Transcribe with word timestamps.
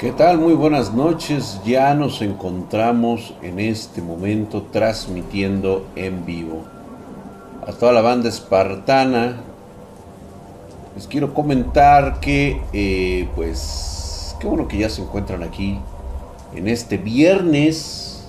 ¿Qué 0.00 0.12
tal? 0.12 0.38
Muy 0.38 0.54
buenas 0.54 0.94
noches. 0.94 1.60
Ya 1.62 1.92
nos 1.92 2.22
encontramos 2.22 3.34
en 3.42 3.60
este 3.60 4.00
momento 4.00 4.62
transmitiendo 4.72 5.86
en 5.94 6.24
vivo. 6.24 6.62
A 7.66 7.72
toda 7.72 7.92
la 7.92 8.00
banda 8.00 8.30
espartana. 8.30 9.36
Les 10.94 11.06
quiero 11.06 11.34
comentar 11.34 12.18
que, 12.18 12.62
eh, 12.72 13.28
pues, 13.36 14.34
qué 14.40 14.46
bueno 14.46 14.68
que 14.68 14.78
ya 14.78 14.88
se 14.88 15.02
encuentran 15.02 15.42
aquí 15.42 15.78
en 16.54 16.66
este 16.66 16.96
viernes, 16.96 18.24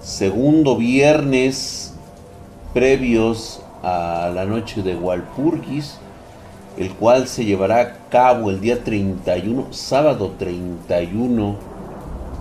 segundo 0.00 0.78
viernes 0.78 1.92
previos 2.72 3.60
a 3.82 4.32
la 4.34 4.46
noche 4.46 4.82
de 4.82 4.96
Walpurgis 4.96 5.98
el 6.78 6.92
cual 6.92 7.26
se 7.26 7.44
llevará 7.44 7.80
a 7.80 8.08
cabo 8.08 8.50
el 8.50 8.60
día 8.60 8.84
31, 8.84 9.66
sábado 9.70 10.32
31, 10.38 11.56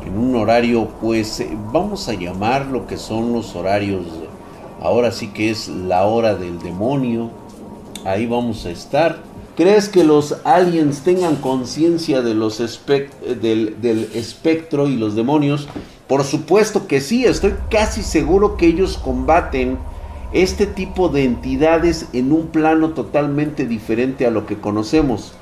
en 0.05 0.18
un 0.18 0.36
horario, 0.36 0.90
pues 1.02 1.40
eh, 1.40 1.50
vamos 1.73 2.08
a 2.08 2.14
llamar 2.14 2.68
lo 2.68 2.86
que 2.86 2.98
son 2.98 3.34
los 3.34 3.55
horarios, 3.55 4.05
ahora 4.80 5.12
sí 5.12 5.30
que 5.30 5.50
es 5.50 5.68
la 5.68 6.05
hora 6.05 6.36
del 6.36 6.59
demonio, 6.59 7.31
ahí 8.05 8.28
vamos 8.28 8.66
a 8.66 8.70
estar. 8.70 9.18
¿Crees 9.55 9.90
que 9.90 10.04
los 10.04 10.38
aliens 10.44 11.02
tengan 11.02 11.38
conciencia 11.38 12.22
de 12.22 12.36
del 12.36 14.09
espectro 14.14 14.88
y 14.88 14.98
los 14.98 15.16
demonios? 15.16 15.67
Por 16.08 16.23
supuesto 16.23 16.86
que 16.86 17.02
sí, 17.02 17.26
estoy 17.26 17.56
casi 17.72 18.04
seguro 18.04 18.56
que 18.56 18.67
ellos 18.67 18.98
combaten 18.98 19.80
este 20.34 20.66
tipo 20.66 21.09
de 21.09 21.23
entidades 21.23 22.08
en 22.13 22.31
un 22.31 22.48
plano 22.48 22.90
totalmente 22.90 23.66
diferente 23.66 24.26
a 24.26 24.31
lo 24.31 24.45
que 24.45 24.58
conocemos. 24.58 25.34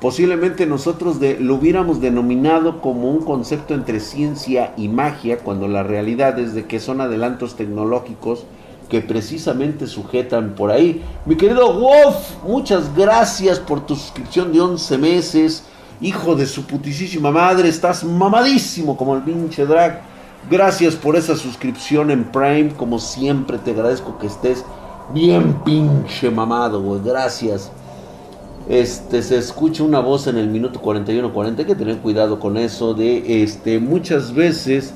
Posiblemente 0.00 0.66
nosotros 0.66 1.18
lo 1.38 1.54
hubiéramos 1.54 2.00
denominado 2.00 2.82
como 2.82 3.10
un 3.10 3.24
concepto 3.24 3.74
entre 3.74 4.00
ciencia 4.00 4.74
y 4.76 4.88
magia, 4.88 5.38
cuando 5.38 5.66
la 5.66 5.82
realidad 5.82 6.38
es 6.38 6.52
de 6.52 6.66
que 6.66 6.80
son 6.80 7.00
adelantos 7.00 7.56
tecnológicos 7.56 8.44
que 8.90 9.00
precisamente 9.00 9.86
sujetan 9.86 10.54
por 10.54 10.70
ahí. 10.70 11.02
Mi 11.24 11.36
querido 11.36 11.72
Wolf, 11.72 12.44
muchas 12.46 12.94
gracias 12.94 13.58
por 13.58 13.86
tu 13.86 13.96
suscripción 13.96 14.52
de 14.52 14.60
11 14.60 14.98
meses. 14.98 15.64
Hijo 16.00 16.34
de 16.34 16.44
su 16.44 16.66
putísima 16.66 17.30
madre, 17.30 17.68
estás 17.68 18.04
mamadísimo 18.04 18.96
como 18.96 19.16
el 19.16 19.22
pinche 19.22 19.64
drag. 19.64 20.13
Gracias 20.50 20.94
por 20.94 21.16
esa 21.16 21.36
suscripción 21.36 22.10
en 22.10 22.24
Prime. 22.24 22.72
Como 22.76 22.98
siempre, 22.98 23.56
te 23.56 23.70
agradezco 23.70 24.18
que 24.18 24.26
estés 24.26 24.62
bien 25.14 25.54
pinche 25.64 26.30
mamado. 26.30 27.00
Gracias. 27.02 27.72
Este, 28.68 29.22
se 29.22 29.38
escucha 29.38 29.82
una 29.82 30.00
voz 30.00 30.26
en 30.26 30.36
el 30.36 30.48
minuto 30.48 30.82
41-40. 30.82 31.60
Hay 31.60 31.64
que 31.64 31.74
tener 31.74 31.96
cuidado 31.98 32.40
con 32.40 32.58
eso. 32.58 32.92
De 32.92 33.42
este, 33.42 33.78
muchas 33.78 34.34
veces 34.34 34.92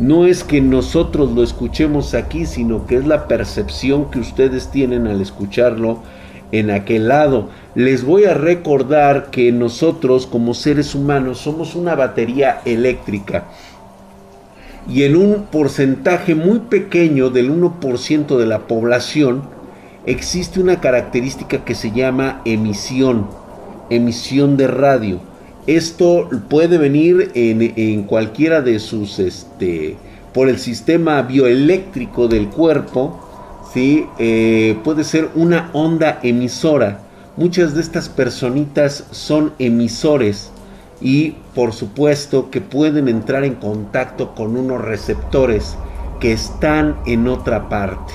no 0.00 0.26
es 0.26 0.42
que 0.42 0.60
nosotros 0.60 1.30
lo 1.30 1.44
escuchemos 1.44 2.14
aquí, 2.14 2.44
sino 2.44 2.84
que 2.86 2.96
es 2.96 3.06
la 3.06 3.28
percepción 3.28 4.10
que 4.10 4.18
ustedes 4.18 4.68
tienen 4.72 5.06
al 5.06 5.20
escucharlo 5.20 6.00
en 6.50 6.72
aquel 6.72 7.06
lado. 7.06 7.50
Les 7.76 8.04
voy 8.04 8.24
a 8.24 8.34
recordar 8.34 9.30
que 9.30 9.52
nosotros 9.52 10.26
como 10.26 10.54
seres 10.54 10.96
humanos 10.96 11.38
somos 11.38 11.76
una 11.76 11.94
batería 11.94 12.62
eléctrica 12.64 13.44
y 14.88 15.02
en 15.02 15.16
un 15.16 15.44
porcentaje 15.52 16.34
muy 16.34 16.60
pequeño 16.60 17.28
del 17.30 17.52
1% 17.52 18.36
de 18.38 18.46
la 18.46 18.66
población 18.66 19.42
existe 20.06 20.60
una 20.60 20.80
característica 20.80 21.64
que 21.64 21.74
se 21.74 21.90
llama 21.90 22.40
emisión, 22.46 23.26
emisión 23.90 24.56
de 24.56 24.66
radio. 24.66 25.20
Esto 25.66 26.30
puede 26.48 26.78
venir 26.78 27.30
en, 27.34 28.04
cualquiera 28.04 28.62
de 28.62 28.78
sus, 28.78 29.18
este, 29.18 29.96
por 30.32 30.48
el 30.48 30.58
sistema 30.58 31.20
bioeléctrico 31.20 32.26
del 32.26 32.48
cuerpo, 32.48 33.20
¿sí? 33.74 34.06
Eh, 34.18 34.78
puede 34.82 35.04
ser 35.04 35.28
una 35.34 35.68
onda 35.74 36.20
emisora. 36.22 37.02
Muchas 37.36 37.74
de 37.74 37.82
estas 37.82 38.08
personitas 38.08 39.04
son 39.10 39.52
emisores 39.58 40.50
y 41.00 41.34
por 41.54 41.72
supuesto 41.72 42.50
que 42.50 42.60
pueden 42.60 43.08
entrar 43.08 43.44
en 43.44 43.54
contacto 43.54 44.34
con 44.34 44.56
unos 44.56 44.80
receptores 44.80 45.76
que 46.20 46.32
están 46.32 46.96
en 47.06 47.28
otra 47.28 47.68
parte. 47.68 48.12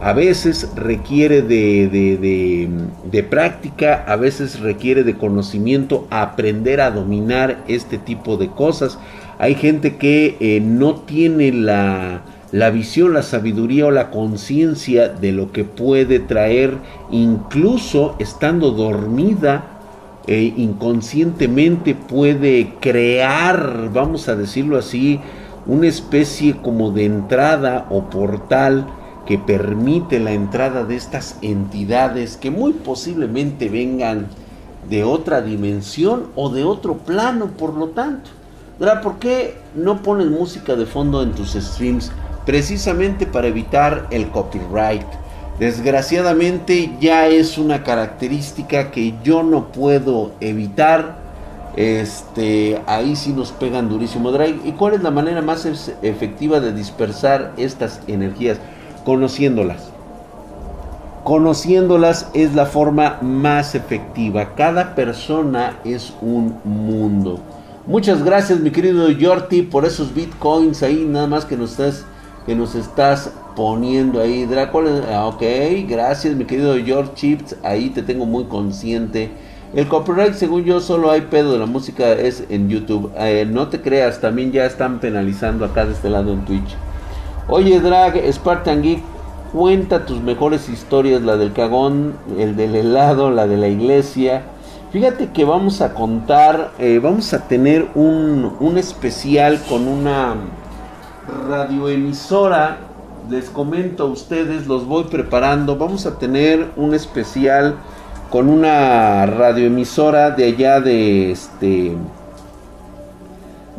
A 0.00 0.12
veces 0.12 0.70
requiere 0.76 1.40
de, 1.40 3.24
práctica, 3.30 4.04
a 4.06 4.16
veces 4.16 4.60
requiere 4.60 5.04
de 5.04 5.16
conocimiento, 5.16 6.06
aprender 6.10 6.82
a 6.82 6.90
dominar 6.90 7.64
este 7.66 7.96
tipo 7.96 8.36
de 8.36 8.48
cosas. 8.48 8.98
Hay 9.38 9.54
gente 9.54 9.96
que 9.96 10.36
eh, 10.38 10.60
no 10.60 10.96
tiene 10.96 11.50
la, 11.50 12.20
la 12.52 12.68
visión, 12.68 13.14
la 13.14 13.22
sabiduría 13.22 13.86
o 13.86 13.90
la 13.90 14.10
conciencia 14.10 15.08
de 15.08 15.32
lo 15.32 15.50
que 15.50 15.64
puede 15.64 16.18
traer, 16.18 16.74
incluso 17.10 18.16
estando 18.18 18.72
dormida 18.72 19.75
e 20.26 20.52
inconscientemente 20.56 21.94
puede 21.94 22.74
crear, 22.80 23.90
vamos 23.92 24.28
a 24.28 24.36
decirlo 24.36 24.76
así, 24.78 25.20
una 25.66 25.86
especie 25.86 26.56
como 26.56 26.90
de 26.90 27.04
entrada 27.04 27.86
o 27.90 28.04
portal 28.04 28.86
que 29.26 29.38
permite 29.38 30.20
la 30.20 30.32
entrada 30.32 30.84
de 30.84 30.96
estas 30.96 31.36
entidades 31.42 32.36
que 32.36 32.50
muy 32.50 32.72
posiblemente 32.72 33.68
vengan 33.68 34.28
de 34.88 35.02
otra 35.02 35.42
dimensión 35.42 36.28
o 36.36 36.48
de 36.48 36.64
otro 36.64 36.98
plano, 36.98 37.48
por 37.58 37.74
lo 37.74 37.88
tanto. 37.88 38.30
¿Por 39.02 39.18
qué 39.18 39.56
no 39.74 40.02
pones 40.02 40.28
música 40.28 40.76
de 40.76 40.86
fondo 40.86 41.22
en 41.22 41.32
tus 41.32 41.54
streams? 41.54 42.12
Precisamente 42.44 43.26
para 43.26 43.48
evitar 43.48 44.06
el 44.10 44.28
copyright 44.28 45.06
Desgraciadamente 45.58 46.92
ya 47.00 47.28
es 47.28 47.56
una 47.56 47.82
característica 47.82 48.90
que 48.90 49.14
yo 49.24 49.42
no 49.42 49.68
puedo 49.68 50.32
evitar. 50.40 51.24
Este, 51.76 52.80
ahí 52.86 53.16
sí 53.16 53.32
nos 53.32 53.52
pegan 53.52 53.88
durísimo. 53.88 54.30
¿Y 54.64 54.72
cuál 54.72 54.94
es 54.94 55.02
la 55.02 55.10
manera 55.10 55.40
más 55.40 55.66
efectiva 56.02 56.60
de 56.60 56.72
dispersar 56.72 57.52
estas 57.56 58.00
energías? 58.06 58.58
Conociéndolas. 59.04 59.90
Conociéndolas 61.24 62.28
es 62.34 62.54
la 62.54 62.66
forma 62.66 63.18
más 63.22 63.74
efectiva. 63.74 64.54
Cada 64.54 64.94
persona 64.94 65.78
es 65.84 66.12
un 66.20 66.58
mundo. 66.64 67.40
Muchas 67.86 68.22
gracias, 68.22 68.60
mi 68.60 68.70
querido 68.70 69.08
Yorti, 69.10 69.62
por 69.62 69.84
esos 69.86 70.12
bitcoins 70.12 70.82
ahí, 70.82 71.06
nada 71.08 71.28
más 71.28 71.44
que 71.44 71.56
nos 71.56 71.70
estás, 71.72 72.04
que 72.44 72.54
nos 72.54 72.74
estás 72.74 73.30
poniendo 73.56 74.20
ahí. 74.20 74.44
Drácula, 74.44 75.02
ah, 75.12 75.26
ok, 75.26 75.42
gracias 75.88 76.36
mi 76.36 76.44
querido 76.44 76.76
George 76.84 77.12
Chips, 77.14 77.56
ahí 77.64 77.90
te 77.90 78.02
tengo 78.02 78.26
muy 78.26 78.44
consciente. 78.44 79.30
El 79.74 79.88
copyright, 79.88 80.34
según 80.34 80.64
yo, 80.64 80.80
solo 80.80 81.10
hay 81.10 81.22
pedo 81.22 81.52
de 81.52 81.58
la 81.58 81.66
música, 81.66 82.12
es 82.12 82.44
en 82.50 82.68
YouTube. 82.68 83.10
Eh, 83.18 83.46
no 83.50 83.68
te 83.68 83.80
creas, 83.80 84.20
también 84.20 84.52
ya 84.52 84.64
están 84.64 85.00
penalizando 85.00 85.64
acá 85.64 85.84
de 85.84 85.92
este 85.92 86.08
lado 86.08 86.32
en 86.32 86.44
Twitch. 86.44 86.76
Oye, 87.48 87.80
Drag, 87.80 88.14
Spartan 88.32 88.82
Geek, 88.82 89.02
cuenta 89.52 90.06
tus 90.06 90.20
mejores 90.20 90.68
historias, 90.68 91.22
la 91.22 91.36
del 91.36 91.52
cagón, 91.52 92.14
el 92.38 92.56
del 92.56 92.76
helado, 92.76 93.30
la 93.30 93.46
de 93.46 93.56
la 93.56 93.68
iglesia. 93.68 94.42
Fíjate 94.92 95.30
que 95.30 95.44
vamos 95.44 95.80
a 95.80 95.94
contar, 95.94 96.70
eh, 96.78 97.00
vamos 97.02 97.34
a 97.34 97.48
tener 97.48 97.88
un, 97.94 98.56
un 98.60 98.78
especial 98.78 99.60
con 99.68 99.88
una 99.88 100.36
radioemisora 101.48 102.78
les 103.30 103.50
comento 103.50 104.04
a 104.04 104.06
ustedes, 104.06 104.66
los 104.66 104.86
voy 104.86 105.04
preparando. 105.04 105.76
Vamos 105.76 106.06
a 106.06 106.18
tener 106.18 106.68
un 106.76 106.94
especial 106.94 107.76
con 108.30 108.48
una 108.48 109.26
radioemisora 109.26 110.30
de 110.30 110.44
allá 110.44 110.80
de 110.80 111.30
este 111.30 111.92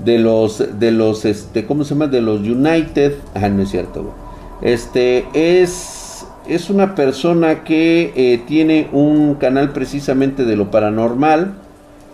de 0.04 0.20
los 0.20 0.80
de 0.80 0.92
los 0.92 1.26
este 1.26 1.66
cómo 1.66 1.84
se 1.84 1.94
llama 1.94 2.08
de 2.08 2.22
los 2.22 2.42
United. 2.42 3.16
Ah 3.34 3.50
no 3.50 3.64
es 3.64 3.70
cierto 3.70 4.14
este 4.62 5.26
es 5.34 6.26
es 6.48 6.70
una 6.70 6.96
persona 6.96 7.64
que 7.64 8.14
eh, 8.16 8.42
tiene 8.48 8.88
un 8.94 9.36
canal 9.36 9.74
precisamente 9.74 10.46
de 10.46 10.56
lo 10.56 10.72
paranormal. 10.72 11.56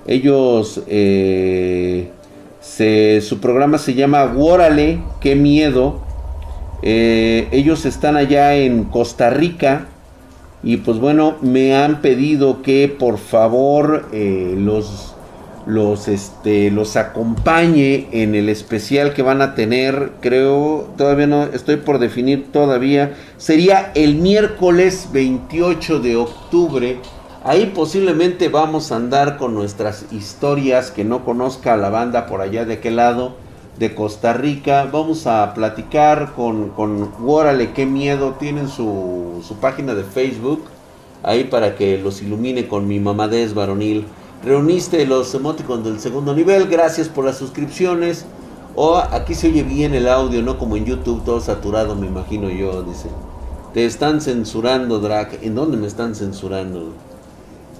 Ellos 0.07 0.81
eh, 0.87 2.09
su 3.21 3.39
programa 3.39 3.77
se 3.77 3.93
llama 3.93 4.25
Guórale 4.25 4.99
qué 5.19 5.35
miedo 5.35 6.02
eh, 6.83 7.47
ellos 7.51 7.85
están 7.85 8.17
allá 8.17 8.55
en 8.55 8.83
Costa 8.83 9.29
Rica 9.29 9.87
y 10.63 10.77
pues 10.77 10.99
bueno, 10.99 11.37
me 11.41 11.75
han 11.75 12.01
pedido 12.01 12.61
que 12.61 12.87
por 12.87 13.17
favor 13.17 14.09
eh, 14.11 14.53
los, 14.57 15.15
los, 15.65 16.09
este, 16.09 16.69
los 16.71 16.97
acompañe 16.97 18.07
en 18.11 18.35
el 18.35 18.49
especial 18.49 19.13
que 19.13 19.21
van 19.21 19.41
a 19.41 19.55
tener. 19.55 20.11
Creo, 20.19 20.89
todavía 20.97 21.27
no 21.27 21.43
estoy 21.45 21.77
por 21.77 21.99
definir 21.99 22.51
todavía. 22.51 23.13
Sería 23.37 23.91
el 23.95 24.15
miércoles 24.15 25.07
28 25.13 25.99
de 25.99 26.17
octubre 26.17 26.97
Ahí 27.45 27.73
posiblemente 27.75 28.47
vamos 28.47 28.93
a 28.93 28.95
andar 28.95 29.35
con 29.35 29.53
nuestras 29.53 30.05
historias 30.13 30.91
que 30.91 31.03
no 31.03 31.25
conozca 31.25 31.75
la 31.75 31.89
banda 31.89 32.25
por 32.25 32.39
allá 32.39 32.63
de 32.63 32.75
aquel 32.75 32.95
lado 32.95 33.35
de 33.77 33.95
Costa 33.95 34.33
Rica. 34.33 34.89
Vamos 34.91 35.27
a 35.27 35.53
platicar 35.53 36.33
con, 36.33 36.69
con 36.69 37.11
Órale, 37.25 37.73
qué 37.73 37.85
miedo. 37.85 38.35
Tienen 38.39 38.67
su, 38.67 39.43
su 39.47 39.55
página 39.55 39.93
de 39.93 40.03
Facebook 40.03 40.63
ahí 41.23 41.45
para 41.45 41.75
que 41.75 41.97
los 41.97 42.21
ilumine 42.21 42.67
con 42.67 42.87
mi 42.87 42.99
mamadez 42.99 43.53
varonil. 43.53 44.05
Reuniste 44.43 45.05
los 45.05 45.33
emoticons 45.33 45.85
del 45.85 45.99
segundo 45.99 46.35
nivel, 46.35 46.67
gracias 46.67 47.07
por 47.07 47.23
las 47.25 47.37
suscripciones. 47.37 48.25
O 48.75 48.97
aquí 48.97 49.35
se 49.35 49.47
oye 49.47 49.63
bien 49.63 49.93
el 49.93 50.07
audio, 50.07 50.41
no 50.41 50.57
como 50.57 50.75
en 50.75 50.85
YouTube, 50.85 51.23
todo 51.23 51.39
saturado, 51.39 51.95
me 51.95 52.07
imagino 52.07 52.49
yo, 52.49 52.83
dice. 52.83 53.07
Te 53.73 53.85
están 53.85 54.19
censurando, 54.19 54.99
Drac. 54.99 55.39
¿En 55.43 55.55
dónde 55.55 55.77
me 55.77 55.87
están 55.87 56.15
censurando? 56.15 56.91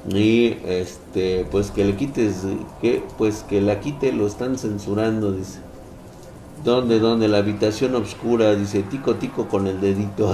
Y 0.10 0.58
este, 0.66 1.46
pues 1.52 1.72
que 1.72 1.86
le 1.86 1.96
quites, 1.96 2.44
que 2.82 3.04
pues 3.18 3.44
que 3.48 3.62
la 3.62 3.80
quite, 3.80 4.12
lo 4.12 4.28
están 4.28 4.58
censurando, 4.58 5.32
dice. 5.32 5.60
¿Dónde, 6.64 7.00
dónde? 7.00 7.28
La 7.28 7.40
habitación 7.40 7.94
oscura, 7.96 8.56
dice, 8.56 8.84
tico, 8.84 9.16
tico 9.16 9.50
con 9.50 9.68
el 9.68 9.82
dedito. 9.82 10.34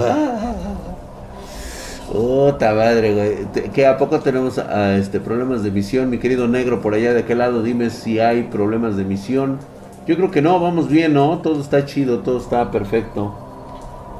Puta 2.12 2.72
madre, 2.72 3.14
güey. 3.14 3.70
¿Qué 3.72 3.86
a 3.86 3.96
poco 3.96 4.20
tenemos 4.20 4.58
ah, 4.58 4.96
este, 4.96 5.18
problemas 5.18 5.64
de 5.64 5.70
visión, 5.70 6.08
mi 6.08 6.18
querido 6.18 6.46
negro, 6.46 6.80
por 6.80 6.94
allá 6.94 7.12
de 7.14 7.20
aquel 7.20 7.38
lado? 7.38 7.62
Dime 7.64 7.90
si 7.90 8.20
hay 8.20 8.44
problemas 8.44 8.96
de 8.96 9.02
visión. 9.04 9.58
Yo 10.06 10.16
creo 10.16 10.30
que 10.30 10.40
no, 10.40 10.60
vamos 10.60 10.88
bien, 10.88 11.14
¿no? 11.14 11.38
Todo 11.38 11.60
está 11.60 11.84
chido, 11.84 12.20
todo 12.20 12.38
está 12.38 12.70
perfecto. 12.70 13.34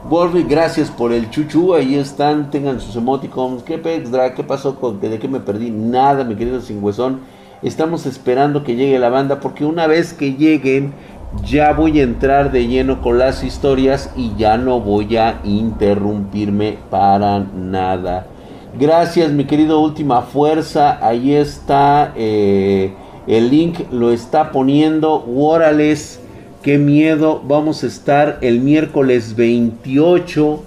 Wolfie, 0.08 0.44
gracias 0.48 0.90
por 0.90 1.12
el 1.12 1.30
chuchu. 1.30 1.74
Ahí 1.74 1.94
están, 1.94 2.50
tengan 2.50 2.80
sus 2.80 2.96
emoticons. 2.96 3.62
¿Qué 3.62 3.78
pedra? 3.78 4.34
¿Qué 4.34 4.42
pasó 4.42 4.76
con 4.80 5.00
de 5.00 5.18
qué 5.20 5.28
me 5.28 5.38
perdí? 5.38 5.70
Nada, 5.70 6.24
mi 6.24 6.34
querido 6.34 6.60
Singüezón. 6.60 7.20
Estamos 7.62 8.06
esperando 8.06 8.64
que 8.64 8.74
llegue 8.74 8.98
la 8.98 9.10
banda 9.10 9.38
porque 9.40 9.66
una 9.66 9.86
vez 9.86 10.14
que 10.14 10.32
lleguen 10.32 10.94
ya 11.44 11.72
voy 11.72 12.00
a 12.00 12.02
entrar 12.02 12.50
de 12.50 12.66
lleno 12.66 13.00
con 13.02 13.18
las 13.18 13.44
historias 13.44 14.10
y 14.16 14.32
ya 14.36 14.56
no 14.56 14.80
voy 14.80 15.16
a 15.16 15.40
interrumpirme 15.44 16.78
para 16.90 17.38
nada. 17.38 18.26
Gracias 18.78 19.32
mi 19.32 19.44
querido 19.44 19.80
Última 19.80 20.22
Fuerza, 20.22 21.04
ahí 21.04 21.34
está 21.34 22.12
eh, 22.16 22.94
el 23.26 23.50
link, 23.50 23.80
lo 23.90 24.12
está 24.12 24.52
poniendo. 24.52 25.24
Órales, 25.36 26.20
qué 26.62 26.78
miedo, 26.78 27.40
vamos 27.44 27.82
a 27.84 27.86
estar 27.86 28.38
el 28.40 28.60
miércoles 28.60 29.34
28 29.36 30.62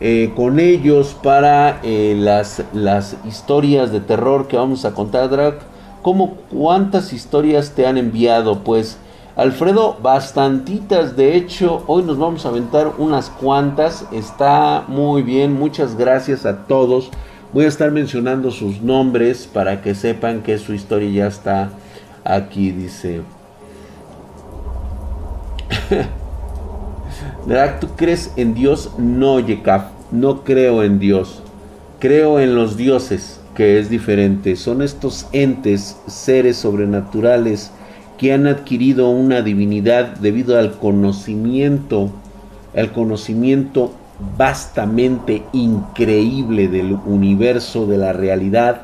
eh, 0.00 0.32
con 0.36 0.60
ellos 0.60 1.16
para 1.22 1.80
eh, 1.82 2.14
las, 2.18 2.62
las 2.72 3.16
historias 3.26 3.92
de 3.92 4.00
terror 4.00 4.46
que 4.46 4.56
vamos 4.56 4.84
a 4.84 4.92
contar, 4.92 5.30
Drag. 5.30 5.58
¿Cómo 6.02 6.34
cuántas 6.50 7.12
historias 7.12 7.72
te 7.72 7.86
han 7.86 7.96
enviado? 7.96 8.60
Pues 8.62 8.98
Alfredo, 9.36 9.98
bastantitas, 10.02 11.14
de 11.14 11.36
hecho, 11.36 11.84
hoy 11.88 12.02
nos 12.04 12.16
vamos 12.16 12.46
a 12.46 12.48
aventar 12.48 12.94
unas 12.96 13.28
cuantas, 13.28 14.06
está 14.10 14.84
muy 14.88 15.20
bien, 15.20 15.52
muchas 15.52 15.94
gracias 15.94 16.46
a 16.46 16.64
todos. 16.66 17.10
Voy 17.52 17.66
a 17.66 17.68
estar 17.68 17.90
mencionando 17.90 18.50
sus 18.50 18.80
nombres 18.80 19.46
para 19.46 19.82
que 19.82 19.94
sepan 19.94 20.42
que 20.42 20.56
su 20.56 20.72
historia 20.72 21.10
ya 21.10 21.26
está 21.26 21.68
aquí, 22.24 22.70
dice. 22.70 23.20
¿tú 27.80 27.88
crees 27.94 28.32
en 28.36 28.54
Dios? 28.54 28.92
No, 28.96 29.38
Yekaf, 29.38 29.84
no 30.12 30.44
creo 30.44 30.82
en 30.82 30.98
Dios. 30.98 31.42
Creo 31.98 32.40
en 32.40 32.54
los 32.54 32.78
dioses, 32.78 33.38
que 33.54 33.78
es 33.78 33.90
diferente. 33.90 34.56
Son 34.56 34.80
estos 34.80 35.26
entes, 35.32 35.98
seres 36.06 36.56
sobrenaturales 36.56 37.70
que 38.18 38.32
han 38.32 38.46
adquirido 38.46 39.10
una 39.10 39.42
divinidad 39.42 40.16
debido 40.16 40.58
al 40.58 40.78
conocimiento, 40.78 42.10
al 42.74 42.92
conocimiento 42.92 43.92
vastamente 44.36 45.42
increíble 45.52 46.68
del 46.68 46.96
universo, 47.06 47.86
de 47.86 47.98
la 47.98 48.12
realidad. 48.12 48.82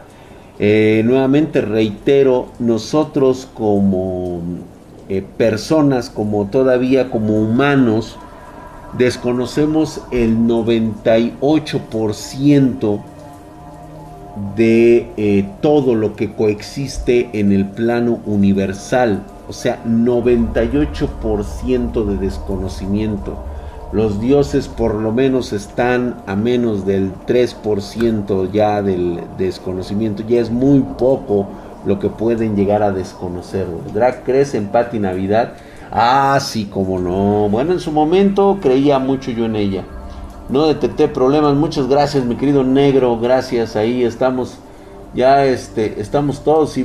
Eh, 0.58 1.02
nuevamente 1.04 1.60
reitero, 1.60 2.48
nosotros 2.58 3.48
como 3.54 4.42
eh, 5.08 5.24
personas, 5.36 6.10
como 6.10 6.46
todavía 6.46 7.10
como 7.10 7.40
humanos, 7.40 8.16
desconocemos 8.96 10.02
el 10.10 10.38
98% 10.38 13.00
de 14.56 15.10
eh, 15.16 15.44
todo 15.60 15.94
lo 15.94 16.14
que 16.14 16.32
coexiste 16.32 17.30
en 17.32 17.52
el 17.52 17.66
plano 17.66 18.20
universal, 18.26 19.22
o 19.48 19.52
sea, 19.52 19.82
98% 19.84 22.04
de 22.04 22.16
desconocimiento. 22.16 23.36
Los 23.92 24.20
dioses 24.20 24.68
por 24.68 24.94
lo 24.94 25.12
menos 25.12 25.52
están 25.52 26.16
a 26.26 26.34
menos 26.34 26.86
del 26.86 27.12
3% 27.26 28.50
ya 28.50 28.80
del 28.80 29.20
desconocimiento, 29.36 30.22
ya 30.26 30.40
es 30.40 30.50
muy 30.50 30.80
poco 30.80 31.48
lo 31.84 31.98
que 31.98 32.08
pueden 32.08 32.56
llegar 32.56 32.82
a 32.82 32.90
desconocer. 32.90 33.66
¿Drag 33.92 34.24
crees 34.24 34.54
en 34.54 34.68
Patti 34.68 34.98
Navidad? 34.98 35.52
Ah, 35.90 36.38
sí, 36.40 36.64
como 36.64 36.98
no. 36.98 37.50
Bueno, 37.50 37.72
en 37.72 37.80
su 37.80 37.92
momento 37.92 38.58
creía 38.62 38.98
mucho 38.98 39.30
yo 39.30 39.44
en 39.44 39.56
ella 39.56 39.84
no 40.52 40.66
detecté 40.66 41.08
problemas. 41.08 41.54
Muchas 41.54 41.88
gracias, 41.88 42.26
mi 42.26 42.36
querido 42.36 42.62
negro. 42.62 43.18
Gracias, 43.18 43.74
ahí 43.74 44.04
estamos. 44.04 44.58
Ya 45.14 45.46
este, 45.46 45.98
estamos 45.98 46.44
todos. 46.44 46.76
Y 46.76 46.84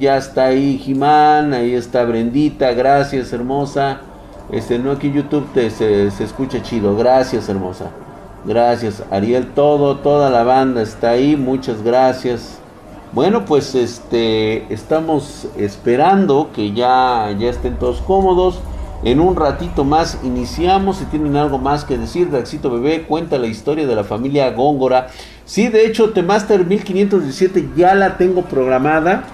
ya 0.00 0.16
está 0.16 0.46
ahí. 0.46 0.78
Jimán, 0.78 1.52
ahí 1.52 1.74
está 1.74 2.04
Brendita. 2.04 2.72
Gracias, 2.72 3.32
hermosa. 3.34 4.00
Este, 4.50 4.78
no 4.78 4.92
aquí 4.92 5.12
YouTube 5.12 5.46
te, 5.52 5.68
se, 5.68 6.10
se 6.10 6.24
escucha 6.24 6.62
chido. 6.62 6.96
Gracias, 6.96 7.50
hermosa. 7.50 7.90
Gracias, 8.46 9.02
Ariel. 9.10 9.52
Todo, 9.54 9.98
toda 9.98 10.30
la 10.30 10.42
banda 10.42 10.80
está 10.80 11.10
ahí. 11.10 11.36
Muchas 11.36 11.82
gracias. 11.82 12.58
Bueno, 13.12 13.44
pues 13.44 13.74
este, 13.74 14.72
estamos 14.72 15.46
esperando 15.58 16.48
que 16.54 16.72
ya, 16.72 17.30
ya 17.38 17.50
estén 17.50 17.76
todos 17.76 18.00
cómodos. 18.00 18.58
En 19.04 19.18
un 19.18 19.34
ratito 19.34 19.84
más 19.84 20.18
iniciamos. 20.22 20.98
Si 20.98 21.04
tienen 21.06 21.36
algo 21.36 21.58
más 21.58 21.84
que 21.84 21.98
decir, 21.98 22.30
Daxito 22.30 22.70
Bebé 22.70 23.02
cuenta 23.02 23.38
la 23.38 23.48
historia 23.48 23.86
de 23.86 23.94
la 23.94 24.04
familia 24.04 24.50
Góngora. 24.50 25.08
Sí, 25.44 25.68
de 25.68 25.86
hecho, 25.86 26.10
Temaster 26.10 26.64
1517 26.64 27.70
ya 27.76 27.94
la 27.94 28.16
tengo 28.16 28.42
programada. 28.42 29.24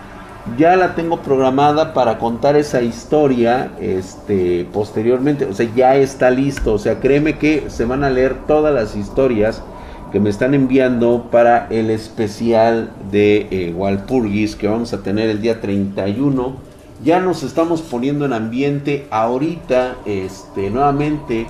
Ya 0.56 0.76
la 0.76 0.94
tengo 0.94 1.20
programada 1.20 1.92
para 1.92 2.18
contar 2.18 2.56
esa 2.56 2.80
historia 2.80 3.72
este, 3.80 4.66
posteriormente. 4.72 5.44
O 5.44 5.52
sea, 5.52 5.68
ya 5.76 5.96
está 5.96 6.30
listo. 6.30 6.72
O 6.72 6.78
sea, 6.78 7.00
créeme 7.00 7.36
que 7.36 7.68
se 7.68 7.84
van 7.84 8.02
a 8.02 8.08
leer 8.08 8.46
todas 8.46 8.74
las 8.74 8.96
historias 8.96 9.62
que 10.10 10.20
me 10.20 10.30
están 10.30 10.54
enviando 10.54 11.28
para 11.30 11.66
el 11.68 11.90
especial 11.90 12.90
de 13.10 13.46
eh, 13.50 13.74
Walpurgis 13.76 14.56
que 14.56 14.66
vamos 14.66 14.94
a 14.94 15.02
tener 15.02 15.28
el 15.28 15.42
día 15.42 15.60
31 15.60 16.67
ya 17.02 17.20
nos 17.20 17.42
estamos 17.42 17.82
poniendo 17.82 18.24
en 18.24 18.32
ambiente. 18.32 19.06
Ahorita, 19.10 19.96
este, 20.04 20.70
nuevamente 20.70 21.46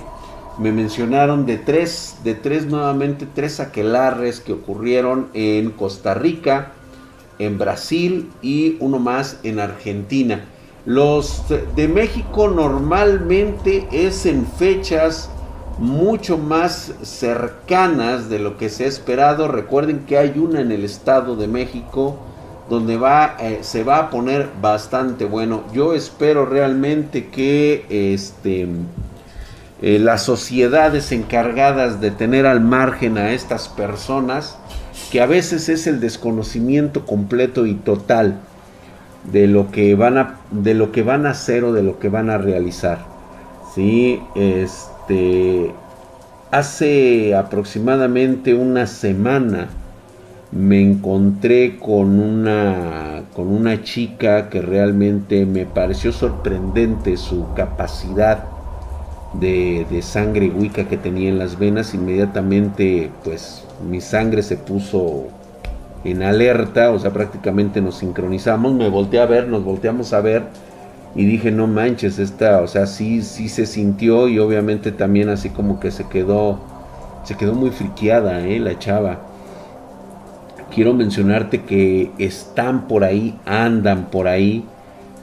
me 0.57 0.71
mencionaron 0.71 1.45
de 1.45 1.57
tres, 1.57 2.17
de 2.23 2.35
tres 2.35 2.65
nuevamente, 2.67 3.27
tres 3.33 3.59
aquelarres 3.59 4.39
que 4.41 4.53
ocurrieron 4.53 5.29
en 5.33 5.71
Costa 5.71 6.13
Rica, 6.13 6.73
en 7.39 7.57
Brasil 7.57 8.29
y 8.41 8.77
uno 8.79 8.99
más 8.99 9.39
en 9.43 9.59
Argentina. 9.59 10.45
Los 10.85 11.43
de 11.75 11.87
México 11.87 12.49
normalmente 12.49 13.87
es 13.91 14.25
en 14.25 14.45
fechas 14.45 15.29
mucho 15.77 16.37
más 16.37 16.93
cercanas 17.01 18.29
de 18.29 18.39
lo 18.39 18.57
que 18.57 18.69
se 18.69 18.83
ha 18.83 18.87
esperado. 18.87 19.47
Recuerden 19.47 20.05
que 20.05 20.17
hay 20.17 20.33
una 20.37 20.59
en 20.59 20.71
el 20.71 20.83
Estado 20.83 21.35
de 21.35 21.47
México 21.47 22.19
donde 22.69 22.97
va, 22.97 23.35
eh, 23.39 23.59
se 23.61 23.83
va 23.83 23.97
a 23.97 24.09
poner 24.09 24.47
bastante 24.61 25.25
bueno. 25.25 25.63
Yo 25.73 25.93
espero 25.93 26.45
realmente 26.45 27.27
que 27.27 27.85
este, 27.89 28.67
eh, 29.81 29.99
las 29.99 30.23
sociedades 30.23 31.11
encargadas 31.11 31.99
de 31.99 32.11
tener 32.11 32.45
al 32.45 32.61
margen 32.61 33.17
a 33.17 33.31
estas 33.31 33.67
personas, 33.69 34.57
que 35.11 35.21
a 35.21 35.25
veces 35.25 35.69
es 35.69 35.87
el 35.87 35.99
desconocimiento 35.99 37.05
completo 37.05 37.65
y 37.65 37.73
total 37.73 38.39
de 39.31 39.47
lo 39.47 39.71
que 39.71 39.95
van 39.95 40.17
a, 40.17 40.39
de 40.51 40.73
lo 40.73 40.91
que 40.91 41.03
van 41.03 41.25
a 41.25 41.31
hacer 41.31 41.63
o 41.63 41.73
de 41.73 41.83
lo 41.83 41.99
que 41.99 42.09
van 42.09 42.29
a 42.29 42.37
realizar. 42.37 42.99
Sí, 43.73 44.21
este, 44.35 45.71
hace 46.51 47.35
aproximadamente 47.35 48.53
una 48.53 48.87
semana, 48.87 49.69
me 50.51 50.81
encontré 50.81 51.77
con 51.77 52.19
una, 52.19 53.23
con 53.35 53.47
una 53.47 53.83
chica 53.83 54.49
que 54.49 54.61
realmente 54.61 55.45
me 55.45 55.65
pareció 55.65 56.11
sorprendente 56.11 57.17
su 57.17 57.53
capacidad 57.53 58.45
de, 59.33 59.85
de, 59.89 60.01
sangre 60.01 60.49
wicca 60.49 60.85
que 60.87 60.97
tenía 60.97 61.29
en 61.29 61.37
las 61.37 61.59
venas. 61.59 61.93
Inmediatamente, 61.93 63.11
pues 63.23 63.63
mi 63.87 64.01
sangre 64.01 64.41
se 64.41 64.57
puso 64.57 65.27
en 66.03 66.23
alerta, 66.23 66.91
o 66.91 66.99
sea, 66.99 67.11
prácticamente 67.11 67.81
nos 67.81 67.95
sincronizamos, 67.95 68.73
me 68.73 68.89
volteé 68.89 69.19
a 69.19 69.25
ver, 69.25 69.47
nos 69.47 69.63
volteamos 69.63 70.13
a 70.13 70.21
ver 70.21 70.43
y 71.15 71.25
dije, 71.25 71.51
no 71.51 71.67
manches, 71.67 72.19
esta, 72.19 72.61
o 72.61 72.67
sea, 72.67 72.85
sí, 72.85 73.21
sí 73.21 73.49
se 73.49 73.65
sintió 73.65 74.27
y 74.27 74.39
obviamente 74.39 74.91
también 74.91 75.29
así 75.29 75.49
como 75.49 75.79
que 75.79 75.91
se 75.91 76.07
quedó, 76.07 76.59
se 77.23 77.35
quedó 77.35 77.53
muy 77.53 77.71
friqueada, 77.71 78.45
¿eh? 78.45 78.59
La 78.59 78.77
chava. 78.77 79.28
Quiero 80.73 80.93
mencionarte 80.93 81.61
que 81.61 82.11
están 82.19 82.87
por 82.87 83.03
ahí, 83.03 83.35
andan 83.45 84.05
por 84.11 84.27
ahí, 84.27 84.65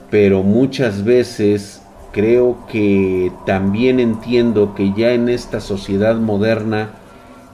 pero 0.09 0.43
muchas 0.43 1.03
veces 1.03 1.81
creo 2.11 2.57
que 2.71 3.31
también 3.45 3.99
entiendo 3.99 4.73
que 4.75 4.93
ya 4.93 5.11
en 5.11 5.29
esta 5.29 5.59
sociedad 5.59 6.15
moderna, 6.15 6.89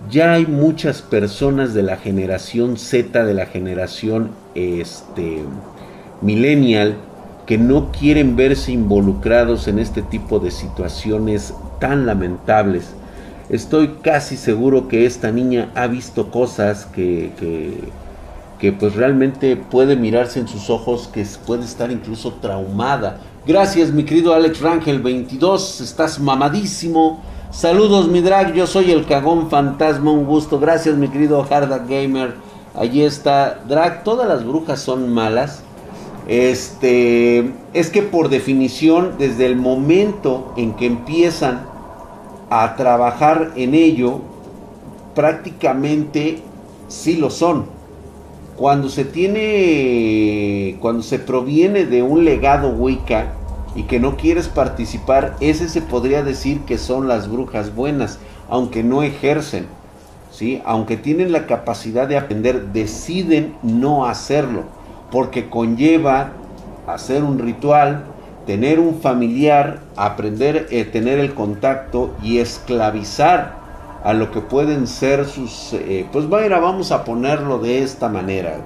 ya 0.10 0.34
hay 0.34 0.46
muchas 0.46 1.02
personas 1.02 1.74
de 1.74 1.84
la 1.84 1.98
generación 1.98 2.78
Z, 2.78 3.26
de 3.26 3.34
la 3.34 3.46
generación 3.46 4.32
este, 4.56 5.40
millennial, 6.22 6.96
que 7.46 7.58
no 7.58 7.92
quieren 7.92 8.36
verse 8.36 8.72
involucrados 8.72 9.68
en 9.68 9.80
este 9.80 10.02
tipo 10.02 10.40
de 10.40 10.52
situaciones 10.52 11.54
tan 11.80 12.06
lamentables. 12.06 12.94
Estoy 13.54 13.98
casi 14.02 14.36
seguro 14.36 14.88
que 14.88 15.06
esta 15.06 15.30
niña 15.30 15.70
ha 15.76 15.86
visto 15.86 16.32
cosas 16.32 16.88
que, 16.88 17.30
que, 18.60 18.72
pues 18.72 18.96
realmente 18.96 19.56
puede 19.56 19.96
mirarse 19.96 20.40
en 20.40 20.48
sus 20.48 20.72
ojos, 20.72 21.08
que 21.14 21.24
puede 21.46 21.64
estar 21.64 21.92
incluso 21.92 22.34
traumada. 22.42 23.20
Gracias 23.46 23.92
mi 23.92 24.06
querido 24.06 24.34
Alex 24.34 24.60
Rangel 24.60 25.04
22, 25.04 25.82
estás 25.82 26.20
mamadísimo. 26.20 27.22
Saludos 27.52 28.08
mi 28.08 28.22
drag, 28.22 28.56
yo 28.56 28.66
soy 28.66 28.90
el 28.90 29.06
cagón 29.06 29.52
fantasma, 29.52 30.10
un 30.10 30.26
gusto. 30.26 30.60
Gracias 30.60 30.96
mi 30.96 31.10
querido 31.10 31.46
Harda 31.48 31.78
Gamer. 31.78 32.34
Allí 32.74 33.04
está. 33.04 33.60
Drag, 33.70 34.04
todas 34.04 34.28
las 34.28 34.44
brujas 34.44 34.82
son 34.82 35.14
malas. 35.14 35.62
Este 36.28 37.54
es 37.76 37.92
que 37.92 38.02
por 38.02 38.30
definición, 38.30 39.12
desde 39.20 39.46
el 39.46 39.58
momento 39.58 40.56
en 40.58 40.74
que 40.74 40.88
empiezan 40.88 41.72
a 42.62 42.76
trabajar 42.76 43.52
en 43.56 43.74
ello, 43.74 44.22
prácticamente 45.16 46.40
sí 46.88 47.16
lo 47.16 47.32
son. 47.32 47.66
Cuando 48.58 48.90
se 48.90 49.06
tiene, 49.06 50.78
cuando 50.80 51.02
se 51.02 51.18
proviene 51.18 51.86
de 51.86 52.04
un 52.04 52.24
legado 52.24 52.70
Wicca, 52.70 53.34
y 53.76 53.84
que 53.84 54.00
no 54.00 54.18
quieres 54.18 54.50
participar, 54.50 55.36
ese 55.40 55.68
se 55.68 55.82
podría 55.82 56.22
decir 56.22 56.62
que 56.62 56.78
son 56.78 57.08
las 57.08 57.28
brujas 57.28 57.74
buenas, 57.74 58.20
aunque 58.48 58.84
no 58.84 59.02
ejercen, 59.02 59.66
¿sí? 60.32 60.62
aunque 60.64 60.96
tienen 60.96 61.32
la 61.32 61.48
capacidad 61.48 62.08
de 62.08 62.18
aprender, 62.18 62.68
deciden 62.68 63.56
no 63.64 64.06
hacerlo, 64.06 64.64
porque 65.12 65.50
conlleva 65.50 66.34
hacer 66.86 67.24
un 67.24 67.40
ritual, 67.40 68.04
tener 68.46 68.80
un 68.80 69.00
familiar, 69.00 69.80
aprender 69.96 70.68
a 70.70 70.74
eh, 70.74 70.86
tener 70.86 71.20
el 71.20 71.34
contacto 71.34 72.14
y 72.22 72.40
esclavizar 72.40 73.64
a 74.04 74.14
lo 74.14 74.32
que 74.32 74.42
pueden 74.42 74.88
ser 74.88 75.26
sus, 75.26 75.74
eh, 75.74 76.06
pues 76.12 76.30
vaya, 76.30 76.60
vamos 76.60 76.92
a 76.92 77.04
ponerlo 77.06 77.60
de 77.60 77.84
esta 77.84 78.10
manera 78.10 78.58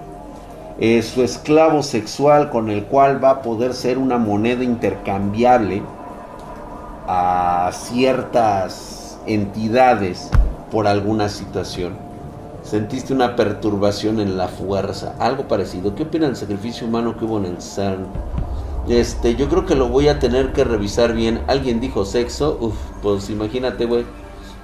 su 1.01 1.23
esclavo 1.23 1.81
sexual 1.81 2.51
con 2.51 2.69
el 2.69 2.83
cual 2.83 3.23
va 3.23 3.31
a 3.31 3.41
poder 3.41 3.73
ser 3.73 3.97
una 3.97 4.19
moneda 4.19 4.63
intercambiable 4.63 5.81
a 7.07 7.71
ciertas 7.73 9.17
entidades 9.25 10.29
por 10.71 10.87
alguna 10.87 11.29
situación. 11.29 11.93
Sentiste 12.63 13.13
una 13.13 13.35
perturbación 13.35 14.19
en 14.19 14.37
la 14.37 14.49
fuerza, 14.49 15.15
algo 15.19 15.47
parecido. 15.47 15.95
¿Qué 15.95 16.03
opina 16.03 16.25
del 16.25 16.35
sacrificio 16.35 16.85
humano 16.85 17.17
que 17.17 17.23
hubo 17.23 17.37
en 17.37 17.45
el 17.45 17.61
CERN? 17.61 18.05
Este, 18.89 19.35
yo 19.35 19.49
creo 19.49 19.65
que 19.65 19.75
lo 19.75 19.89
voy 19.89 20.07
a 20.07 20.19
tener 20.19 20.53
que 20.53 20.63
revisar 20.63 21.13
bien. 21.13 21.41
Alguien 21.47 21.81
dijo 21.81 22.05
sexo, 22.05 22.57
uf, 22.61 22.75
pues 23.01 23.29
imagínate, 23.29 23.85
güey. 23.85 24.05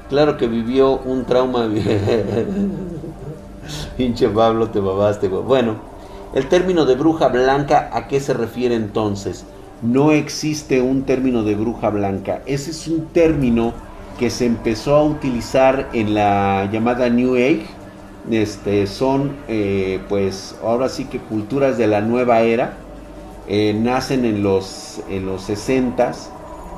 Claro 0.09 0.37
que 0.37 0.47
vivió 0.47 0.99
un 0.99 1.25
trauma. 1.25 1.67
Pinche 3.97 4.29
Pablo, 4.29 4.69
te 4.69 4.79
babaste, 4.79 5.27
güey. 5.27 5.43
Bueno, 5.43 5.75
el 6.33 6.47
término 6.47 6.85
de 6.85 6.95
bruja 6.95 7.27
blanca, 7.27 7.89
¿a 7.91 8.07
qué 8.07 8.19
se 8.19 8.33
refiere 8.33 8.75
entonces? 8.75 9.45
No 9.81 10.11
existe 10.11 10.81
un 10.81 11.03
término 11.03 11.43
de 11.43 11.55
bruja 11.55 11.89
blanca. 11.89 12.41
Ese 12.45 12.71
es 12.71 12.87
un 12.87 13.07
término 13.07 13.73
que 14.17 14.29
se 14.29 14.45
empezó 14.45 14.95
a 14.95 15.03
utilizar 15.03 15.89
en 15.91 16.13
la 16.13 16.69
llamada 16.71 17.09
New 17.09 17.35
Age. 17.35 17.65
Este, 18.31 18.87
son, 18.87 19.33
eh, 19.49 19.99
pues, 20.07 20.55
ahora 20.63 20.87
sí 20.87 21.05
que 21.05 21.19
culturas 21.19 21.77
de 21.77 21.87
la 21.87 21.99
nueva 21.99 22.41
era. 22.41 22.77
Eh, 23.47 23.73
nacen 23.77 24.23
en 24.25 24.41
los, 24.41 25.01
en 25.09 25.25
los 25.25 25.43
60 25.43 26.13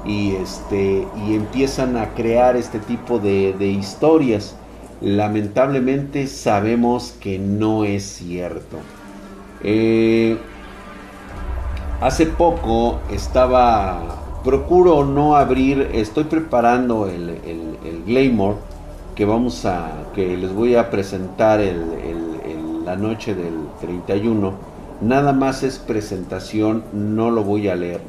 y, 0.05 0.35
este, 0.35 1.07
y 1.27 1.35
empiezan 1.35 1.95
a 1.97 2.13
crear 2.13 2.55
este 2.55 2.79
tipo 2.79 3.19
de, 3.19 3.53
de 3.53 3.67
historias. 3.67 4.55
Lamentablemente 5.01 6.27
sabemos 6.27 7.13
que 7.19 7.37
no 7.37 7.83
es 7.83 8.03
cierto. 8.03 8.77
Eh, 9.63 10.37
hace 12.01 12.25
poco 12.25 12.99
estaba, 13.11 14.39
procuro 14.43 15.05
no 15.05 15.35
abrir, 15.35 15.89
estoy 15.93 16.25
preparando 16.25 17.07
el, 17.07 17.29
el, 17.29 17.65
Glamour 18.05 18.57
que 19.15 19.25
vamos 19.25 19.65
a, 19.65 19.91
que 20.13 20.37
les 20.37 20.53
voy 20.53 20.75
a 20.75 20.91
presentar 20.91 21.59
el, 21.59 21.83
la 22.85 22.95
noche 22.95 23.33
del 23.33 23.53
31. 23.81 24.74
Nada 25.05 25.33
más 25.33 25.63
es 25.63 25.77
presentación, 25.77 26.83
no 26.93 27.31
lo 27.31 27.43
voy 27.43 27.69
a 27.69 27.75
leer. 27.75 28.01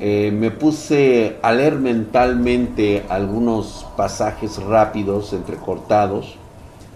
Eh, 0.00 0.32
me 0.32 0.50
puse 0.50 1.36
a 1.42 1.52
leer 1.52 1.76
mentalmente 1.76 3.04
algunos 3.08 3.86
pasajes 3.96 4.62
rápidos, 4.62 5.32
entrecortados 5.32 6.36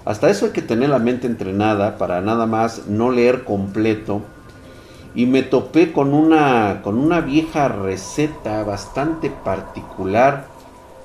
hasta 0.09 0.31
eso 0.31 0.47
hay 0.47 0.53
que 0.53 0.63
tener 0.63 0.89
la 0.89 0.99
mente 0.99 1.27
entrenada 1.27 1.99
para 1.99 2.23
nada 2.23 2.47
más 2.47 2.87
no 2.87 3.11
leer 3.11 3.45
completo. 3.45 4.23
Y 5.15 5.27
me 5.27 5.43
topé 5.43 5.93
con 5.93 6.15
una, 6.15 6.81
con 6.83 6.99
una 6.99 7.21
vieja 7.21 7.69
receta 7.69 8.65
bastante 8.65 9.29
particular. 9.29 10.47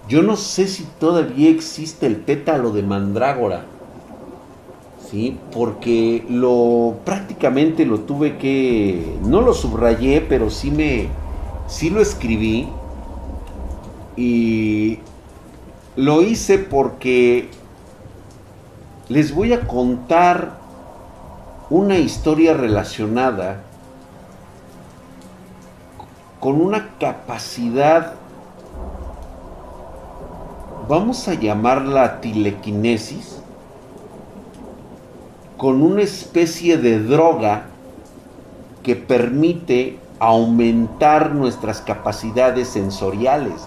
Yo 0.07 0.21
no 0.21 0.37
sé 0.37 0.67
si 0.67 0.85
todavía 1.01 1.49
existe 1.49 2.07
el 2.07 2.15
pétalo 2.15 2.71
de 2.71 2.83
mandrágora. 2.83 3.65
¿Sí? 5.13 5.37
Porque 5.51 6.25
lo 6.27 6.95
prácticamente 7.05 7.85
lo 7.85 7.99
tuve 7.99 8.39
que 8.39 9.15
no 9.21 9.41
lo 9.41 9.53
subrayé, 9.53 10.21
pero 10.21 10.49
sí 10.49 10.71
me 10.71 11.07
sí 11.67 11.91
lo 11.91 12.01
escribí 12.01 12.67
y 14.17 14.97
lo 15.95 16.23
hice 16.23 16.57
porque 16.57 17.49
les 19.07 19.35
voy 19.35 19.53
a 19.53 19.67
contar 19.67 20.57
una 21.69 21.99
historia 21.99 22.55
relacionada 22.55 23.61
con 26.39 26.59
una 26.59 26.97
capacidad, 26.99 28.15
vamos 30.89 31.27
a 31.27 31.35
llamarla 31.35 32.19
tilequinesis, 32.19 33.42
con 35.63 35.81
una 35.81 36.01
especie 36.01 36.75
de 36.75 36.99
droga 36.99 37.67
que 38.83 38.97
permite 38.97 39.97
aumentar 40.19 41.33
nuestras 41.33 41.79
capacidades 41.79 42.67
sensoriales 42.67 43.61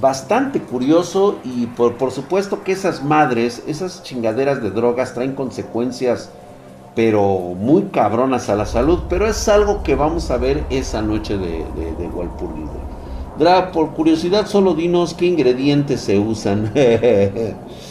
bastante 0.00 0.60
curioso 0.60 1.36
y 1.44 1.66
por, 1.66 1.96
por, 1.98 2.10
supuesto 2.10 2.64
que 2.64 2.72
esas 2.72 3.04
madres, 3.04 3.64
esas 3.66 4.02
chingaderas 4.02 4.62
de 4.62 4.70
drogas 4.70 5.12
traen 5.12 5.34
consecuencias 5.34 6.30
pero 6.94 7.22
muy 7.38 7.82
cabronas 7.92 8.48
a 8.48 8.56
la 8.56 8.64
salud, 8.64 9.00
pero 9.10 9.26
es 9.26 9.46
algo 9.50 9.82
que 9.82 9.94
vamos 9.94 10.30
a 10.30 10.38
ver 10.38 10.64
esa 10.70 11.02
noche 11.02 11.36
de, 11.36 11.66
de, 11.76 11.94
de 11.98 12.10
Dra, 13.38 13.72
por 13.72 13.90
curiosidad 13.90 14.46
solo 14.46 14.72
dinos 14.72 15.12
qué 15.12 15.26
ingredientes 15.26 16.00
se 16.00 16.18
usan. 16.18 16.72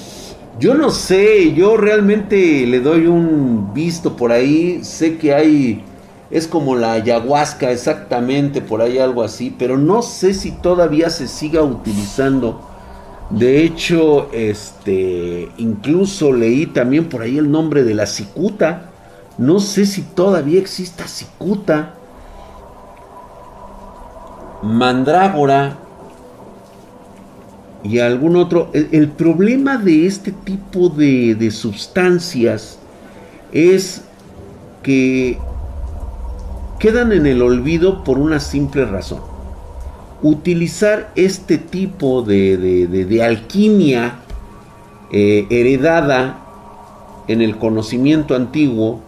yo 0.59 0.73
no 0.73 0.89
sé, 0.89 1.53
yo 1.53 1.77
realmente 1.77 2.65
le 2.65 2.79
doy 2.79 3.07
un 3.07 3.73
visto 3.73 4.15
por 4.15 4.31
ahí, 4.31 4.83
sé 4.83 5.17
que 5.17 5.33
hay 5.33 5.83
es 6.31 6.47
como 6.47 6.75
la 6.75 6.93
ayahuasca, 6.93 7.71
exactamente, 7.71 8.61
por 8.61 8.81
ahí 8.81 8.97
algo 8.97 9.23
así, 9.23 9.55
pero 9.57 9.77
no 9.77 10.01
sé 10.01 10.33
si 10.33 10.51
todavía 10.51 11.09
se 11.09 11.27
siga 11.27 11.61
utilizando. 11.61 12.61
De 13.29 13.63
hecho, 13.63 14.29
este, 14.33 15.49
incluso 15.57 16.33
leí 16.33 16.67
también 16.67 17.09
por 17.09 17.21
ahí 17.21 17.37
el 17.37 17.49
nombre 17.49 17.83
de 17.83 17.93
la 17.93 18.05
cicuta. 18.05 18.89
No 19.37 19.59
sé 19.59 19.85
si 19.85 20.01
todavía 20.01 20.59
exista 20.59 21.07
cicuta. 21.07 21.93
Mandrágora 24.61 25.77
y 27.87 27.99
algún 27.99 28.35
otro. 28.35 28.71
El, 28.73 29.09
problema 29.09 29.77
de 29.77 30.07
este 30.07 30.31
tipo 30.31 30.89
de, 30.89 31.35
de 31.35 31.51
sustancias 31.51 32.79
es 33.51 34.01
que 34.81 35.37
quedan 36.79 37.11
en 37.11 37.25
el 37.25 37.41
olvido 37.41 38.03
por 38.03 38.17
una 38.17 38.39
simple 38.39 38.85
razón. 38.85 39.21
Utilizar 40.21 41.11
este 41.15 41.57
tipo 41.57 42.21
de, 42.21 43.21
alquimia 43.23 44.15
eh, 45.11 45.45
heredada 45.49 46.41
en 47.27 47.41
el 47.41 47.57
conocimiento 47.57 48.35
antiguo, 48.35 49.01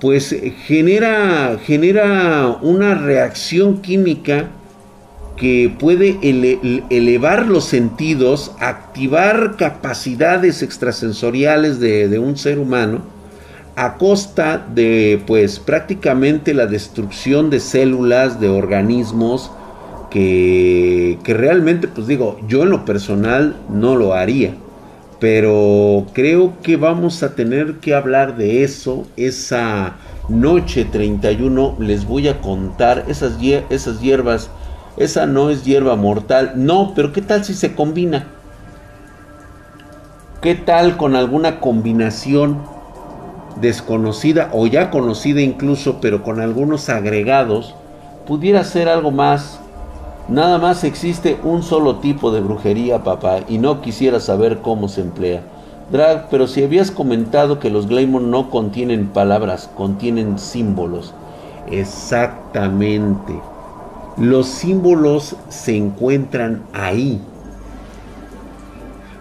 pues 0.00 0.34
genera, 0.66 1.58
genera 1.64 2.58
una 2.60 2.94
reacción 2.94 3.80
química 3.80 4.48
que 5.42 5.74
puede 5.76 6.20
elevar 6.22 7.48
los 7.48 7.64
sentidos, 7.64 8.52
activar 8.60 9.56
capacidades 9.56 10.62
extrasensoriales 10.62 11.80
de, 11.80 12.16
un 12.20 12.36
ser 12.36 12.60
humano 12.60 13.00
a 13.74 13.94
costa 13.94 14.64
de 14.72 15.20
pues 15.26 15.58
prácticamente 15.58 16.54
la 16.54 16.66
destrucción 16.66 17.50
de 17.50 17.58
células, 17.58 18.38
de 18.38 18.50
organismos, 18.50 19.50
que, 20.12 21.18
realmente 21.24 21.88
pues 21.88 22.06
digo, 22.06 22.38
yo 22.46 22.62
en 22.62 22.70
lo 22.70 22.84
personal 22.84 23.56
no 23.68 23.96
lo 23.96 24.14
haría. 24.14 24.54
Pero 25.18 26.06
creo 26.12 26.52
que 26.62 26.76
vamos 26.76 27.24
a 27.24 27.34
tener 27.34 27.78
que 27.80 27.96
hablar 27.96 28.36
de 28.36 28.62
eso. 28.62 29.08
Esa 29.16 29.96
noche 30.28 30.84
31 30.84 31.78
les 31.80 32.06
voy 32.06 32.28
a 32.28 32.40
contar 32.40 33.06
esas, 33.08 33.38
esas 33.70 34.00
hierbas 34.00 34.48
esa 34.96 35.26
no 35.26 35.50
es 35.50 35.64
hierba 35.64 35.96
mortal. 35.96 36.52
No, 36.56 36.92
pero 36.94 37.12
¿qué 37.12 37.22
tal 37.22 37.44
si 37.44 37.54
se 37.54 37.74
combina? 37.74 38.26
¿Qué 40.40 40.54
tal 40.54 40.96
con 40.96 41.16
alguna 41.16 41.60
combinación 41.60 42.58
desconocida 43.60 44.50
o 44.52 44.66
ya 44.66 44.90
conocida 44.90 45.40
incluso, 45.40 45.98
pero 46.00 46.22
con 46.22 46.40
algunos 46.40 46.88
agregados? 46.88 47.74
Pudiera 48.26 48.64
ser 48.64 48.88
algo 48.88 49.10
más. 49.10 49.60
Nada 50.28 50.58
más 50.58 50.84
existe 50.84 51.38
un 51.42 51.62
solo 51.62 51.96
tipo 51.96 52.30
de 52.30 52.40
brujería, 52.40 53.02
papá, 53.02 53.40
y 53.48 53.58
no 53.58 53.80
quisiera 53.80 54.20
saber 54.20 54.58
cómo 54.58 54.88
se 54.88 55.00
emplea. 55.00 55.42
Drag, 55.90 56.28
pero 56.30 56.46
si 56.46 56.62
habías 56.62 56.90
comentado 56.90 57.58
que 57.58 57.70
los 57.70 57.86
Glamour 57.86 58.22
no 58.22 58.50
contienen 58.50 59.08
palabras, 59.08 59.68
contienen 59.76 60.38
símbolos. 60.38 61.12
Exactamente. 61.70 63.51
Los 64.16 64.46
símbolos 64.46 65.36
se 65.48 65.76
encuentran 65.76 66.62
ahí. 66.72 67.20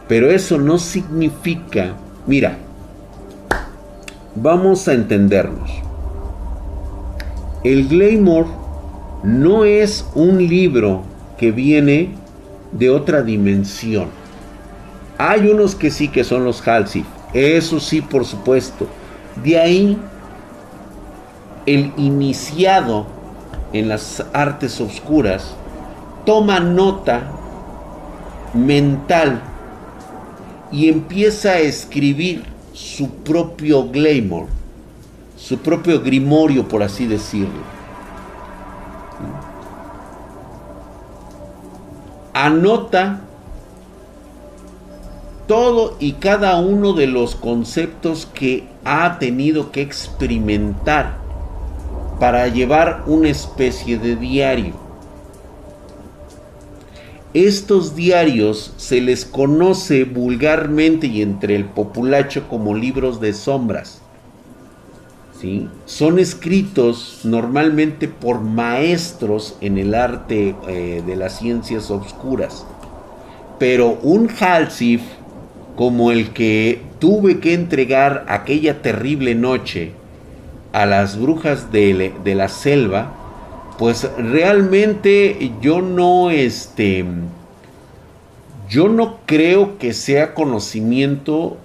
Pero 0.07 0.29
eso 0.29 0.57
no 0.57 0.77
significa, 0.77 1.93
mira, 2.27 2.57
vamos 4.36 4.88
a 4.88 4.93
entendernos. 4.93 5.71
El 7.63 7.88
Glamour 7.88 8.48
no 9.24 9.63
es 9.65 10.05
un 10.15 10.45
libro 10.45 11.03
que 11.38 11.51
viene 11.51 12.15
de 12.71 12.89
otra 12.89 13.21
dimensión. 13.21 14.07
Hay 15.17 15.48
unos 15.48 15.75
que 15.75 15.91
sí 15.91 16.07
que 16.07 16.24
son 16.24 16.43
los 16.43 16.67
Halsey, 16.67 17.05
eso 17.33 17.79
sí, 17.79 18.01
por 18.01 18.25
supuesto. 18.25 18.88
De 19.43 19.60
ahí 19.60 19.98
el 21.65 21.93
iniciado 21.95 23.05
en 23.73 23.89
las 23.89 24.23
artes 24.33 24.79
oscuras, 24.81 25.53
toma 26.25 26.59
nota 26.59 27.23
mental 28.53 29.41
y 30.71 30.89
empieza 30.89 31.51
a 31.51 31.59
escribir 31.59 32.43
su 32.73 33.09
propio 33.09 33.89
glamour, 33.89 34.47
su 35.37 35.57
propio 35.57 36.01
grimorio, 36.01 36.67
por 36.67 36.83
así 36.83 37.07
decirlo. 37.07 37.81
Anota 42.33 43.22
todo 45.48 45.98
y 46.00 46.13
cada 46.13 46.59
uno 46.59 46.93
de 46.93 47.07
los 47.07 47.35
conceptos 47.35 48.27
que 48.33 48.67
ha 48.85 49.19
tenido 49.19 49.72
que 49.72 49.81
experimentar 49.81 51.21
para 52.22 52.48
llevar 52.50 53.01
una 53.07 53.29
especie 53.29 53.98
de 53.98 54.16
diario. 54.16 54.74
Estos 57.34 57.96
diarios 57.96 58.75
se 58.77 59.01
les 59.01 59.25
conoce 59.25 60.03
vulgarmente 60.03 61.07
y 61.07 61.24
entre 61.24 61.55
el 61.55 61.66
populacho 61.66 62.48
como 62.48 62.75
libros 62.75 63.20
de 63.22 63.34
sombras. 63.34 64.03
¿sí? 65.40 65.68
Son 65.86 66.20
escritos 66.20 67.22
normalmente 67.24 68.07
por 68.07 68.40
maestros 68.42 69.57
en 69.60 69.79
el 69.79 69.96
arte 69.96 70.53
eh, 70.68 71.01
de 71.03 71.16
las 71.16 71.40
ciencias 71.40 71.90
oscuras. 71.90 72.68
Pero 73.57 73.98
un 74.03 74.29
Halsif 74.29 75.01
como 75.75 76.12
el 76.12 76.34
que 76.34 76.84
tuve 77.00 77.40
que 77.40 77.55
entregar 77.55 78.25
aquella 78.27 78.84
terrible 78.84 79.34
noche, 79.34 79.94
a 80.74 80.86
las 80.86 81.20
brujas 81.20 81.72
de, 81.72 82.14
la 82.24 82.48
selva, 82.48 83.14
pues 83.77 84.10
realmente 84.18 85.51
yo 85.62 85.81
no, 85.81 86.29
este, 86.29 87.05
yo 88.70 88.88
no 88.88 89.18
creo 89.25 89.77
que 89.77 89.94
sea 89.94 90.34
conocimiento 90.34 91.57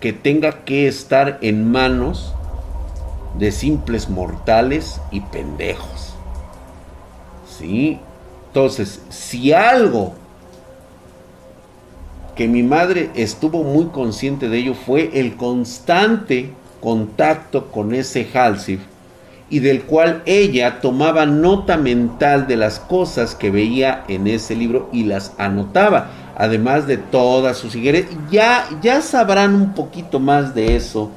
que 0.00 0.12
tenga 0.12 0.64
que 0.64 0.88
estar 0.88 1.38
en 1.42 1.70
manos 1.70 2.34
de 3.38 3.52
simples 3.52 4.08
mortales 4.08 5.00
y 5.10 5.20
pendejos. 5.20 6.14
¿Sí? 7.58 7.98
Entonces, 8.48 9.00
si 9.10 9.52
algo 9.52 10.14
que 12.34 12.48
mi 12.48 12.62
madre 12.62 13.10
estuvo 13.14 13.64
muy 13.64 13.86
consciente 13.86 14.48
de 14.48 14.58
ello 14.58 14.74
fue 14.74 15.10
el 15.14 15.36
constante 15.36 16.52
contacto 16.86 17.66
con 17.72 17.92
ese 17.96 18.28
Halsif 18.32 18.78
y 19.50 19.58
del 19.58 19.82
cual 19.82 20.22
ella 20.24 20.80
tomaba 20.80 21.26
nota 21.26 21.76
mental 21.76 22.46
de 22.46 22.56
las 22.56 22.78
cosas 22.78 23.34
que 23.34 23.50
veía 23.50 24.04
en 24.06 24.28
ese 24.28 24.54
libro 24.54 24.88
y 24.92 25.02
las 25.02 25.32
anotaba, 25.36 26.12
además 26.36 26.86
de 26.86 26.96
todas 26.98 27.56
sus 27.56 27.74
higueras. 27.74 28.04
Ya, 28.30 28.68
ya 28.82 29.02
sabrán 29.02 29.56
un 29.56 29.74
poquito 29.74 30.20
más 30.20 30.54
de 30.54 30.76
eso, 30.76 31.10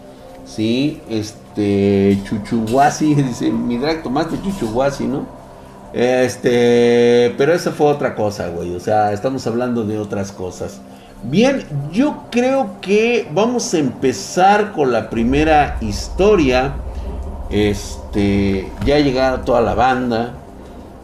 ¿sí? 0.44 1.02
Este, 1.08 2.18
Chuchuguasi, 2.24 3.14
dice, 3.30 3.52
mi 3.52 3.78
drag, 3.78 4.02
tomaste 4.02 4.42
Chuchuguasi, 4.42 5.06
¿no? 5.06 5.28
Este, 5.94 7.36
pero 7.38 7.54
esa 7.54 7.70
fue 7.70 7.86
otra 7.86 8.16
cosa, 8.16 8.48
güey, 8.48 8.74
o 8.74 8.80
sea, 8.80 9.14
estamos 9.14 9.46
hablando 9.46 9.84
de 9.84 10.00
otras 10.00 10.32
cosas. 10.32 10.82
Bien, 11.24 11.66
yo 11.92 12.24
creo 12.32 12.80
que 12.80 13.28
vamos 13.34 13.74
a 13.74 13.78
empezar 13.78 14.72
con 14.72 14.94
la 14.94 15.10
primera 15.10 15.78
historia. 15.82 16.76
Este, 17.50 18.72
ya 18.86 19.00
llegaron 19.00 19.44
toda 19.44 19.60
la 19.60 19.74
banda. 19.74 20.32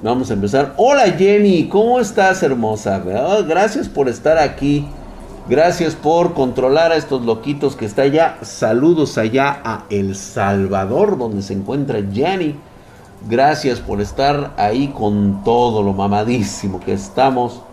Vamos 0.02 0.32
a 0.32 0.36
empezar. 0.36 0.74
Hola 0.78 1.12
Jenny, 1.18 1.68
¿cómo 1.68 2.00
estás, 2.00 2.42
hermosa? 2.44 3.04
Ah, 3.14 3.42
gracias 3.46 3.90
por 3.90 4.08
estar 4.08 4.38
aquí. 4.38 4.88
Gracias 5.50 5.96
por 5.96 6.34
controlar 6.34 6.94
a 6.94 6.96
estos 6.96 7.26
loquitos 7.26 7.76
que 7.76 7.84
está 7.84 8.04
allá. 8.04 8.38
Saludos 8.42 9.18
allá 9.18 9.60
a 9.66 9.84
El 9.90 10.16
Salvador, 10.16 11.18
donde 11.18 11.42
se 11.42 11.54
encuentra 11.54 12.00
Jenny. 12.14 12.56
Gracias 13.28 13.82
por 13.82 14.00
estar 14.00 14.54
ahí 14.56 14.88
con 14.88 15.44
todo 15.44 15.84
lo 15.84 15.92
mamadísimo 15.92 16.80
que 16.80 16.94
estamos. 16.94 17.65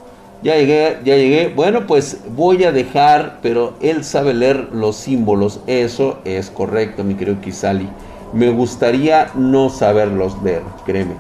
Ya 0.43 0.57
llegué, 0.57 0.99
ya 1.05 1.17
llegué. 1.17 1.53
Bueno, 1.55 1.87
pues 1.87 2.21
voy 2.35 2.65
a 2.65 2.73
dejar, 2.73 3.39
pero 3.43 3.75
él 3.81 4.03
sabe 4.03 4.35
leer 4.35 4.71
los 4.73 4.97
símbolos. 4.97 5.61
Eso 5.67 6.19
es 6.25 6.51
correcto, 6.51 7.05
mi 7.05 7.15
querido 7.15 7.41
Kisali. 7.41 7.89
Me 8.33 8.51
gustaría 8.51 9.31
no 9.37 9.69
saberlos 9.71 10.43
leer, 10.43 10.63
créeme. 10.85 11.15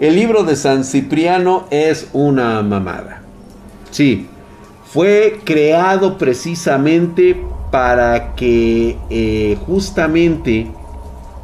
El 0.00 0.14
libro 0.14 0.44
de 0.44 0.56
San 0.56 0.84
Cipriano 0.84 1.64
es 1.70 2.08
una 2.12 2.62
mamada. 2.62 3.22
Sí, 3.90 4.26
fue 4.84 5.40
creado 5.44 6.16
precisamente 6.16 7.36
para 7.70 8.34
que 8.34 8.96
eh, 9.10 9.58
justamente 9.66 10.70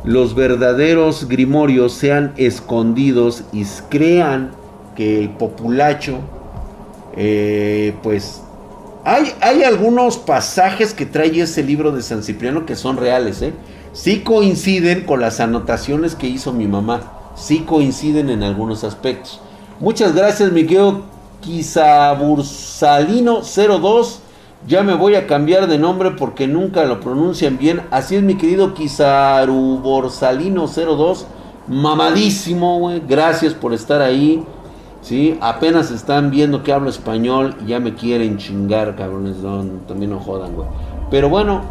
los 0.05 0.35
verdaderos 0.35 1.29
grimorios 1.29 1.93
sean 1.93 2.33
escondidos 2.37 3.45
y 3.53 3.65
crean 3.89 4.53
que 4.99 5.19
el 5.21 5.31
populacho, 5.31 6.19
eh, 7.17 7.95
pues 8.03 8.43
hay, 9.05 9.33
hay, 9.41 9.63
algunos 9.63 10.19
pasajes 10.19 10.93
que 10.93 11.07
trae 11.07 11.41
ese 11.41 11.63
libro 11.63 11.93
de 11.93 12.03
San 12.03 12.25
Cipriano 12.25 12.67
que 12.67 12.75
son 12.75 12.97
reales, 12.97 13.41
¿eh? 13.43 13.53
Coinciden 14.25 15.07
con 15.07 15.21
las 15.21 15.39
anotaciones 15.39 16.17
que 16.17 16.27
hizo 16.27 16.53
mi 16.53 16.67
mamá, 16.67 17.13
sí 17.37 17.61
coinciden 17.61 18.29
en 18.29 18.43
algunos 18.43 18.83
aspectos. 18.83 19.41
Muchas 19.79 20.17
gracias, 20.17 20.51
Miguel 20.51 20.95
Quisabursalino 21.43 23.43
02. 23.43 24.21
Ya 24.67 24.83
me 24.83 24.95
voy 24.95 25.15
a 25.15 25.29
cambiar 25.29 25.69
de 25.69 25.79
nombre 25.79 26.11
porque 26.11 26.49
nunca 26.49 26.85
lo 26.87 26.99
pronuncian 26.99 27.57
bien. 27.57 27.83
Así 27.93 28.17
es 28.17 28.25
mi 28.25 28.35
querido 28.35 28.75
Kizaru 28.75 29.79
Borsalino 29.79 30.67
02. 30.67 31.25
Mamadísimo. 31.69 32.91
Gracias 33.07 33.55
por 33.55 33.73
estar 33.73 34.03
ahí. 34.03 34.45
¿Sí? 35.01 35.39
Apenas 35.41 35.91
están 35.91 36.31
viendo 36.31 36.63
que 36.63 36.73
hablo 36.73 36.91
español 36.91 37.55
y 37.65 37.69
ya 37.69 37.81
me 37.81 37.95
quieren 37.95 38.37
chingar, 38.37 38.97
cabrones. 38.97 39.37
También 39.87 40.11
no 40.11 40.21
jodan, 40.21 40.55
güey. 40.55 40.69
Pero 41.11 41.29
bueno, 41.29 41.63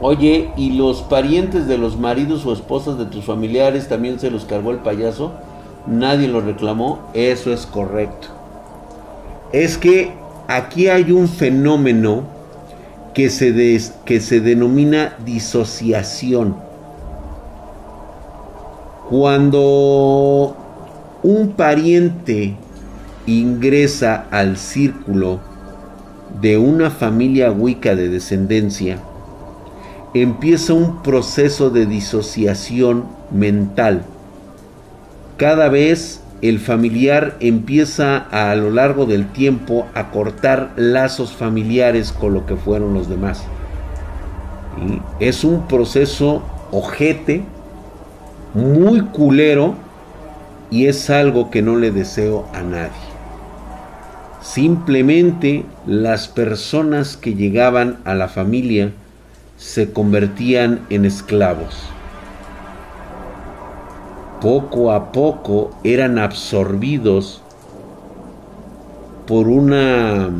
oye, 0.00 0.50
¿y 0.56 0.72
los 0.72 1.02
parientes 1.02 1.66
de 1.66 1.78
los 1.78 1.98
maridos 1.98 2.44
o 2.46 2.52
esposas 2.52 2.98
de 2.98 3.06
tus 3.06 3.24
familiares 3.24 3.88
también 3.88 4.20
se 4.20 4.30
los 4.30 4.44
cargó 4.44 4.70
el 4.70 4.78
payaso? 4.78 5.32
Nadie 5.86 6.28
lo 6.28 6.40
reclamó. 6.40 7.00
Eso 7.14 7.52
es 7.52 7.66
correcto. 7.66 8.28
Es 9.52 9.78
que 9.78 10.12
aquí 10.46 10.88
hay 10.88 11.10
un 11.10 11.26
fenómeno 11.26 12.22
que 13.14 13.30
se, 13.30 13.80
que 14.04 14.20
se 14.20 14.40
denomina 14.40 15.16
disociación. 15.24 16.56
Cuando 19.08 20.54
un 21.28 21.50
pariente 21.50 22.54
ingresa 23.26 24.24
al 24.30 24.56
círculo 24.56 25.40
de 26.40 26.56
una 26.56 26.88
familia 26.88 27.52
wicca 27.52 27.94
de 27.94 28.08
descendencia, 28.08 28.98
empieza 30.14 30.72
un 30.72 31.02
proceso 31.02 31.68
de 31.68 31.84
disociación 31.84 33.04
mental. 33.30 34.04
Cada 35.36 35.68
vez 35.68 36.22
el 36.40 36.60
familiar 36.60 37.36
empieza 37.40 38.16
a, 38.16 38.54
lo 38.54 38.70
largo 38.70 39.04
del 39.04 39.30
tiempo 39.30 39.86
a 39.92 40.10
cortar 40.10 40.72
lazos 40.76 41.32
familiares 41.32 42.10
con 42.10 42.32
lo 42.32 42.46
que 42.46 42.56
fueron 42.56 42.94
los 42.94 43.06
demás. 43.06 43.44
Es 45.20 45.44
un 45.44 45.68
proceso 45.68 46.42
ojete, 46.70 47.42
muy 48.54 49.02
culero, 49.02 49.74
y 50.70 50.86
es 50.86 51.10
algo 51.10 51.50
que 51.50 51.62
no 51.62 51.76
le 51.76 51.90
deseo 51.90 52.46
a 52.52 52.62
nadie. 52.62 52.90
Simplemente 54.42 55.64
las 55.86 56.28
personas 56.28 57.16
que 57.16 57.34
llegaban 57.34 57.98
a 58.04 58.14
la 58.14 58.28
familia 58.28 58.92
se 59.56 59.92
convertían 59.92 60.80
en 60.90 61.04
esclavos. 61.04 61.76
Poco 64.40 64.92
a 64.92 65.10
poco 65.10 65.70
eran 65.82 66.18
absorbidos 66.18 67.42
por 69.26 69.48
una 69.48 70.30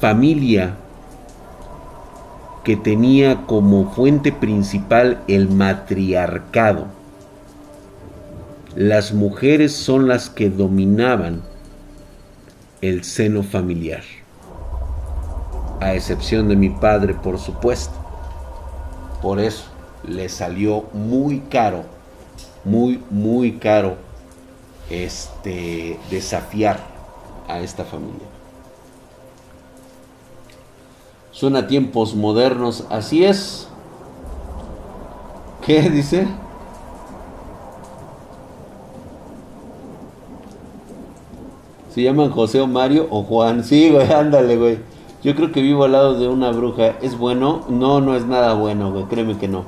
familia 0.00 0.76
que 2.62 2.76
tenía 2.76 3.46
como 3.46 3.90
fuente 3.92 4.30
principal 4.30 5.18
el 5.26 5.48
matriarcado 5.48 6.93
las 8.76 9.12
mujeres 9.12 9.72
son 9.72 10.08
las 10.08 10.28
que 10.30 10.50
dominaban 10.50 11.42
el 12.80 13.04
seno 13.04 13.42
familiar. 13.42 14.02
A 15.80 15.94
excepción 15.94 16.48
de 16.48 16.56
mi 16.56 16.70
padre, 16.70 17.14
por 17.14 17.38
supuesto. 17.38 17.94
Por 19.22 19.38
eso 19.38 19.64
le 20.06 20.28
salió 20.28 20.84
muy 20.92 21.40
caro, 21.40 21.84
muy, 22.64 23.02
muy 23.10 23.52
caro 23.58 23.96
este, 24.90 25.98
desafiar 26.10 26.80
a 27.48 27.60
esta 27.60 27.84
familia. 27.84 28.26
Suena 31.30 31.66
tiempos 31.66 32.14
modernos, 32.14 32.84
así 32.90 33.24
es. 33.24 33.68
¿Qué 35.64 35.90
dice? 35.90 36.26
Se 41.94 42.02
llaman 42.02 42.30
José 42.30 42.60
o 42.60 42.66
Mario 42.66 43.06
o 43.10 43.22
Juan. 43.22 43.62
Sí, 43.62 43.88
güey, 43.88 44.10
ándale, 44.12 44.56
güey. 44.56 44.78
Yo 45.22 45.36
creo 45.36 45.52
que 45.52 45.62
vivo 45.62 45.84
al 45.84 45.92
lado 45.92 46.18
de 46.18 46.26
una 46.26 46.50
bruja. 46.50 46.96
¿Es 47.00 47.16
bueno? 47.16 47.64
No, 47.68 48.00
no 48.00 48.16
es 48.16 48.26
nada 48.26 48.54
bueno, 48.54 48.90
güey. 48.90 49.04
Créeme 49.04 49.38
que 49.38 49.46
no. 49.46 49.64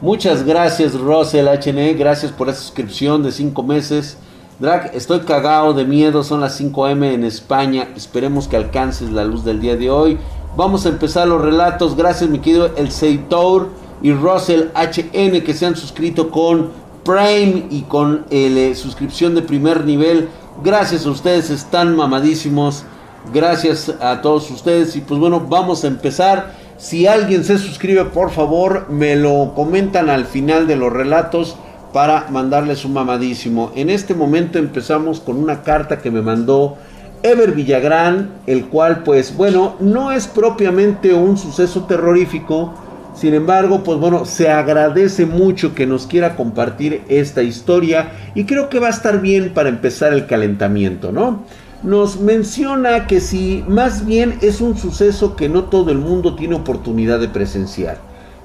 Muchas 0.00 0.44
gracias, 0.44 0.98
Russell 0.98 1.48
HN. 1.48 1.98
Gracias 1.98 2.32
por 2.32 2.48
esa 2.48 2.60
suscripción 2.60 3.22
de 3.22 3.30
5 3.30 3.62
meses. 3.62 4.16
Drag, 4.58 4.90
estoy 4.94 5.20
cagado 5.20 5.74
de 5.74 5.84
miedo. 5.84 6.24
Son 6.24 6.40
las 6.40 6.56
5 6.56 6.88
m 6.88 7.12
en 7.12 7.24
España. 7.24 7.88
Esperemos 7.94 8.48
que 8.48 8.56
alcances 8.56 9.10
la 9.10 9.26
luz 9.26 9.44
del 9.44 9.60
día 9.60 9.76
de 9.76 9.90
hoy. 9.90 10.16
Vamos 10.56 10.86
a 10.86 10.88
empezar 10.88 11.28
los 11.28 11.42
relatos. 11.42 11.94
Gracias, 11.94 12.30
mi 12.30 12.38
querido 12.38 12.70
El 12.74 12.90
Seitor 12.90 13.68
y 14.02 14.12
Russell 14.12 14.68
HN 14.74 15.42
que 15.42 15.52
se 15.52 15.66
han 15.66 15.76
suscrito 15.76 16.30
con 16.30 16.70
Prime 17.04 17.66
y 17.70 17.82
con 17.82 18.24
la 18.30 18.36
eh, 18.36 18.74
suscripción 18.74 19.34
de 19.34 19.42
primer 19.42 19.84
nivel. 19.84 20.30
Gracias 20.60 21.06
a 21.06 21.10
ustedes, 21.10 21.50
están 21.50 21.96
mamadísimos. 21.96 22.84
Gracias 23.32 23.92
a 24.00 24.20
todos 24.20 24.50
ustedes. 24.50 24.94
Y 24.96 25.00
pues 25.00 25.18
bueno, 25.18 25.40
vamos 25.40 25.84
a 25.84 25.88
empezar. 25.88 26.52
Si 26.76 27.06
alguien 27.06 27.44
se 27.44 27.58
suscribe, 27.58 28.04
por 28.06 28.30
favor, 28.30 28.86
me 28.90 29.16
lo 29.16 29.54
comentan 29.54 30.10
al 30.10 30.24
final 30.24 30.66
de 30.66 30.76
los 30.76 30.92
relatos 30.92 31.56
para 31.92 32.26
mandarles 32.30 32.84
un 32.84 32.92
mamadísimo. 32.92 33.72
En 33.74 33.90
este 33.90 34.14
momento 34.14 34.58
empezamos 34.58 35.20
con 35.20 35.36
una 35.36 35.62
carta 35.62 35.98
que 35.98 36.10
me 36.10 36.22
mandó 36.22 36.76
Ever 37.22 37.52
Villagrán, 37.52 38.30
el 38.46 38.66
cual 38.66 39.02
pues 39.04 39.36
bueno, 39.36 39.76
no 39.80 40.10
es 40.10 40.26
propiamente 40.26 41.14
un 41.14 41.36
suceso 41.36 41.84
terrorífico, 41.84 42.74
sin 43.14 43.34
embargo, 43.34 43.84
pues 43.84 43.98
bueno, 43.98 44.24
se 44.24 44.48
agradece 44.48 45.26
mucho 45.26 45.74
que 45.74 45.86
nos 45.86 46.06
quiera 46.06 46.34
compartir 46.34 47.02
esta 47.08 47.42
historia 47.42 48.10
y 48.34 48.44
creo 48.44 48.68
que 48.68 48.78
va 48.78 48.86
a 48.86 48.90
estar 48.90 49.20
bien 49.20 49.52
para 49.52 49.68
empezar 49.68 50.12
el 50.12 50.26
calentamiento, 50.26 51.12
¿no? 51.12 51.44
Nos 51.82 52.20
menciona 52.20 53.06
que 53.06 53.20
si 53.20 53.64
más 53.68 54.06
bien 54.06 54.38
es 54.40 54.60
un 54.60 54.78
suceso 54.78 55.36
que 55.36 55.48
no 55.48 55.64
todo 55.64 55.90
el 55.90 55.98
mundo 55.98 56.36
tiene 56.36 56.54
oportunidad 56.54 57.20
de 57.20 57.28
presenciar. 57.28 57.98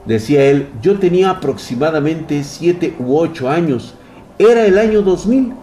Decía 0.06 0.44
él, 0.46 0.68
yo 0.82 1.00
tenía 1.00 1.30
aproximadamente 1.30 2.44
7 2.44 2.96
u 3.00 3.18
8 3.18 3.50
años, 3.50 3.94
era 4.38 4.66
el 4.66 4.78
año 4.78 5.02
2000. 5.02 5.54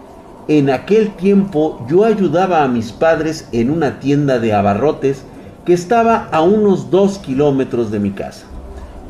En 0.47 0.69
aquel 0.69 1.15
tiempo 1.15 1.85
yo 1.89 2.05
ayudaba 2.05 2.63
a 2.63 2.67
mis 2.67 2.91
padres 2.91 3.49
en 3.51 3.69
una 3.69 3.99
tienda 3.99 4.39
de 4.39 4.53
abarrotes 4.53 5.23
que 5.65 5.73
estaba 5.73 6.27
a 6.31 6.41
unos 6.41 6.91
2 6.91 7.17
kilómetros 7.19 7.91
de 7.91 7.99
mi 7.99 8.11
casa. 8.11 8.45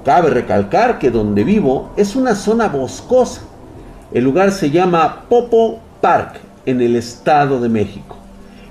Cabe 0.06 0.30
recalcar 0.30 1.00
que 1.00 1.10
donde 1.10 1.44
vivo 1.44 1.90
es 1.98 2.16
una 2.16 2.36
zona 2.36 2.68
boscosa. 2.68 3.42
El 4.12 4.24
lugar 4.24 4.52
se 4.52 4.70
llama 4.70 5.24
Popo 5.28 5.80
Park 6.00 6.42
en 6.68 6.80
el 6.80 6.96
Estado 6.96 7.60
de 7.60 7.70
México. 7.70 8.16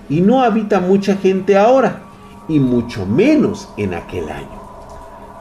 Y 0.08 0.20
no 0.20 0.44
habita 0.44 0.78
mucha 0.78 1.16
gente 1.16 1.58
ahora, 1.58 2.02
y 2.46 2.60
mucho 2.60 3.04
menos 3.04 3.68
en 3.76 3.94
aquel 3.94 4.28
año. 4.28 4.62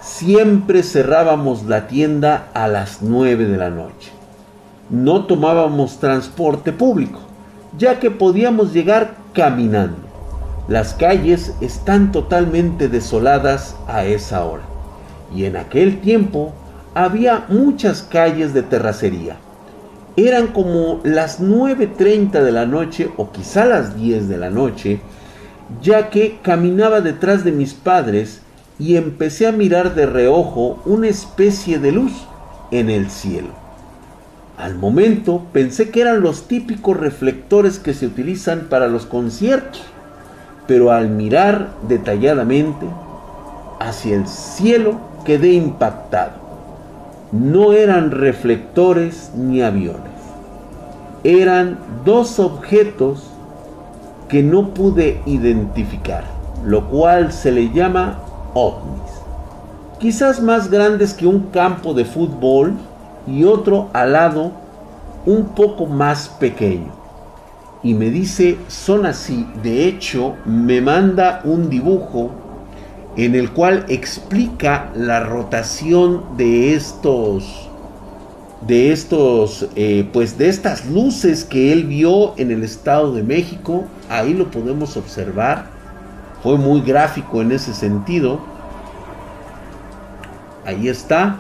Siempre 0.02 0.82
cerrábamos 0.82 1.66
la 1.66 1.86
tienda 1.86 2.48
a 2.56 2.68
las 2.68 3.04
9 3.04 3.46
de 3.46 3.58
la 3.58 3.70
noche. 3.70 4.12
No 4.90 5.26
tomábamos 5.26 6.00
transporte 6.00 6.72
público, 6.72 7.20
ya 7.78 8.00
que 8.00 8.10
podíamos 8.10 8.74
llegar 8.74 9.14
caminando. 9.32 10.00
Las 10.68 10.96
calles 10.96 11.54
están 11.62 12.12
totalmente 12.12 12.88
desoladas 12.88 13.76
a 13.88 14.06
esa 14.06 14.44
hora 14.44 14.73
y 15.36 15.46
en 15.46 15.58
aquel 15.58 16.02
tiempo 16.02 16.54
había 16.94 17.46
muchas 17.50 18.04
calles 18.04 18.54
de 18.54 18.62
terracería. 18.62 19.38
Eran 20.16 20.48
como 20.48 21.02
las 21.04 21.42
9.30 21.42 22.44
de 22.44 22.52
la 22.52 22.66
noche 22.66 23.10
o 23.18 23.32
quizá 23.32 23.66
las 23.66 23.96
10 23.98 24.30
de 24.30 24.38
la 24.38 24.50
noche, 24.52 25.02
ya 25.82 26.10
que 26.10 26.40
caminaba 26.44 27.02
detrás 27.02 27.44
de 27.44 27.52
mis 27.52 27.74
padres 27.74 28.42
y 28.78 28.96
empecé 28.96 29.48
a 29.48 29.52
mirar 29.52 29.96
de 29.96 30.06
reojo 30.06 30.82
una 30.86 31.08
especie 31.08 31.80
de 31.80 31.92
luz 31.92 32.14
en 32.70 32.90
el 32.90 33.10
cielo. 33.10 33.50
Al 34.58 34.76
momento 34.76 35.48
pensé 35.52 35.90
que 35.90 36.02
eran 36.02 36.22
los 36.22 36.48
típicos 36.48 36.96
reflectores 36.96 37.80
que 37.80 37.96
se 37.96 38.06
utilizan 38.06 38.68
para 38.70 38.88
los 38.88 39.08
conciertos, 39.08 39.82
pero 40.68 40.92
al 40.92 41.10
mirar 41.10 41.70
detalladamente 41.88 42.86
hacia 43.80 44.16
el 44.16 44.28
cielo 44.28 45.13
quedé 45.24 45.54
impactado. 45.54 46.34
No 47.32 47.74
eran 47.74 48.12
reflectores 48.12 49.32
ni 49.36 49.62
aviones. 49.62 50.14
Eran 51.24 51.80
dos 52.06 52.40
objetos 52.40 53.24
que 54.28 54.44
no 54.44 54.74
pude 54.74 55.22
identificar, 55.26 56.24
lo 56.66 56.90
cual 56.90 57.32
se 57.32 57.52
le 57.52 57.72
llama 57.72 58.20
ovnis. 58.54 59.02
Quizás 60.00 60.42
más 60.42 60.70
grandes 60.70 61.14
que 61.14 61.26
un 61.26 61.48
campo 61.52 61.94
de 61.94 62.06
fútbol 62.06 62.74
y 63.26 63.46
otro 63.46 63.90
al 63.94 64.14
lado 64.14 64.52
un 65.26 65.46
poco 65.56 65.86
más 65.86 66.28
pequeño. 66.28 67.04
y 67.84 67.94
me 67.94 68.10
dice, 68.10 68.58
son 68.70 69.06
así. 69.06 69.46
De 69.62 69.86
hecho, 69.86 70.36
me 70.46 70.80
manda 70.80 71.42
un 71.44 71.70
dibujo 71.70 72.32
en 73.16 73.36
el 73.36 73.52
cual 73.52 73.86
explica 73.90 74.92
la 74.96 75.20
rotación 75.20 76.36
de 76.36 76.74
estos, 76.74 77.70
de 78.62 78.92
estos, 78.92 79.68
eh, 79.76 80.10
pues 80.12 80.38
de 80.38 80.50
estas 80.50 80.88
luces 80.88 81.44
que 81.44 81.72
él 81.72 81.86
vio 81.86 82.38
en 82.38 82.52
el 82.52 82.64
Estado 82.64 83.14
de 83.14 83.24
México. 83.24 83.86
Ahí 84.10 84.34
lo 84.34 84.50
podemos 84.50 84.98
observar. 84.98 85.68
Fue 86.42 86.58
muy 86.58 86.82
gráfico 86.82 87.42
en 87.42 87.52
ese 87.52 87.74
sentido. 87.74 88.40
Ahí 90.66 90.88
está. 90.88 91.38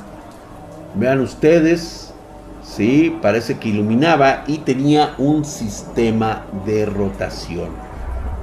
Vean 0.96 1.22
ustedes. 1.22 2.14
Sí, 2.62 3.18
parece 3.22 3.58
que 3.58 3.70
iluminaba 3.70 4.44
y 4.48 4.60
tenía 4.60 5.16
un 5.18 5.44
sistema 5.44 6.46
de 6.66 6.86
rotación. 6.86 7.70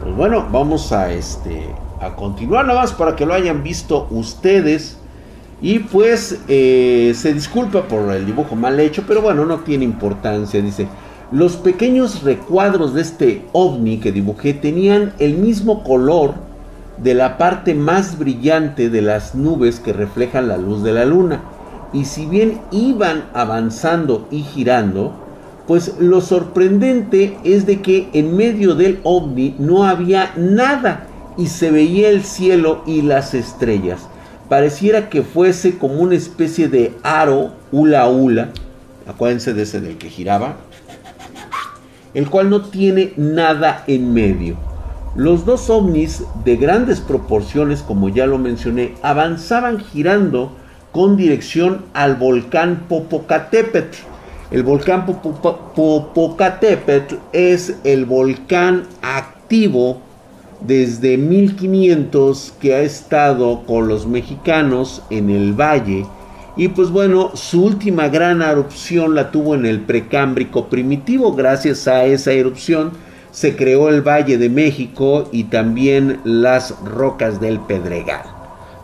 Pues 0.03 0.15
bueno, 0.15 0.47
vamos 0.51 0.93
a 0.93 1.11
este 1.11 1.69
a 2.01 2.17
continuar 2.17 2.67
nada 2.67 2.81
más 2.81 2.93
para 2.93 3.15
que 3.15 3.27
lo 3.27 3.35
hayan 3.35 3.63
visto 3.63 4.09
ustedes. 4.11 4.97
Y 5.63 5.81
pues 5.81 6.41
eh, 6.49 7.13
se 7.15 7.35
disculpa 7.35 7.83
por 7.83 8.11
el 8.13 8.25
dibujo 8.25 8.57
mal 8.57 8.81
hecho, 8.81 9.05
pero 9.07 9.21
bueno, 9.21 9.45
no 9.45 9.59
tiene 9.59 9.85
importancia. 9.85 10.63
Dice, 10.63 10.89
los 11.31 11.57
pequeños 11.57 12.23
recuadros 12.23 12.95
de 12.95 13.03
este 13.03 13.45
ovni 13.53 13.99
que 13.99 14.11
dibujé 14.11 14.55
tenían 14.55 15.13
el 15.19 15.35
mismo 15.35 15.85
color 15.85 16.35
de 16.97 17.15
la 17.15 17.37
parte 17.39 17.75
más 17.75 18.19
brillante 18.19 18.89
de 18.89 19.03
las 19.03 19.35
nubes 19.35 19.81
que 19.81 19.93
reflejan 19.93 20.49
la 20.49 20.57
luz 20.57 20.83
de 20.83 20.93
la 20.93 21.05
luna 21.05 21.41
y 21.93 22.05
si 22.05 22.27
bien 22.27 22.61
iban 22.71 23.25
avanzando 23.35 24.29
y 24.31 24.43
girando, 24.43 25.13
pues 25.67 25.97
lo 25.99 26.21
sorprendente 26.21 27.39
es 27.45 27.67
de 27.67 27.81
que 27.81 28.09
en 28.13 28.37
medio 28.37 28.75
del 28.75 29.01
ovni 29.03 29.55
no 29.59 29.85
había 29.85 30.33
nada 30.37 31.07
y 31.41 31.47
se 31.47 31.71
veía 31.71 32.11
el 32.11 32.23
cielo 32.23 32.83
y 32.87 33.01
las 33.01 33.33
estrellas. 33.33 34.07
Pareciera 34.51 35.09
que 35.09 35.23
fuese 35.23 35.79
como 35.79 35.95
una 35.95 36.15
especie 36.15 36.69
de 36.69 36.93
aro 37.03 37.53
hula 37.73 38.07
hula, 38.09 38.51
acuérdense 39.07 39.55
de 39.55 39.63
ese 39.63 39.81
del 39.81 39.97
que 39.97 40.11
giraba, 40.11 40.57
el 42.13 42.29
cual 42.29 42.51
no 42.51 42.67
tiene 42.67 43.15
nada 43.17 43.85
en 43.87 44.13
medio. 44.13 44.57
Los 45.17 45.47
dos 45.47 45.71
ovnis 45.71 46.25
de 46.45 46.57
grandes 46.57 47.01
proporciones, 47.01 47.81
como 47.81 48.11
ya 48.11 48.27
lo 48.27 48.37
mencioné, 48.37 48.97
avanzaban 49.03 49.81
girando 49.81 50.53
con 50.93 51.17
dirección 51.17 51.87
al 51.95 52.17
volcán 52.17 52.85
Popocatépetl. 52.87 53.97
El 54.51 54.63
volcán 54.63 55.07
Popocatépetl 55.07 57.15
es 57.33 57.77
el 57.85 58.05
volcán 58.05 58.83
activo 59.01 60.03
desde 60.61 61.17
1500 61.17 62.55
que 62.61 62.75
ha 62.75 62.81
estado 62.81 63.63
con 63.67 63.89
los 63.89 64.07
mexicanos 64.07 65.03
en 65.11 65.31
el 65.31 65.53
valle. 65.53 66.07
Y 66.57 66.69
pues 66.69 66.91
bueno, 66.91 67.31
su 67.35 67.65
última 67.65 68.09
gran 68.09 68.43
erupción 68.43 69.15
la 69.15 69.31
tuvo 69.31 69.55
en 69.55 69.67
el 69.67 69.81
precámbrico 69.81 70.67
primitivo. 70.67 71.35
Gracias 71.35 71.89
a 71.89 72.05
esa 72.05 72.33
erupción 72.33 72.93
se 73.31 73.57
creó 73.57 73.89
el 73.89 74.03
Valle 74.03 74.39
de 74.39 74.49
México 74.49 75.29
y 75.33 75.45
también 75.45 76.21
las 76.25 76.75
rocas 76.85 77.41
del 77.41 77.61
Pedregal. 77.61 78.23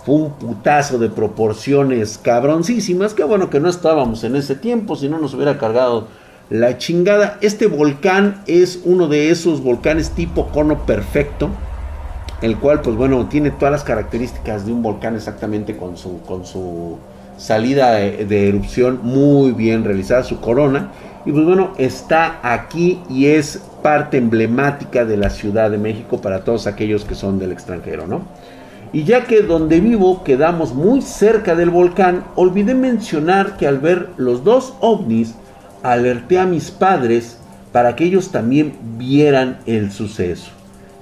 Fue 0.04 0.14
un 0.14 0.32
putazo 0.34 0.98
de 0.98 1.08
proporciones 1.08 2.16
cabroncísimas. 2.18 3.12
Que 3.12 3.24
bueno 3.24 3.50
que 3.50 3.58
no 3.58 3.68
estábamos 3.68 4.22
en 4.22 4.36
ese 4.36 4.54
tiempo, 4.54 4.94
si 4.94 5.08
no 5.08 5.18
nos 5.18 5.34
hubiera 5.34 5.58
cargado 5.58 6.06
la 6.50 6.78
chingada. 6.78 7.38
Este 7.40 7.66
volcán 7.66 8.42
es 8.46 8.80
uno 8.84 9.08
de 9.08 9.30
esos 9.30 9.62
volcanes 9.62 10.10
tipo 10.10 10.48
cono 10.48 10.86
perfecto. 10.86 11.50
El 12.42 12.58
cual, 12.58 12.82
pues 12.82 12.96
bueno, 12.96 13.26
tiene 13.26 13.50
todas 13.50 13.72
las 13.72 13.84
características 13.84 14.66
de 14.66 14.72
un 14.72 14.82
volcán 14.82 15.16
exactamente 15.16 15.76
con 15.76 15.96
su, 15.96 16.20
con 16.22 16.44
su 16.44 16.98
salida 17.38 17.92
de, 17.92 18.26
de 18.26 18.48
erupción 18.48 19.00
muy 19.02 19.52
bien 19.52 19.84
realizada, 19.84 20.22
su 20.22 20.38
corona. 20.40 20.90
Y 21.24 21.32
pues 21.32 21.44
bueno, 21.44 21.72
está 21.78 22.38
aquí 22.42 23.00
y 23.08 23.26
es 23.26 23.62
parte 23.82 24.18
emblemática 24.18 25.04
de 25.04 25.16
la 25.16 25.30
Ciudad 25.30 25.70
de 25.70 25.78
México 25.78 26.20
para 26.20 26.44
todos 26.44 26.66
aquellos 26.66 27.04
que 27.04 27.14
son 27.14 27.38
del 27.38 27.52
extranjero, 27.52 28.06
¿no? 28.06 28.22
Y 28.92 29.04
ya 29.04 29.24
que 29.24 29.42
donde 29.42 29.80
vivo 29.80 30.22
quedamos 30.22 30.74
muy 30.74 31.02
cerca 31.02 31.54
del 31.54 31.70
volcán, 31.70 32.24
olvidé 32.36 32.74
mencionar 32.74 33.56
que 33.56 33.66
al 33.66 33.78
ver 33.78 34.10
los 34.16 34.44
dos 34.44 34.74
ovnis, 34.80 35.34
alerté 35.82 36.38
a 36.38 36.46
mis 36.46 36.70
padres 36.70 37.38
para 37.72 37.96
que 37.96 38.04
ellos 38.04 38.30
también 38.30 38.74
vieran 38.96 39.58
el 39.66 39.92
suceso. 39.92 40.50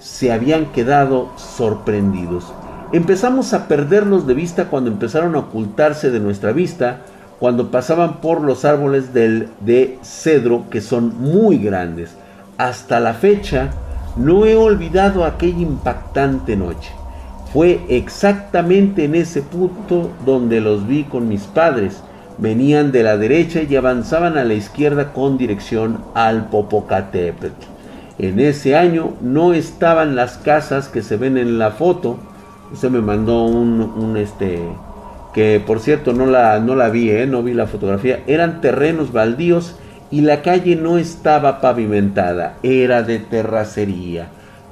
Se 0.00 0.32
habían 0.32 0.66
quedado 0.66 1.30
sorprendidos. 1.36 2.52
Empezamos 2.92 3.52
a 3.54 3.66
perderlos 3.68 4.26
de 4.26 4.34
vista 4.34 4.66
cuando 4.66 4.90
empezaron 4.90 5.34
a 5.34 5.40
ocultarse 5.40 6.10
de 6.10 6.20
nuestra 6.20 6.52
vista, 6.52 7.00
cuando 7.40 7.70
pasaban 7.70 8.20
por 8.20 8.40
los 8.40 8.64
árboles 8.64 9.12
del, 9.12 9.48
de 9.60 9.98
cedro 10.02 10.64
que 10.70 10.80
son 10.80 11.20
muy 11.20 11.58
grandes. 11.58 12.14
Hasta 12.56 13.00
la 13.00 13.14
fecha 13.14 13.70
no 14.16 14.46
he 14.46 14.56
olvidado 14.56 15.24
aquella 15.24 15.58
impactante 15.58 16.56
noche. 16.56 16.92
Fue 17.52 17.80
exactamente 17.88 19.04
en 19.04 19.14
ese 19.14 19.42
punto 19.42 20.10
donde 20.24 20.60
los 20.60 20.86
vi 20.86 21.04
con 21.04 21.28
mis 21.28 21.42
padres. 21.42 22.02
Venían 22.38 22.92
de 22.92 23.02
la 23.02 23.16
derecha 23.16 23.62
y 23.62 23.76
avanzaban 23.76 24.36
a 24.36 24.44
la 24.44 24.54
izquierda 24.54 25.12
con 25.12 25.38
dirección 25.38 26.04
al 26.14 26.48
Popocatépetl. 26.48 27.66
En 28.18 28.40
ese 28.40 28.76
año 28.76 29.14
no 29.20 29.54
estaban 29.54 30.16
las 30.16 30.38
casas 30.38 30.88
que 30.88 31.02
se 31.02 31.16
ven 31.16 31.36
en 31.36 31.58
la 31.58 31.70
foto. 31.72 32.18
Usted 32.72 32.90
me 32.90 33.00
mandó 33.00 33.44
un, 33.44 33.80
un 33.80 34.16
este 34.16 34.60
que 35.32 35.60
por 35.64 35.80
cierto 35.80 36.12
no 36.12 36.26
la, 36.26 36.60
no 36.60 36.76
la 36.76 36.90
vi, 36.90 37.10
¿eh? 37.10 37.26
no 37.26 37.42
vi 37.42 37.54
la 37.54 37.66
fotografía. 37.66 38.22
Eran 38.26 38.60
terrenos 38.60 39.12
baldíos 39.12 39.76
y 40.10 40.20
la 40.20 40.42
calle 40.42 40.76
no 40.76 40.96
estaba 40.96 41.60
pavimentada, 41.60 42.54
era 42.62 43.02
de 43.02 43.18
terracería 43.18 44.28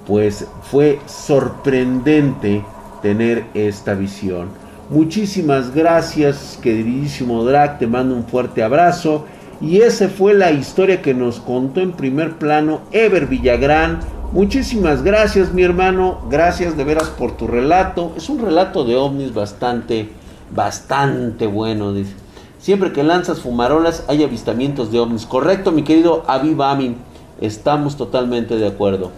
pues 0.06 0.46
fue 0.62 0.98
sorprendente 1.06 2.64
tener 3.02 3.44
esta 3.54 3.94
visión. 3.94 4.48
Muchísimas 4.92 5.74
gracias, 5.74 6.58
queridísimo 6.60 7.44
Drac, 7.44 7.78
te 7.78 7.86
mando 7.86 8.14
un 8.14 8.26
fuerte 8.26 8.62
abrazo. 8.62 9.24
Y 9.58 9.78
esa 9.78 10.10
fue 10.10 10.34
la 10.34 10.50
historia 10.52 11.00
que 11.00 11.14
nos 11.14 11.40
contó 11.40 11.80
en 11.80 11.92
primer 11.92 12.36
plano 12.36 12.82
Ever 12.92 13.26
Villagrán. 13.26 14.00
Muchísimas 14.32 15.02
gracias, 15.02 15.54
mi 15.54 15.62
hermano. 15.62 16.18
Gracias 16.28 16.76
de 16.76 16.84
veras 16.84 17.08
por 17.08 17.38
tu 17.38 17.46
relato. 17.46 18.12
Es 18.18 18.28
un 18.28 18.40
relato 18.40 18.84
de 18.84 18.96
ovnis 18.96 19.32
bastante, 19.32 20.10
bastante 20.54 21.46
bueno. 21.46 21.94
Dice. 21.94 22.12
Siempre 22.58 22.92
que 22.92 23.02
lanzas 23.02 23.40
fumarolas 23.40 24.04
hay 24.08 24.22
avistamientos 24.22 24.92
de 24.92 25.00
ovnis. 25.00 25.24
Correcto, 25.24 25.72
mi 25.72 25.84
querido 25.84 26.22
Aviv 26.26 26.60
Amin. 26.60 26.96
Estamos 27.40 27.96
totalmente 27.96 28.56
de 28.56 28.66
acuerdo. 28.66 29.10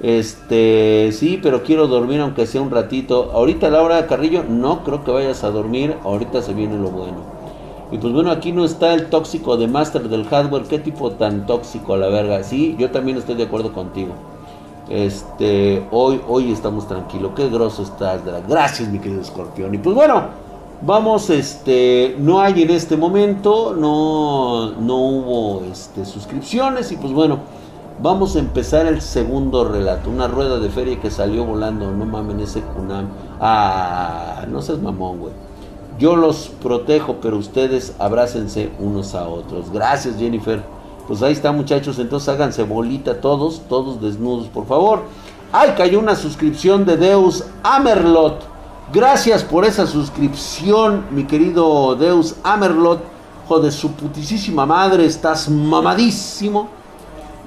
Este, 0.00 1.10
sí, 1.12 1.38
pero 1.42 1.62
quiero 1.62 1.86
dormir 1.86 2.20
aunque 2.20 2.46
sea 2.46 2.60
un 2.60 2.70
ratito. 2.70 3.30
Ahorita 3.32 3.70
Laura 3.70 4.06
Carrillo, 4.06 4.44
no 4.48 4.84
creo 4.84 5.04
que 5.04 5.10
vayas 5.10 5.44
a 5.44 5.50
dormir. 5.50 5.96
Ahorita 6.04 6.42
se 6.42 6.52
viene 6.52 6.76
lo 6.76 6.90
bueno. 6.90 7.36
Y 7.90 7.98
pues 7.98 8.12
bueno, 8.12 8.30
aquí 8.30 8.52
no 8.52 8.64
está 8.64 8.94
el 8.94 9.08
tóxico 9.08 9.56
de 9.56 9.68
Master 9.68 10.08
del 10.08 10.24
hardware. 10.24 10.64
¿Qué 10.64 10.78
tipo 10.78 11.12
tan 11.12 11.46
tóxico 11.46 11.94
a 11.94 11.98
la 11.98 12.08
verga? 12.08 12.42
Sí, 12.42 12.76
yo 12.78 12.90
también 12.90 13.16
estoy 13.16 13.36
de 13.36 13.44
acuerdo 13.44 13.72
contigo. 13.72 14.12
Este, 14.88 15.86
hoy, 15.90 16.20
hoy 16.28 16.52
estamos 16.52 16.86
tranquilos. 16.86 17.32
Qué 17.34 17.48
grosso 17.48 17.82
estás. 17.82 18.20
Gracias, 18.48 18.88
mi 18.88 18.98
querido 18.98 19.22
escorpión. 19.22 19.74
Y 19.74 19.78
pues 19.78 19.94
bueno, 19.94 20.24
vamos, 20.82 21.30
este, 21.30 22.16
no 22.18 22.40
hay 22.40 22.62
en 22.62 22.70
este 22.70 22.96
momento, 22.96 23.74
no, 23.74 24.72
no 24.72 24.96
hubo 24.96 25.62
este, 25.70 26.04
suscripciones. 26.04 26.92
Y 26.92 26.96
pues 26.96 27.12
bueno. 27.12 27.65
Vamos 27.98 28.36
a 28.36 28.40
empezar 28.40 28.86
el 28.86 29.00
segundo 29.00 29.64
relato. 29.64 30.10
Una 30.10 30.28
rueda 30.28 30.58
de 30.58 30.68
feria 30.68 31.00
que 31.00 31.10
salió 31.10 31.44
volando. 31.44 31.90
No 31.90 32.04
mamen 32.04 32.40
ese 32.40 32.60
Kunam. 32.60 33.08
Ah, 33.40 34.44
no 34.48 34.60
seas 34.60 34.80
mamón, 34.80 35.18
güey. 35.18 35.32
Yo 35.98 36.14
los 36.14 36.48
protejo, 36.62 37.16
pero 37.22 37.38
ustedes 37.38 37.94
abrácense 37.98 38.70
unos 38.78 39.14
a 39.14 39.26
otros. 39.26 39.72
Gracias, 39.72 40.18
Jennifer. 40.18 40.62
Pues 41.08 41.22
ahí 41.22 41.32
está, 41.32 41.52
muchachos. 41.52 41.98
Entonces 41.98 42.28
háganse 42.28 42.64
bolita 42.64 43.22
todos, 43.22 43.62
todos 43.66 43.98
desnudos, 44.02 44.48
por 44.48 44.66
favor. 44.66 45.04
Ay, 45.50 45.72
cayó 45.74 45.98
una 45.98 46.16
suscripción 46.16 46.84
de 46.84 46.98
Deus 46.98 47.44
Amerlot. 47.62 48.42
Gracias 48.92 49.42
por 49.42 49.64
esa 49.64 49.86
suscripción, 49.86 51.06
mi 51.10 51.24
querido 51.24 51.96
Deus 51.96 52.34
Amerlot. 52.42 53.00
Joder, 53.48 53.72
su 53.72 53.92
putísima 53.92 54.66
madre, 54.66 55.06
estás 55.06 55.48
mamadísimo. 55.48 56.75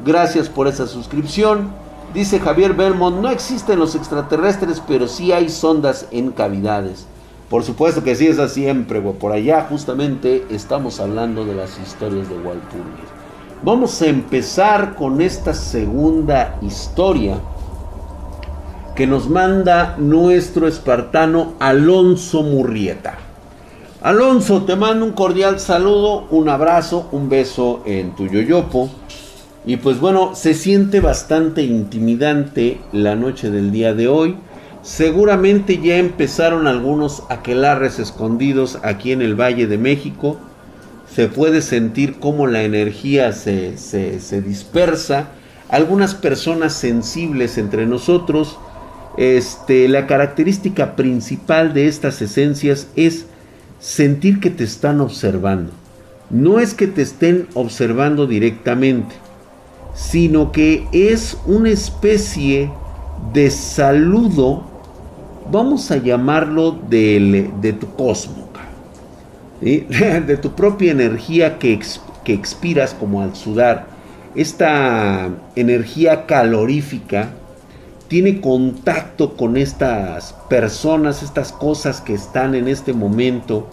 Gracias 0.06 0.50
por 0.50 0.68
esa 0.68 0.88
suscripción. 0.88 1.70
Dice 2.14 2.40
Javier 2.40 2.74
Belmont, 2.74 3.22
no 3.22 3.30
existen 3.30 3.80
los 3.80 3.96
extraterrestres, 3.96 4.82
pero 4.88 5.08
sí 5.08 5.32
hay 5.32 5.50
sondas 5.50 6.08
en 6.12 6.32
cavidades. 6.32 7.06
Por 7.50 7.64
supuesto 7.64 8.04
que 8.04 8.16
sí, 8.16 8.28
es 8.28 8.52
siempre, 8.52 9.02
Por 9.02 9.32
allá 9.32 9.66
justamente 9.70 10.46
estamos 10.50 11.00
hablando 11.00 11.46
de 11.46 11.56
las 11.56 11.80
historias 11.80 12.30
de 12.30 12.36
Walpurgis. 12.36 13.10
Vamos 13.64 14.02
a 14.02 14.06
empezar 14.06 14.96
con 14.96 15.20
esta 15.20 15.54
segunda 15.54 16.58
historia 16.62 17.40
que 18.96 19.08
nos 19.08 19.30
manda 19.30 19.96
nuestro 19.98 20.68
espartano 20.68 21.54
Alonso 21.60 22.44
Murrieta. 22.44 23.18
Alonso, 24.02 24.64
te 24.64 24.76
mando 24.76 25.06
un 25.06 25.12
cordial 25.12 25.60
saludo, 25.60 26.26
un 26.30 26.48
abrazo, 26.50 27.08
un 27.12 27.28
beso 27.30 27.82
en 27.86 28.16
tu 28.16 28.28
yoyopo. 28.28 28.90
Y 29.66 29.78
pues 29.78 30.00
bueno, 30.00 30.36
se 30.36 30.54
siente 30.54 31.00
bastante 31.00 31.64
intimidante 31.64 32.80
la 32.92 33.16
noche 33.16 33.52
del 33.52 33.72
día 33.72 33.94
de 33.94 34.08
hoy. 34.08 34.36
Seguramente 34.82 35.80
ya 35.82 35.98
empezaron 35.98 36.68
algunos 36.68 37.24
aquelarres 37.30 38.00
escondidos 38.00 38.80
aquí 38.84 39.12
en 39.12 39.22
el 39.22 39.36
Valle 39.36 39.68
de 39.68 39.78
México 39.78 40.38
se 41.14 41.28
puede 41.28 41.62
sentir 41.62 42.20
cómo 42.20 42.48
la 42.48 42.64
energía 42.64 43.34
se, 43.34 43.74
dispersa. 44.46 45.30
Algunas 45.68 46.16
personas 46.16 46.74
sensibles 46.74 47.58
entre 47.58 47.86
nosotros, 47.86 48.58
este, 49.18 49.88
la 49.88 50.08
característica 50.08 50.96
principal 50.96 51.74
de 51.74 51.88
estas 51.88 52.22
esencias 52.22 52.88
es 52.96 53.26
sentir 53.80 54.40
que 54.40 54.50
te 54.50 54.64
están 54.64 55.02
observando. 55.02 55.72
No 56.30 56.60
es 56.60 56.74
que 56.74 56.88
te 56.88 57.02
estén 57.02 57.48
observando 57.56 58.28
directamente, 58.28 59.16
sino 59.94 60.52
que 60.52 60.88
es 60.92 61.38
una 61.46 61.70
especie 61.70 62.72
de 63.34 63.50
saludo, 63.50 64.64
vamos 65.52 65.92
a 65.92 65.98
llamarlo 65.98 66.72
de, 66.72 67.76
tu 67.80 67.88
cosmos. 67.96 68.50
de 69.62 70.38
tu 70.42 70.52
propia 70.52 70.92
energía 70.92 71.60
que, 71.60 71.80
que 72.24 72.34
expiras 72.34 72.94
como 72.94 73.22
al 73.22 73.36
sudar. 73.36 73.88
Esta 74.36 75.30
energía 75.56 76.26
calorífica 76.26 77.34
tiene 78.08 78.42
contacto 78.42 79.36
con 79.36 79.58
estas 79.58 80.34
personas, 80.50 81.24
estas 81.24 81.52
cosas 81.52 82.02
que 82.02 82.14
están 82.14 82.56
en 82.56 82.68
este 82.68 82.92
momento, 82.92 83.68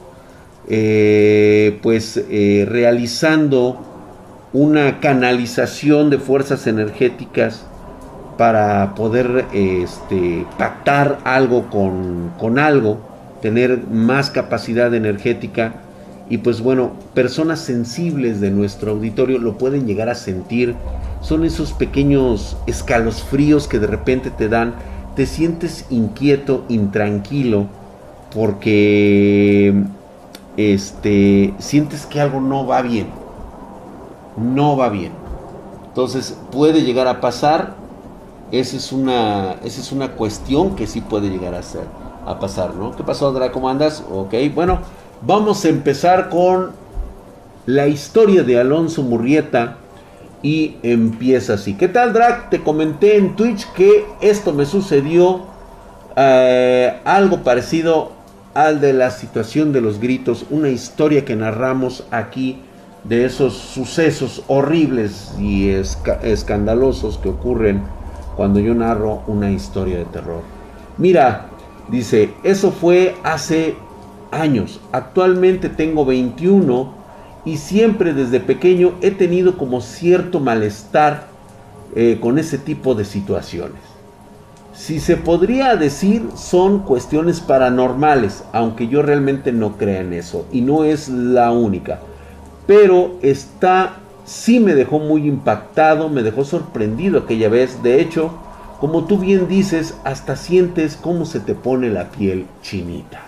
eh, 0.68 1.78
pues 1.82 2.22
eh, 2.28 2.66
realizando 2.68 3.95
una 4.56 5.00
canalización 5.00 6.08
de 6.08 6.16
fuerzas 6.16 6.66
energéticas 6.66 7.66
para 8.38 8.94
poder 8.94 9.44
este, 9.52 10.46
pactar 10.56 11.18
algo 11.24 11.68
con, 11.68 12.30
con 12.38 12.58
algo 12.58 12.98
tener 13.42 13.86
más 13.86 14.30
capacidad 14.30 14.94
energética 14.94 15.74
y 16.30 16.38
pues 16.38 16.62
bueno, 16.62 16.92
personas 17.12 17.60
sensibles 17.60 18.40
de 18.40 18.50
nuestro 18.50 18.92
auditorio 18.92 19.38
lo 19.38 19.58
pueden 19.58 19.86
llegar 19.86 20.08
a 20.08 20.14
sentir. 20.14 20.74
Son 21.20 21.44
esos 21.44 21.74
pequeños 21.74 22.56
escalofríos 22.66 23.68
que 23.68 23.78
de 23.78 23.86
repente 23.86 24.30
te 24.30 24.48
dan, 24.48 24.72
te 25.16 25.26
sientes 25.26 25.84
inquieto, 25.90 26.64
intranquilo, 26.70 27.66
porque 28.34 29.74
este 30.56 31.52
sientes 31.58 32.06
que 32.06 32.22
algo 32.22 32.40
no 32.40 32.66
va 32.66 32.80
bien. 32.80 33.25
No 34.36 34.76
va 34.76 34.88
bien. 34.88 35.12
Entonces 35.88 36.36
puede 36.52 36.82
llegar 36.82 37.08
a 37.08 37.20
pasar. 37.20 37.74
Esa 38.52 38.76
es 38.76 38.92
una, 38.92 39.56
esa 39.64 39.80
es 39.80 39.90
una 39.90 40.12
cuestión 40.12 40.76
que 40.76 40.86
sí 40.86 41.00
puede 41.00 41.30
llegar 41.30 41.54
a 41.54 41.62
ser 41.62 41.82
a 42.26 42.38
pasar, 42.38 42.74
¿no? 42.74 42.94
¿Qué 42.94 43.02
pasó, 43.02 43.32
Dra? 43.32 43.52
¿Cómo 43.52 43.68
andas? 43.68 44.04
Ok, 44.10 44.34
bueno, 44.54 44.80
vamos 45.22 45.64
a 45.64 45.68
empezar 45.68 46.28
con 46.28 46.72
la 47.66 47.86
historia 47.86 48.42
de 48.42 48.58
Alonso 48.58 49.02
Murrieta 49.02 49.76
y 50.42 50.76
empieza 50.82 51.54
así. 51.54 51.74
¿Qué 51.74 51.88
tal, 51.88 52.12
Drag? 52.12 52.50
Te 52.50 52.62
comenté 52.62 53.16
en 53.16 53.36
Twitch 53.36 53.66
que 53.72 54.06
esto 54.20 54.52
me 54.52 54.66
sucedió 54.66 55.42
eh, 56.16 57.00
algo 57.04 57.42
parecido 57.42 58.12
al 58.54 58.80
de 58.80 58.92
la 58.92 59.10
situación 59.10 59.72
de 59.72 59.80
los 59.80 60.00
gritos, 60.00 60.46
una 60.50 60.68
historia 60.68 61.24
que 61.24 61.36
narramos 61.36 62.04
aquí 62.10 62.62
de 63.08 63.24
esos 63.24 63.54
sucesos 63.54 64.42
horribles 64.48 65.34
y 65.38 65.68
escandalosos 65.70 67.18
que 67.18 67.28
ocurren 67.28 67.82
cuando 68.36 68.60
yo 68.60 68.74
narro 68.74 69.22
una 69.26 69.50
historia 69.50 69.98
de 69.98 70.04
terror. 70.06 70.42
Mira, 70.98 71.50
Dice, 71.88 72.30
eso 72.42 72.72
fue 72.72 73.14
hace 73.22 73.76
años. 74.32 74.80
Actualmente 74.90 75.68
tengo 75.68 76.04
21 76.04 76.92
y 77.44 77.58
siempre 77.58 78.12
desde 78.12 78.40
pequeño 78.40 78.94
he 79.02 79.12
tenido 79.12 79.56
como 79.56 79.80
cierto 79.80 80.40
malestar 80.40 81.28
eh, 81.94 82.18
con 82.20 82.38
ese 82.38 82.58
tipo 82.58 82.96
de 82.96 83.04
situaciones. 83.04 83.80
Si 84.74 84.98
se 84.98 85.16
podría 85.16 85.76
decir 85.76 86.28
son 86.34 86.80
cuestiones 86.80 87.40
paranormales, 87.40 88.42
aunque 88.52 88.88
yo 88.88 89.00
realmente 89.00 89.52
no 89.52 89.78
crea 89.78 90.00
en 90.00 90.12
eso 90.12 90.44
y 90.52 90.62
no 90.62 90.84
es 90.84 91.08
la 91.08 91.52
única. 91.52 92.00
Pero 92.66 93.18
está, 93.22 93.96
sí 94.24 94.60
me 94.60 94.74
dejó 94.74 94.98
muy 94.98 95.26
impactado, 95.26 96.08
me 96.08 96.22
dejó 96.22 96.44
sorprendido 96.44 97.20
aquella 97.20 97.48
vez. 97.48 97.82
De 97.82 98.00
hecho, 98.00 98.32
como 98.80 99.04
tú 99.04 99.18
bien 99.18 99.48
dices, 99.48 99.96
hasta 100.04 100.36
sientes 100.36 100.96
cómo 100.96 101.24
se 101.24 101.40
te 101.40 101.54
pone 101.54 101.88
la 101.88 102.10
piel 102.10 102.46
chinita. 102.62 103.22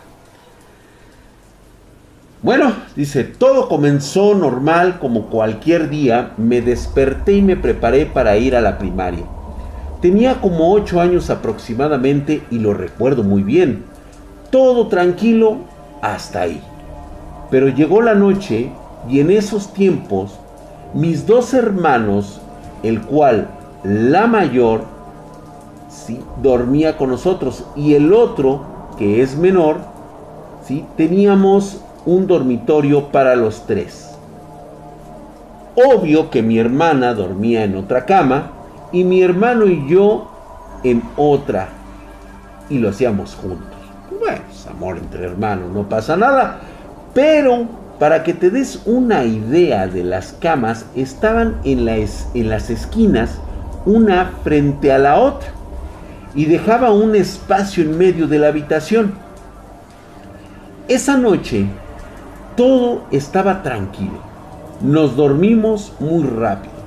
Bueno, 2.42 2.72
dice, 2.94 3.24
todo 3.24 3.68
comenzó 3.68 4.35
normal 4.35 4.98
como 5.01 5.27
cualquier 5.27 5.90
día, 5.90 6.35
me 6.37 6.61
desperté 6.61 7.33
y 7.33 7.42
me 7.42 7.57
preparé 7.57 8.07
para 8.07 8.37
ir 8.37 8.55
a 8.55 8.61
la 8.61 8.79
primaria. 8.79 9.24
Tenía 10.01 10.40
como 10.40 10.72
8 10.72 11.01
años 11.01 11.31
aproximadamente 11.31 12.42
y 12.51 12.61
lo 12.61 12.74
recuerdo 12.74 13.24
muy 13.24 13.42
bien. 13.42 13.83
Todo 14.51 14.87
tranquilo 14.87 15.59
hasta 16.01 16.42
ahí. 16.42 16.62
Pero 17.51 17.68
llegó 17.68 18.03
la 18.03 18.14
noche 18.14 18.70
y 19.08 19.20
en 19.20 19.30
esos 19.30 19.72
tiempos 19.72 20.38
mis 20.94 21.26
dos 21.26 21.52
hermanos, 21.54 22.40
el 22.82 23.02
cual 23.02 23.48
la 23.84 24.26
mayor 24.26 24.82
dormía 26.42 26.96
con 26.96 27.11
nosotros 27.11 27.64
y 27.76 27.94
el 27.94 28.12
otro, 28.12 28.62
que 28.96 29.22
es 29.22 29.37
menor, 29.37 29.76
¿sí? 30.64 30.84
teníamos 30.96 31.82
un 32.06 32.26
dormitorio 32.26 33.08
para 33.08 33.37
los 33.37 33.66
tres. 33.66 34.16
Obvio 35.76 36.30
que 36.30 36.42
mi 36.42 36.58
hermana 36.58 37.14
dormía 37.14 37.64
en 37.64 37.76
otra 37.76 38.04
cama 38.04 38.50
y 38.90 39.04
mi 39.04 39.22
hermano 39.22 39.66
y 39.66 39.87
yo 39.88 40.28
en 40.82 41.02
otra 41.16 41.68
y 42.68 42.78
lo 42.78 42.88
hacíamos 42.88 43.34
juntos. 43.34 43.76
Bueno, 44.18 44.40
es 44.50 44.66
amor 44.66 44.98
entre 44.98 45.24
hermanos, 45.24 45.70
no 45.72 45.88
pasa 45.88 46.16
nada. 46.16 46.58
Pero 47.14 47.66
para 47.98 48.22
que 48.22 48.32
te 48.32 48.50
des 48.50 48.82
una 48.87 49.24
idea 49.24 49.87
de 49.87 50.04
las 50.04 50.32
camas, 50.32 50.87
estaban 50.94 51.56
en, 51.64 51.88
en 51.88 52.48
las 52.48 52.70
esquinas 52.70 53.38
una 53.84 54.32
frente 54.44 54.92
a 54.92 54.98
la 54.98 55.18
otra 55.18 55.48
y 56.34 56.44
dejaba 56.44 56.92
un 56.92 57.16
espacio 57.16 57.82
en 57.82 57.98
medio 57.98 58.28
de 58.28 58.38
la 58.38 58.48
habitación. 58.48 59.14
Esa 60.87 61.16
noche 61.16 61.66
todo 62.56 63.04
estaba 63.11 63.62
tranquilo. 63.62 64.18
Nos 64.80 65.16
dormimos 65.16 65.92
muy 65.98 66.24
rápido. 66.24 66.78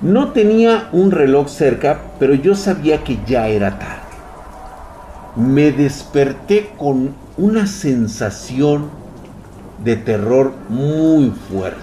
No 0.00 0.28
tenía 0.28 0.88
un 0.92 1.10
reloj 1.10 1.48
cerca, 1.48 2.00
pero 2.18 2.34
yo 2.34 2.54
sabía 2.54 3.02
que 3.02 3.18
ya 3.26 3.48
era 3.48 3.78
tarde. 3.78 4.02
Me 5.36 5.72
desperté 5.72 6.70
con 6.78 7.14
una 7.36 7.66
sensación 7.66 8.90
de 9.84 9.96
terror 9.96 10.52
muy 10.68 11.30
fuerte. 11.50 11.80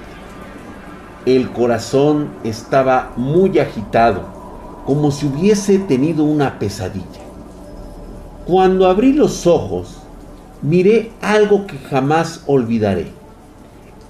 El 1.25 1.51
corazón 1.51 2.29
estaba 2.43 3.13
muy 3.15 3.57
agitado 3.59 4.35
como 4.85 5.11
si 5.11 5.25
hubiese 5.25 5.79
tenido 5.79 6.23
una 6.23 6.59
pesadilla. 6.59 7.21
Cuando 8.45 8.87
abrí 8.87 9.13
los 9.13 9.47
ojos, 9.47 9.97
miré 10.61 11.11
algo 11.21 11.65
que 11.65 11.77
jamás 11.77 12.43
olvidaré. 12.45 13.07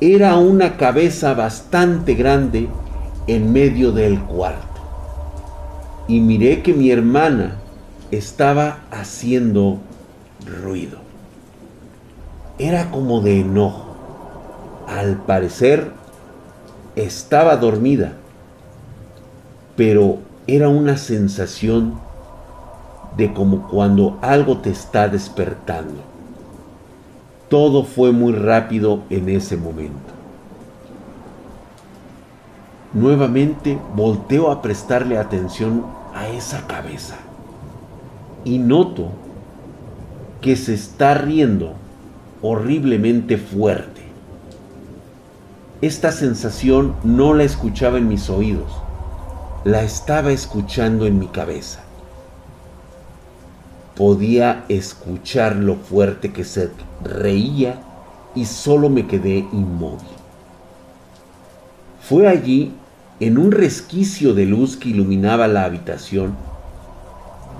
Era 0.01 0.35
una 0.35 0.75
cabeza 0.75 1.33
bastante 1.33 2.15
grande 2.15 2.67
en 3.27 3.53
medio 3.53 3.93
del 3.93 4.19
cuarto. 4.19 4.81
Y 6.09 6.19
miré 6.19 6.61
que 6.61 6.73
mi 6.73 6.91
hermana 6.91 7.55
estaba 8.11 8.79
haciendo 8.91 9.77
ruido. 10.45 11.04
Era 12.57 12.89
como 12.89 13.21
de 13.21 13.41
enojo. 13.41 13.85
Al 14.87 15.17
parecer 15.17 15.91
estaba 16.95 17.57
dormida, 17.57 18.13
pero 19.75 20.19
era 20.47 20.69
una 20.69 20.95
sensación 20.95 21.99
de 23.17 23.33
como 23.33 23.67
cuando 23.67 24.17
algo 24.21 24.59
te 24.59 24.69
está 24.69 25.09
despertando. 25.09 26.01
Todo 27.49 27.83
fue 27.83 28.11
muy 28.11 28.33
rápido 28.33 29.01
en 29.09 29.29
ese 29.29 29.57
momento. 29.57 30.13
Nuevamente 32.93 33.77
volteo 33.95 34.49
a 34.49 34.61
prestarle 34.61 35.17
atención 35.17 35.85
a 36.13 36.29
esa 36.29 36.65
cabeza 36.65 37.17
y 38.45 38.59
noto 38.59 39.09
que 40.39 40.55
se 40.55 40.73
está 40.73 41.15
riendo 41.15 41.73
horriblemente 42.47 43.37
fuerte. 43.37 44.01
Esta 45.81 46.11
sensación 46.11 46.95
no 47.03 47.33
la 47.33 47.43
escuchaba 47.43 47.97
en 47.97 48.07
mis 48.07 48.29
oídos, 48.29 48.71
la 49.63 49.81
estaba 49.81 50.31
escuchando 50.31 51.07
en 51.07 51.17
mi 51.17 51.27
cabeza. 51.27 51.81
Podía 53.95 54.63
escuchar 54.69 55.55
lo 55.55 55.75
fuerte 55.75 56.33
que 56.33 56.43
se 56.43 56.69
reía 57.03 57.81
y 58.35 58.45
solo 58.45 58.91
me 58.91 59.07
quedé 59.07 59.39
inmóvil. 59.51 60.05
Fue 62.01 62.27
allí, 62.27 62.73
en 63.19 63.39
un 63.39 63.51
resquicio 63.51 64.35
de 64.35 64.45
luz 64.45 64.77
que 64.77 64.89
iluminaba 64.89 65.47
la 65.47 65.63
habitación, 65.63 66.35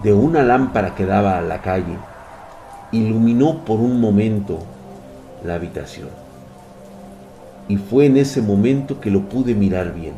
de 0.04 0.14
una 0.14 0.44
lámpara 0.44 0.94
que 0.94 1.08
daba 1.08 1.40
a 1.40 1.42
la 1.42 1.64
calle, 1.64 1.98
iluminó 2.92 3.66
por 3.66 3.80
un 3.80 4.00
momento 4.00 4.60
la 5.46 5.56
habitación. 5.56 6.10
Y 7.68 7.78
fue 7.78 8.06
en 8.06 8.18
ese 8.18 8.42
momento 8.42 9.00
que 9.00 9.12
lo 9.12 9.22
pude 9.22 9.56
mirar 9.56 9.94
bien. 9.94 10.14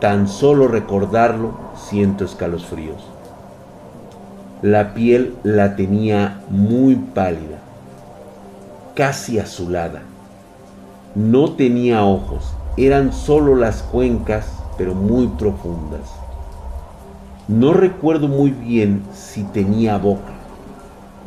Tan 0.00 0.28
solo 0.28 0.68
recordarlo 0.68 1.54
siento 1.76 2.24
escalofríos. 2.24 3.04
La 4.62 4.94
piel 4.94 5.34
la 5.42 5.76
tenía 5.76 6.40
muy 6.48 6.96
pálida, 6.96 7.58
casi 8.94 9.38
azulada. 9.38 10.02
No 11.14 11.52
tenía 11.52 12.04
ojos, 12.04 12.54
eran 12.76 13.12
solo 13.12 13.54
las 13.54 13.82
cuencas, 13.82 14.46
pero 14.76 14.94
muy 14.94 15.28
profundas. 15.28 16.10
No 17.48 17.72
recuerdo 17.72 18.28
muy 18.28 18.50
bien 18.50 19.02
si 19.14 19.44
tenía 19.44 19.98
boca, 19.98 20.32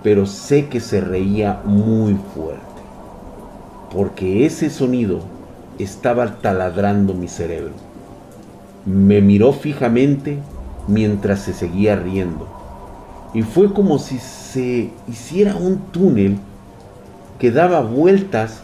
pero 0.04 0.26
sé 0.26 0.68
que 0.68 0.80
se 0.80 1.00
reía 1.00 1.62
muy 1.64 2.16
fuerte, 2.36 2.60
porque 3.94 4.46
ese 4.46 4.70
sonido 4.70 5.22
estaba 5.78 6.42
taladrando 6.42 7.14
mi 7.14 7.28
cerebro. 7.28 7.74
Me 8.86 9.22
miró 9.22 9.54
fijamente 9.54 10.40
mientras 10.88 11.42
se 11.42 11.54
seguía 11.54 11.96
riendo, 11.96 12.48
y 13.34 13.44
fue 13.44 13.74
como 13.74 14.00
si 14.00 14.18
se 14.18 14.90
hiciera 15.08 15.56
un 15.56 15.78
túnel 15.92 16.40
que 17.38 17.52
daba 17.52 17.82
vueltas 17.82 18.62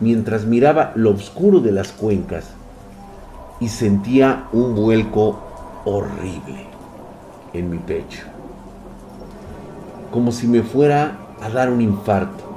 mientras 0.00 0.44
miraba 0.44 0.92
lo 0.94 1.10
oscuro 1.10 1.60
de 1.60 1.72
las 1.72 1.92
cuencas 1.92 2.50
y 3.60 3.68
sentía 3.68 4.46
un 4.52 4.74
vuelco 4.74 5.38
horrible 5.84 6.66
en 7.52 7.70
mi 7.70 7.78
pecho. 7.78 8.22
Como 10.10 10.32
si 10.32 10.48
me 10.48 10.62
fuera 10.62 11.18
a 11.40 11.48
dar 11.50 11.70
un 11.70 11.80
infarto 11.80 12.49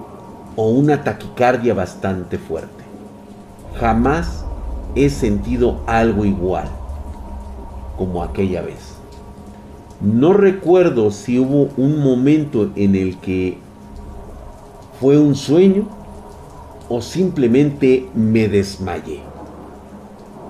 o 0.55 0.69
una 0.69 1.03
taquicardia 1.03 1.73
bastante 1.73 2.37
fuerte. 2.37 2.83
Jamás 3.79 4.45
he 4.95 5.09
sentido 5.09 5.81
algo 5.87 6.25
igual 6.25 6.67
como 7.97 8.23
aquella 8.23 8.61
vez. 8.61 8.95
No 10.01 10.33
recuerdo 10.33 11.11
si 11.11 11.39
hubo 11.39 11.69
un 11.77 12.03
momento 12.03 12.71
en 12.75 12.95
el 12.95 13.17
que 13.17 13.57
fue 14.99 15.17
un 15.17 15.35
sueño 15.35 15.87
o 16.89 17.01
simplemente 17.01 18.07
me 18.13 18.47
desmayé. 18.47 19.21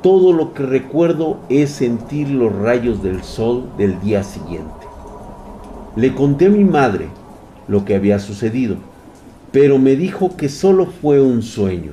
Todo 0.01 0.33
lo 0.33 0.53
que 0.53 0.63
recuerdo 0.63 1.37
es 1.47 1.69
sentir 1.69 2.29
los 2.29 2.53
rayos 2.53 3.01
del 3.01 3.23
sol 3.23 3.69
del 3.77 3.99
día 4.01 4.23
siguiente. 4.23 4.87
Le 5.95 6.13
conté 6.13 6.47
a 6.47 6.49
mi 6.49 6.65
madre 6.65 7.07
lo 7.67 7.85
que 7.85 7.95
había 7.95 8.19
sucedido, 8.19 8.77
pero 9.53 9.77
me 9.77 9.95
dijo 9.95 10.35
que 10.35 10.49
solo 10.49 10.87
fue 10.87 11.21
un 11.21 11.43
sueño, 11.43 11.91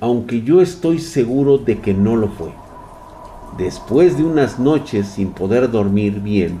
aunque 0.00 0.42
yo 0.42 0.62
estoy 0.62 1.00
seguro 1.00 1.58
de 1.58 1.80
que 1.80 1.92
no 1.92 2.14
lo 2.14 2.28
fue. 2.28 2.50
Después 3.58 4.16
de 4.16 4.22
unas 4.22 4.60
noches 4.60 5.08
sin 5.08 5.30
poder 5.32 5.72
dormir 5.72 6.20
bien, 6.20 6.58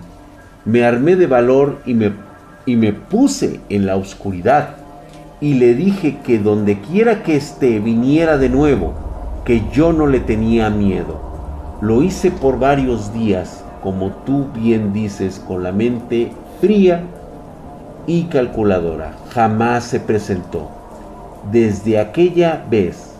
me 0.64 0.84
armé 0.84 1.14
de 1.14 1.28
valor 1.28 1.78
y 1.86 1.94
me, 1.94 2.12
y 2.66 2.74
me 2.74 2.92
puse 2.92 3.60
en 3.68 3.86
la 3.86 3.96
oscuridad 3.96 4.76
y 5.40 5.54
le 5.54 5.74
dije 5.74 6.18
que 6.24 6.40
donde 6.40 6.80
quiera 6.80 7.22
que 7.22 7.36
esté 7.36 7.78
viniera 7.78 8.38
de 8.38 8.48
nuevo 8.48 8.94
que 9.44 9.62
yo 9.72 9.92
no 9.92 10.08
le 10.08 10.18
tenía 10.18 10.68
miedo. 10.68 11.20
Lo 11.80 12.02
hice 12.02 12.32
por 12.32 12.58
varios 12.58 13.14
días, 13.14 13.64
como 13.82 14.10
tú 14.26 14.48
bien 14.52 14.92
dices, 14.92 15.38
con 15.38 15.62
la 15.62 15.70
mente 15.70 16.32
fría 16.60 17.04
y 18.06 18.24
calculadora. 18.24 19.14
Jamás 19.30 19.84
se 19.84 20.00
presentó. 20.00 20.68
Desde 21.50 21.98
aquella 21.98 22.64
vez 22.70 23.12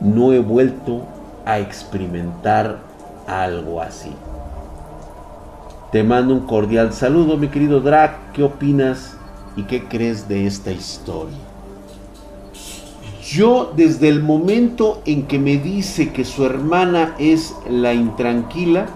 no 0.00 0.32
he 0.32 0.38
vuelto 0.38 1.02
a 1.44 1.58
experimentar 1.58 2.78
algo 3.26 3.80
así. 3.80 4.12
Te 5.92 6.02
mando 6.02 6.34
un 6.34 6.40
cordial 6.40 6.92
saludo, 6.92 7.36
mi 7.36 7.48
querido 7.48 7.80
Drac. 7.80 8.32
¿Qué 8.32 8.42
opinas 8.42 9.16
y 9.56 9.62
qué 9.62 9.84
crees 9.84 10.28
de 10.28 10.46
esta 10.46 10.72
historia? 10.72 11.38
Yo 13.22 13.72
desde 13.74 14.08
el 14.08 14.22
momento 14.22 15.00
en 15.06 15.26
que 15.26 15.38
me 15.38 15.56
dice 15.56 16.12
que 16.12 16.24
su 16.24 16.44
hermana 16.44 17.14
es 17.18 17.54
la 17.70 17.94
intranquila, 17.94 18.86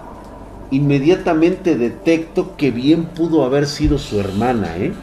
inmediatamente 0.71 1.77
detecto 1.77 2.55
que 2.55 2.69
bien 2.69 3.05
pudo 3.05 3.43
haber 3.43 3.65
sido 3.65 3.97
su 3.97 4.19
hermana. 4.19 4.77
¿eh? 4.77 4.93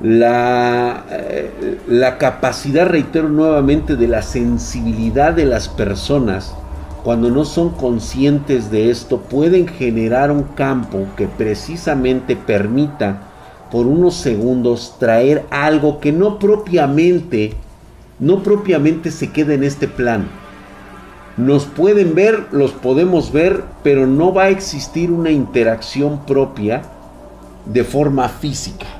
La, 0.00 1.04
eh, 1.10 1.80
la 1.88 2.18
capacidad, 2.18 2.86
reitero 2.86 3.28
nuevamente, 3.28 3.96
de 3.96 4.06
la 4.06 4.22
sensibilidad 4.22 5.32
de 5.32 5.44
las 5.44 5.68
personas, 5.68 6.54
cuando 7.02 7.30
no 7.30 7.44
son 7.44 7.70
conscientes 7.70 8.70
de 8.70 8.90
esto, 8.90 9.18
pueden 9.18 9.66
generar 9.66 10.30
un 10.30 10.42
campo 10.42 11.06
que 11.16 11.26
precisamente 11.26 12.36
permita 12.36 13.22
por 13.70 13.86
unos 13.86 14.14
segundos 14.14 14.96
traer 14.98 15.44
algo 15.50 16.00
que 16.00 16.12
no 16.12 16.38
propiamente, 16.38 17.54
no 18.18 18.42
propiamente 18.42 19.10
se 19.10 19.30
queda 19.30 19.54
en 19.54 19.64
este 19.64 19.88
plano. 19.88 20.26
Nos 21.36 21.66
pueden 21.66 22.14
ver, 22.14 22.48
los 22.50 22.72
podemos 22.72 23.32
ver, 23.32 23.62
pero 23.82 24.06
no 24.06 24.34
va 24.34 24.44
a 24.44 24.48
existir 24.48 25.10
una 25.10 25.30
interacción 25.30 26.26
propia 26.26 26.82
de 27.64 27.84
forma 27.84 28.28
física. 28.28 28.97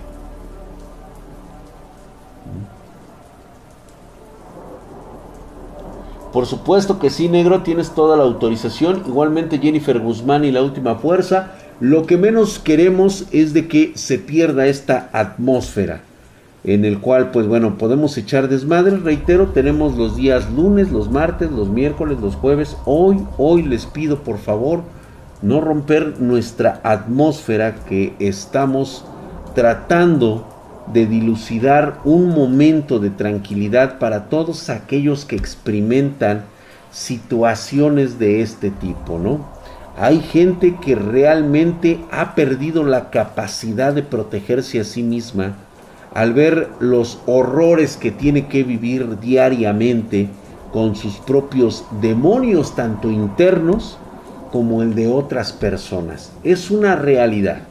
Por 6.32 6.46
supuesto 6.46 6.98
que 6.98 7.10
sí, 7.10 7.28
negro, 7.28 7.62
tienes 7.62 7.90
toda 7.90 8.16
la 8.16 8.24
autorización. 8.24 9.02
Igualmente 9.06 9.58
Jennifer 9.58 9.98
Guzmán 9.98 10.44
y 10.44 10.52
la 10.52 10.62
última 10.62 10.96
fuerza. 10.96 11.52
Lo 11.80 12.06
que 12.06 12.16
menos 12.16 12.58
queremos 12.58 13.26
es 13.30 13.54
de 13.54 13.68
que 13.68 13.92
se 13.94 14.18
pierda 14.18 14.66
esta 14.66 15.08
atmósfera 15.12 16.02
en 16.64 16.84
el 16.84 16.98
cual 16.98 17.30
pues 17.30 17.46
bueno 17.46 17.78
podemos 17.78 18.16
echar 18.18 18.48
desmadre 18.48 18.96
reitero 18.96 19.48
tenemos 19.48 19.96
los 19.96 20.16
días 20.16 20.50
lunes 20.50 20.90
los 20.90 21.10
martes 21.10 21.50
los 21.50 21.68
miércoles 21.68 22.18
los 22.20 22.34
jueves 22.34 22.76
hoy 22.84 23.24
hoy 23.38 23.62
les 23.62 23.86
pido 23.86 24.18
por 24.24 24.38
favor 24.38 24.82
no 25.40 25.60
romper 25.60 26.20
nuestra 26.20 26.80
atmósfera 26.82 27.76
que 27.88 28.14
estamos 28.18 29.04
tratando 29.54 30.46
de 30.92 31.06
dilucidar 31.06 32.00
un 32.04 32.28
momento 32.28 32.98
de 32.98 33.10
tranquilidad 33.10 33.98
para 33.98 34.28
todos 34.28 34.70
aquellos 34.70 35.24
que 35.24 35.36
experimentan 35.36 36.44
situaciones 36.90 38.18
de 38.18 38.42
este 38.42 38.70
tipo 38.70 39.18
no 39.18 39.58
hay 40.00 40.20
gente 40.20 40.76
que 40.80 40.94
realmente 40.94 41.98
ha 42.12 42.36
perdido 42.36 42.84
la 42.84 43.10
capacidad 43.10 43.92
de 43.92 44.04
protegerse 44.04 44.78
a 44.78 44.84
sí 44.84 45.02
misma 45.02 45.56
al 46.14 46.34
ver 46.34 46.68
los 46.78 47.18
horrores 47.26 47.96
que 47.96 48.12
tiene 48.12 48.46
que 48.46 48.62
vivir 48.62 49.18
diariamente 49.18 50.28
con 50.72 50.94
sus 50.94 51.16
propios 51.16 51.84
demonios, 52.00 52.76
tanto 52.76 53.10
internos 53.10 53.98
como 54.52 54.82
el 54.82 54.94
de 54.94 55.08
otras 55.08 55.52
personas. 55.52 56.32
Es 56.44 56.70
una 56.70 56.94
realidad. 56.94 57.67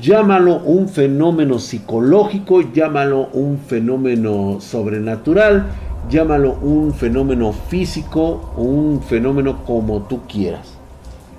Llámalo 0.00 0.60
un 0.60 0.88
fenómeno 0.88 1.58
psicológico, 1.58 2.62
llámalo 2.72 3.28
un 3.34 3.58
fenómeno 3.58 4.58
sobrenatural, 4.58 5.66
llámalo 6.08 6.54
un 6.54 6.94
fenómeno 6.94 7.52
físico 7.52 8.52
un 8.56 9.02
fenómeno 9.02 9.62
como 9.64 10.02
tú 10.02 10.20
quieras. 10.26 10.68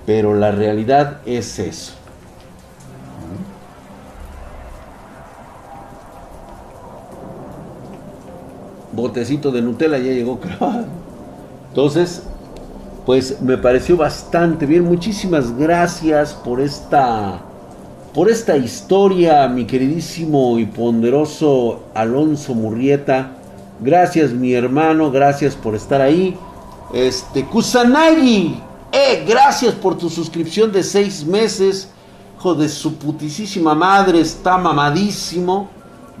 Pero 0.06 0.34
la 0.34 0.52
realidad 0.52 1.18
es 1.26 1.58
eso. 1.58 1.94
Botecito 8.92 9.50
de 9.50 9.62
Nutella 9.62 9.98
ya 9.98 10.12
llegó, 10.12 10.38
Entonces, 11.70 12.22
pues 13.06 13.40
me 13.40 13.58
pareció 13.58 13.96
bastante 13.96 14.66
bien. 14.66 14.84
Muchísimas 14.84 15.56
gracias 15.56 16.34
por 16.34 16.60
esta 16.60 17.40
por 18.14 18.28
esta 18.28 18.56
historia, 18.56 19.48
mi 19.48 19.64
queridísimo 19.64 20.58
y 20.58 20.66
ponderoso 20.66 21.84
Alonso 21.94 22.54
Murrieta. 22.54 23.32
Gracias, 23.80 24.32
mi 24.32 24.52
hermano, 24.52 25.10
gracias 25.10 25.54
por 25.56 25.74
estar 25.74 26.00
ahí. 26.00 26.36
Este, 26.92 27.44
Kusanagi, 27.46 28.60
eh, 28.92 29.24
gracias 29.26 29.74
por 29.74 29.96
tu 29.96 30.10
suscripción 30.10 30.70
de 30.72 30.82
seis 30.82 31.24
meses. 31.24 31.88
Hijo 32.38 32.54
de 32.54 32.68
su 32.68 32.96
putísima 32.96 33.74
madre, 33.74 34.20
está 34.20 34.58
mamadísimo. 34.58 35.70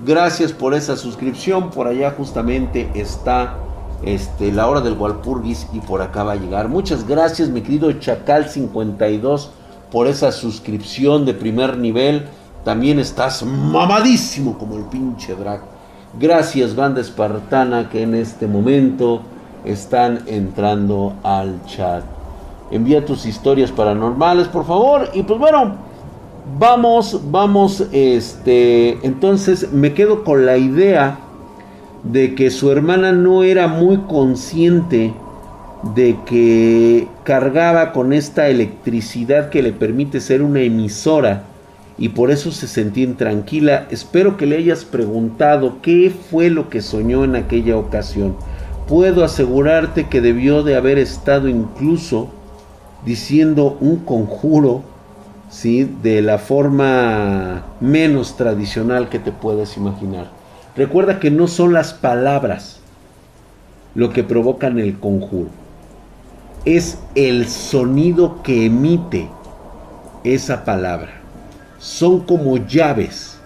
Gracias 0.04 0.52
por 0.52 0.72
esa 0.72 0.96
suscripción. 0.96 1.70
Por 1.70 1.86
allá 1.86 2.14
justamente 2.16 2.88
está 2.94 3.58
este, 4.02 4.50
la 4.50 4.66
hora 4.68 4.80
del 4.80 4.94
Walpurgis 4.94 5.66
y 5.72 5.80
por 5.80 6.00
acá 6.00 6.24
va 6.24 6.32
a 6.32 6.36
llegar. 6.36 6.68
Muchas 6.68 7.06
gracias, 7.06 7.50
mi 7.50 7.60
querido 7.60 7.90
Chacal52, 7.90 9.48
por 9.92 10.06
esa 10.06 10.32
suscripción 10.32 11.26
de 11.26 11.34
primer 11.34 11.76
nivel. 11.76 12.24
También 12.64 12.98
estás 12.98 13.44
mamadísimo 13.44 14.56
como 14.58 14.76
el 14.78 14.84
pinche 14.84 15.34
drag. 15.34 15.60
Gracias, 16.18 16.74
banda 16.74 17.00
espartana, 17.00 17.90
que 17.90 18.02
en 18.02 18.14
este 18.14 18.46
momento 18.46 19.20
están 19.64 20.20
entrando 20.26 21.14
al 21.22 21.64
chat. 21.66 22.02
Envía 22.70 23.04
tus 23.04 23.26
historias 23.26 23.70
paranormales, 23.70 24.48
por 24.48 24.64
favor. 24.64 25.10
Y 25.12 25.22
pues 25.24 25.38
bueno, 25.38 25.76
vamos, 26.58 27.20
vamos, 27.30 27.84
este, 27.92 28.98
entonces 29.06 29.72
me 29.72 29.92
quedo 29.92 30.24
con 30.24 30.46
la 30.46 30.56
idea 30.56 31.18
de 32.02 32.34
que 32.34 32.50
su 32.50 32.70
hermana 32.70 33.12
no 33.12 33.42
era 33.42 33.68
muy 33.68 33.98
consciente 33.98 35.14
de 35.82 36.16
que 36.26 37.08
cargaba 37.24 37.92
con 37.92 38.12
esta 38.12 38.48
electricidad 38.48 39.50
que 39.50 39.62
le 39.62 39.72
permite 39.72 40.20
ser 40.20 40.42
una 40.42 40.60
emisora 40.60 41.44
y 41.98 42.10
por 42.10 42.30
eso 42.30 42.52
se 42.52 42.68
sentía 42.68 43.04
intranquila. 43.04 43.86
Espero 43.90 44.36
que 44.36 44.46
le 44.46 44.56
hayas 44.56 44.84
preguntado 44.84 45.82
qué 45.82 46.12
fue 46.30 46.50
lo 46.50 46.68
que 46.68 46.80
soñó 46.80 47.24
en 47.24 47.36
aquella 47.36 47.76
ocasión. 47.76 48.36
Puedo 48.88 49.24
asegurarte 49.24 50.08
que 50.08 50.20
debió 50.20 50.62
de 50.62 50.76
haber 50.76 50.98
estado 50.98 51.48
incluso 51.48 52.28
diciendo 53.04 53.76
un 53.80 53.96
conjuro, 53.96 54.82
¿sí? 55.50 55.88
De 56.02 56.22
la 56.22 56.38
forma 56.38 57.64
menos 57.80 58.36
tradicional 58.36 59.08
que 59.08 59.18
te 59.18 59.32
puedes 59.32 59.76
imaginar. 59.76 60.30
Recuerda 60.76 61.20
que 61.20 61.30
no 61.30 61.48
son 61.48 61.72
las 61.72 61.92
palabras 61.92 62.80
lo 63.94 64.10
que 64.10 64.24
provocan 64.24 64.78
el 64.78 64.98
conjuro. 64.98 65.61
Es 66.64 66.98
el 67.14 67.48
sonido 67.48 68.42
que 68.42 68.66
emite 68.66 69.28
esa 70.22 70.64
palabra. 70.64 71.10
Son 71.78 72.20
como 72.20 72.56
llaves 72.56 73.38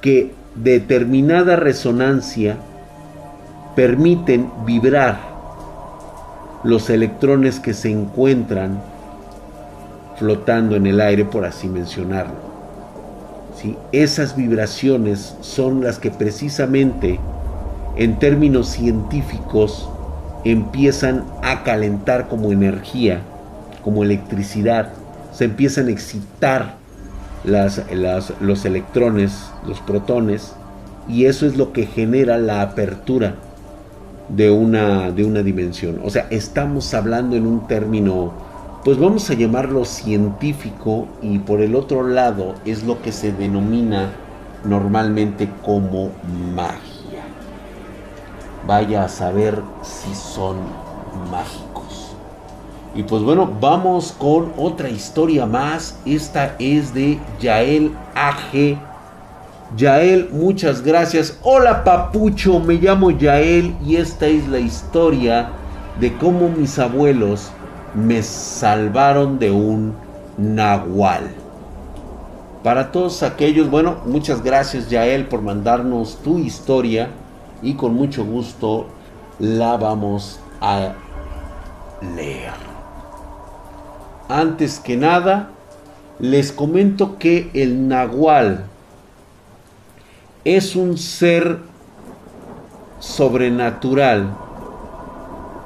que 0.00 0.32
determinada 0.54 1.56
resonancia 1.56 2.56
permiten 3.76 4.50
vibrar 4.64 5.20
los 6.64 6.88
electrones 6.90 7.60
que 7.60 7.74
se 7.74 7.90
encuentran 7.90 8.80
flotando 10.16 10.76
en 10.76 10.86
el 10.86 11.00
aire, 11.00 11.24
por 11.24 11.44
así 11.44 11.68
mencionarlo. 11.68 12.50
Esas 13.92 14.36
vibraciones 14.36 15.36
son 15.42 15.82
las 15.82 15.98
que 15.98 16.10
precisamente 16.10 17.20
en 17.96 18.18
términos 18.18 18.68
científicos 18.68 19.88
empiezan 20.44 21.24
a 21.42 21.62
calentar 21.62 22.28
como 22.28 22.52
energía, 22.52 23.20
como 23.82 24.02
electricidad, 24.02 24.92
se 25.32 25.44
empiezan 25.44 25.88
a 25.88 25.90
excitar 25.90 26.76
los 27.44 28.64
electrones, 28.64 29.50
los 29.66 29.80
protones, 29.80 30.54
y 31.08 31.24
eso 31.24 31.46
es 31.46 31.56
lo 31.56 31.72
que 31.72 31.86
genera 31.86 32.38
la 32.38 32.62
apertura 32.62 33.34
de 34.28 34.50
una, 34.50 35.10
de 35.10 35.24
una 35.24 35.42
dimensión. 35.42 36.00
O 36.04 36.10
sea, 36.10 36.26
estamos 36.30 36.92
hablando 36.94 37.36
en 37.36 37.46
un 37.46 37.66
término 37.66 38.50
pues 38.84 38.98
vamos 38.98 39.28
a 39.28 39.34
llamarlo 39.34 39.84
científico 39.84 41.06
y 41.20 41.38
por 41.40 41.60
el 41.60 41.74
otro 41.74 42.02
lado 42.02 42.54
es 42.64 42.82
lo 42.82 43.02
que 43.02 43.12
se 43.12 43.30
denomina 43.30 44.10
normalmente 44.64 45.50
como 45.62 46.12
magia. 46.54 46.99
Vaya 48.66 49.04
a 49.04 49.08
saber 49.08 49.60
si 49.82 50.14
son 50.14 50.56
mágicos. 51.30 52.14
Y 52.94 53.04
pues 53.04 53.22
bueno, 53.22 53.50
vamos 53.60 54.12
con 54.18 54.52
otra 54.56 54.88
historia 54.88 55.46
más. 55.46 55.98
Esta 56.04 56.56
es 56.58 56.92
de 56.92 57.18
Yael 57.40 57.94
AG. 58.14 58.78
Yael, 59.76 60.28
muchas 60.32 60.82
gracias. 60.82 61.38
Hola 61.42 61.84
papucho, 61.84 62.58
me 62.58 62.74
llamo 62.74 63.12
Yael 63.12 63.76
y 63.84 63.96
esta 63.96 64.26
es 64.26 64.48
la 64.48 64.58
historia 64.58 65.50
de 66.00 66.16
cómo 66.16 66.48
mis 66.48 66.78
abuelos 66.78 67.52
me 67.94 68.22
salvaron 68.22 69.38
de 69.38 69.52
un 69.52 69.94
nahual. 70.36 71.30
Para 72.64 72.90
todos 72.90 73.22
aquellos, 73.22 73.70
bueno, 73.70 73.98
muchas 74.04 74.42
gracias 74.42 74.90
Yael 74.90 75.26
por 75.26 75.40
mandarnos 75.40 76.18
tu 76.22 76.38
historia 76.38 77.08
y 77.62 77.74
con 77.74 77.94
mucho 77.94 78.24
gusto 78.24 78.86
la 79.38 79.76
vamos 79.76 80.40
a 80.60 80.94
leer. 82.16 82.52
Antes 84.28 84.78
que 84.78 84.96
nada, 84.96 85.50
les 86.18 86.52
comento 86.52 87.18
que 87.18 87.50
el 87.54 87.88
nahual 87.88 88.66
es 90.44 90.76
un 90.76 90.96
ser 90.98 91.58
sobrenatural 92.98 94.36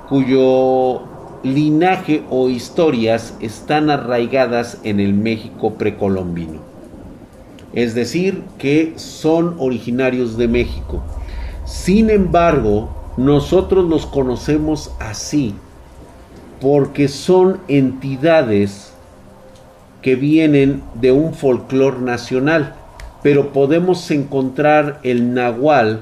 cuyo 0.09 1.03
linaje 1.43 2.23
o 2.31 2.49
historias 2.49 3.37
están 3.41 3.91
arraigadas 3.91 4.79
en 4.83 5.01
el 5.01 5.13
México 5.13 5.75
precolombino. 5.75 6.61
Es 7.73 7.95
decir, 7.95 8.43
que 8.57 8.95
son 8.97 9.57
originarios 9.59 10.37
de 10.37 10.49
México. 10.49 11.03
Sin 11.65 12.11
embargo, 12.11 12.91
nosotros 13.17 13.89
los 13.89 14.07
conocemos 14.07 14.93
así 15.01 15.55
porque 16.61 17.09
son 17.09 17.59
entidades 17.69 18.93
que 20.03 20.17
vienen 20.17 20.83
de 20.95 21.13
un 21.13 21.33
folclore 21.33 22.01
nacional, 22.01 22.75
pero 23.23 23.53
podemos 23.53 24.11
encontrar 24.11 25.01
el 25.03 25.33
nahual 25.33 26.01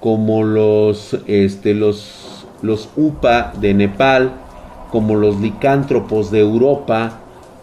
como 0.00 0.42
los, 0.42 1.16
este, 1.26 1.74
los, 1.74 2.46
los 2.60 2.88
upa 2.96 3.52
de 3.60 3.74
Nepal, 3.74 4.32
como 4.90 5.14
los 5.14 5.40
licántropos 5.40 6.30
de 6.30 6.40
Europa, 6.40 7.20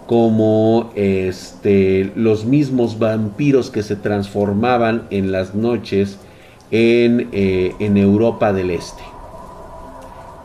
como 0.07 0.91
este, 0.95 2.11
los 2.15 2.45
mismos 2.45 2.97
vampiros 2.99 3.69
que 3.69 3.83
se 3.83 3.95
transformaban 3.95 5.03
en 5.09 5.31
las 5.31 5.53
noches 5.55 6.17
en, 6.71 7.29
eh, 7.31 7.75
en 7.79 7.97
Europa 7.97 8.53
del 8.53 8.71
Este. 8.71 9.03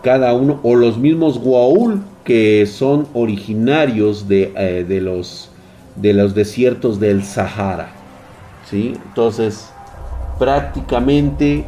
Cada 0.02 0.34
uno, 0.34 0.60
o 0.62 0.74
los 0.74 0.98
mismos 0.98 1.38
Guaul 1.38 2.02
que 2.26 2.66
son 2.66 3.06
originarios 3.14 4.26
de, 4.26 4.52
eh, 4.56 4.84
de, 4.86 5.00
los, 5.00 5.48
de 5.94 6.12
los 6.12 6.34
desiertos 6.34 6.98
del 6.98 7.22
Sahara. 7.22 7.92
¿sí? 8.68 8.94
Entonces, 9.06 9.70
prácticamente 10.38 11.64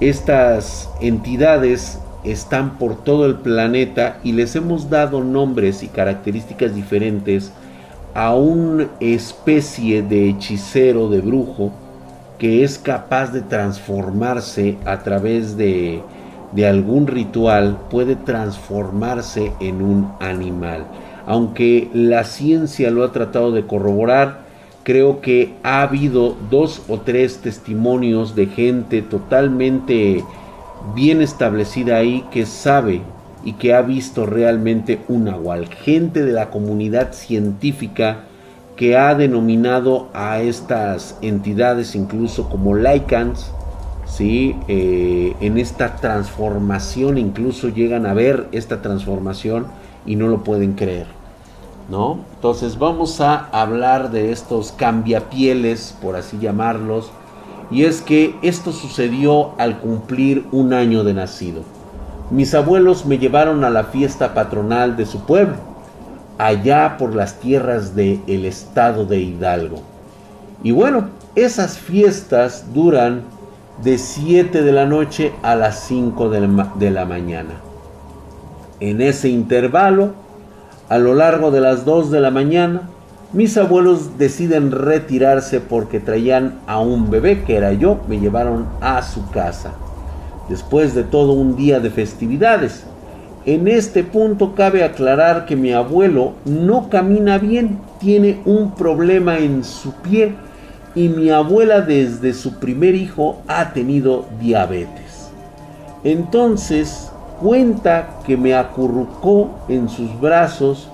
estas 0.00 0.90
entidades 1.00 2.00
están 2.24 2.78
por 2.78 3.04
todo 3.04 3.26
el 3.26 3.36
planeta 3.36 4.18
y 4.24 4.32
les 4.32 4.56
hemos 4.56 4.90
dado 4.90 5.22
nombres 5.22 5.84
y 5.84 5.88
características 5.88 6.74
diferentes 6.74 7.52
a 8.14 8.34
una 8.34 8.88
especie 8.98 10.02
de 10.02 10.30
hechicero, 10.30 11.08
de 11.08 11.20
brujo, 11.20 11.72
que 12.42 12.64
es 12.64 12.76
capaz 12.76 13.32
de 13.32 13.40
transformarse 13.40 14.76
a 14.84 15.04
través 15.04 15.56
de, 15.56 16.02
de 16.50 16.66
algún 16.66 17.06
ritual, 17.06 17.78
puede 17.88 18.16
transformarse 18.16 19.52
en 19.60 19.80
un 19.80 20.10
animal. 20.18 20.84
Aunque 21.24 21.88
la 21.94 22.24
ciencia 22.24 22.90
lo 22.90 23.04
ha 23.04 23.12
tratado 23.12 23.52
de 23.52 23.64
corroborar, 23.64 24.40
creo 24.82 25.20
que 25.20 25.54
ha 25.62 25.82
habido 25.82 26.36
dos 26.50 26.82
o 26.88 26.98
tres 26.98 27.38
testimonios 27.38 28.34
de 28.34 28.46
gente 28.46 29.02
totalmente 29.02 30.24
bien 30.96 31.22
establecida 31.22 31.98
ahí 31.98 32.24
que 32.32 32.44
sabe 32.44 33.02
y 33.44 33.52
que 33.52 33.72
ha 33.72 33.82
visto 33.82 34.26
realmente 34.26 34.98
un 35.06 35.26
nahual. 35.26 35.68
Gente 35.68 36.24
de 36.24 36.32
la 36.32 36.50
comunidad 36.50 37.12
científica 37.12 38.24
que 38.82 38.96
ha 38.96 39.14
denominado 39.14 40.08
a 40.12 40.40
estas 40.40 41.16
entidades 41.22 41.94
incluso 41.94 42.48
como 42.48 42.74
Lycans, 42.74 43.52
¿sí? 44.06 44.56
Eh, 44.66 45.36
en 45.38 45.56
esta 45.56 45.94
transformación, 45.98 47.16
incluso 47.16 47.68
llegan 47.68 48.06
a 48.06 48.12
ver 48.12 48.48
esta 48.50 48.82
transformación 48.82 49.66
y 50.04 50.16
no 50.16 50.26
lo 50.26 50.42
pueden 50.42 50.72
creer. 50.72 51.06
¿no? 51.90 52.24
Entonces 52.34 52.76
vamos 52.76 53.20
a 53.20 53.46
hablar 53.52 54.10
de 54.10 54.32
estos 54.32 54.72
cambiapieles, 54.72 55.96
por 56.02 56.16
así 56.16 56.40
llamarlos, 56.40 57.12
y 57.70 57.84
es 57.84 58.02
que 58.02 58.34
esto 58.42 58.72
sucedió 58.72 59.52
al 59.60 59.78
cumplir 59.78 60.44
un 60.50 60.72
año 60.72 61.04
de 61.04 61.14
nacido. 61.14 61.62
Mis 62.32 62.52
abuelos 62.52 63.06
me 63.06 63.18
llevaron 63.18 63.62
a 63.62 63.70
la 63.70 63.84
fiesta 63.84 64.34
patronal 64.34 64.96
de 64.96 65.06
su 65.06 65.20
pueblo, 65.20 65.71
allá 66.38 66.96
por 66.98 67.14
las 67.14 67.40
tierras 67.40 67.94
del 67.94 68.20
el 68.26 68.44
estado 68.44 69.04
de 69.04 69.20
Hidalgo. 69.20 69.82
Y 70.62 70.72
bueno, 70.72 71.08
esas 71.34 71.78
fiestas 71.78 72.66
duran 72.72 73.22
de 73.82 73.98
7 73.98 74.62
de 74.62 74.72
la 74.72 74.86
noche 74.86 75.32
a 75.42 75.56
las 75.56 75.80
5 75.80 76.28
de 76.28 76.90
la 76.90 77.04
mañana. 77.04 77.54
En 78.80 79.00
ese 79.00 79.28
intervalo, 79.28 80.12
a 80.88 80.98
lo 80.98 81.14
largo 81.14 81.50
de 81.50 81.60
las 81.60 81.84
2 81.84 82.10
de 82.10 82.20
la 82.20 82.30
mañana, 82.30 82.82
mis 83.32 83.56
abuelos 83.56 84.18
deciden 84.18 84.70
retirarse 84.72 85.60
porque 85.60 86.00
traían 86.00 86.60
a 86.66 86.80
un 86.80 87.10
bebé 87.10 87.44
que 87.44 87.56
era 87.56 87.72
yo, 87.72 88.00
me 88.06 88.20
llevaron 88.20 88.66
a 88.82 89.00
su 89.02 89.30
casa. 89.30 89.72
Después 90.50 90.94
de 90.94 91.02
todo 91.02 91.32
un 91.32 91.56
día 91.56 91.80
de 91.80 91.88
festividades. 91.88 92.84
En 93.44 93.66
este 93.66 94.04
punto 94.04 94.54
cabe 94.54 94.84
aclarar 94.84 95.46
que 95.46 95.56
mi 95.56 95.72
abuelo 95.72 96.34
no 96.44 96.88
camina 96.88 97.38
bien, 97.38 97.80
tiene 97.98 98.40
un 98.44 98.72
problema 98.76 99.38
en 99.38 99.64
su 99.64 99.92
pie 99.94 100.34
y 100.94 101.08
mi 101.08 101.30
abuela 101.30 101.80
desde 101.80 102.34
su 102.34 102.60
primer 102.60 102.94
hijo 102.94 103.42
ha 103.48 103.72
tenido 103.72 104.26
diabetes. 104.40 105.30
Entonces 106.04 107.10
cuenta 107.40 108.10
que 108.24 108.36
me 108.36 108.54
acurrucó 108.54 109.50
en 109.68 109.88
sus 109.88 110.20
brazos 110.20 110.88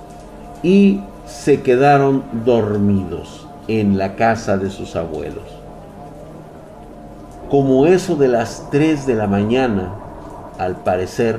y 0.62 1.03
se 1.26 1.61
quedaron 1.61 2.22
dormidos 2.46 3.46
en 3.66 3.99
la 3.99 4.16
casa 4.16 4.57
de 4.57 4.70
sus 4.70 4.96
abuelos. 4.96 5.44
Como 7.51 7.86
eso 7.86 8.16
de 8.16 8.28
las 8.28 8.70
3 8.70 9.07
de 9.07 9.14
la 9.14 9.26
mañana, 9.26 9.92
al 10.59 10.76
parecer, 10.76 11.38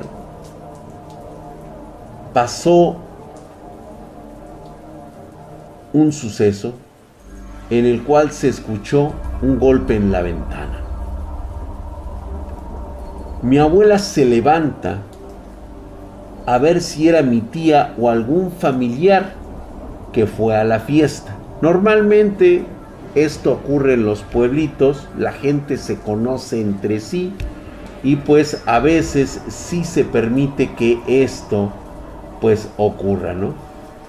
pasó 2.32 2.96
un 5.92 6.12
suceso 6.12 6.74
en 7.70 7.86
el 7.86 8.02
cual 8.02 8.32
se 8.32 8.48
escuchó 8.48 9.12
un 9.42 9.58
golpe 9.58 9.96
en 9.96 10.12
la 10.12 10.22
ventana. 10.22 10.80
Mi 13.42 13.58
abuela 13.58 13.98
se 13.98 14.24
levanta 14.24 14.98
a 16.46 16.58
ver 16.58 16.80
si 16.80 17.08
era 17.08 17.22
mi 17.22 17.40
tía 17.40 17.94
o 17.98 18.10
algún 18.10 18.50
familiar 18.50 19.32
que 20.12 20.26
fue 20.26 20.56
a 20.56 20.64
la 20.64 20.80
fiesta. 20.80 21.36
Normalmente 21.62 22.64
esto 23.14 23.52
ocurre 23.52 23.94
en 23.94 24.04
los 24.04 24.22
pueblitos, 24.22 25.08
la 25.18 25.32
gente 25.32 25.76
se 25.76 25.96
conoce 25.96 26.60
entre 26.60 27.00
sí 27.00 27.32
y 28.02 28.16
pues 28.16 28.62
a 28.66 28.78
veces 28.78 29.40
sí 29.48 29.84
se 29.84 30.04
permite 30.04 30.74
que 30.74 31.00
esto 31.06 31.72
pues 32.40 32.68
ocurra, 32.76 33.34
¿no? 33.34 33.54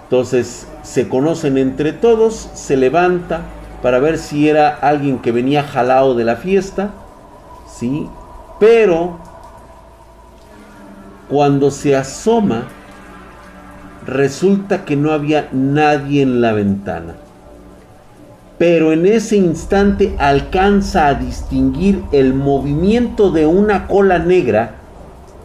Entonces 0.03 0.67
se 0.84 1.07
conocen 1.07 1.57
entre 1.57 1.93
todos, 1.93 2.49
se 2.53 2.75
levanta 2.77 3.41
para 3.82 3.99
ver 3.99 4.17
si 4.17 4.49
era 4.49 4.69
alguien 4.69 5.19
que 5.19 5.32
venía 5.32 5.63
jalado 5.63 6.15
de 6.15 6.25
la 6.25 6.36
fiesta, 6.36 6.91
¿sí? 7.67 8.07
Pero 8.59 9.19
cuando 11.29 11.71
se 11.71 11.95
asoma, 11.95 12.65
resulta 14.05 14.84
que 14.86 14.95
no 14.95 15.11
había 15.11 15.47
nadie 15.51 16.21
en 16.21 16.41
la 16.41 16.51
ventana. 16.51 17.15
Pero 18.57 18.91
en 18.91 19.05
ese 19.05 19.38
instante 19.38 20.15
alcanza 20.19 21.07
a 21.07 21.13
distinguir 21.15 22.03
el 22.11 22.34
movimiento 22.34 23.32
de 23.32 23.47
una 23.47 23.88
cola 23.88 24.19
negra 24.19 24.75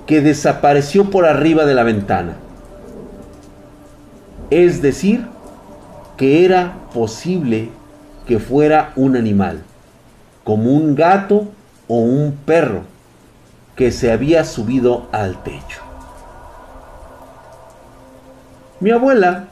que 0.06 0.20
desapareció 0.20 1.10
por 1.10 1.24
arriba 1.24 1.64
de 1.64 1.74
la 1.74 1.82
ventana. 1.82 2.34
Es 4.50 4.80
decir, 4.80 5.26
que 6.16 6.44
era 6.44 6.76
posible 6.94 7.70
que 8.26 8.38
fuera 8.38 8.92
un 8.96 9.16
animal, 9.16 9.62
como 10.44 10.72
un 10.72 10.94
gato 10.94 11.48
o 11.88 11.96
un 11.96 12.32
perro 12.44 12.82
que 13.74 13.92
se 13.92 14.10
había 14.10 14.44
subido 14.44 15.06
al 15.12 15.42
techo. 15.42 15.82
Mi 18.80 18.90
abuela, 18.90 19.48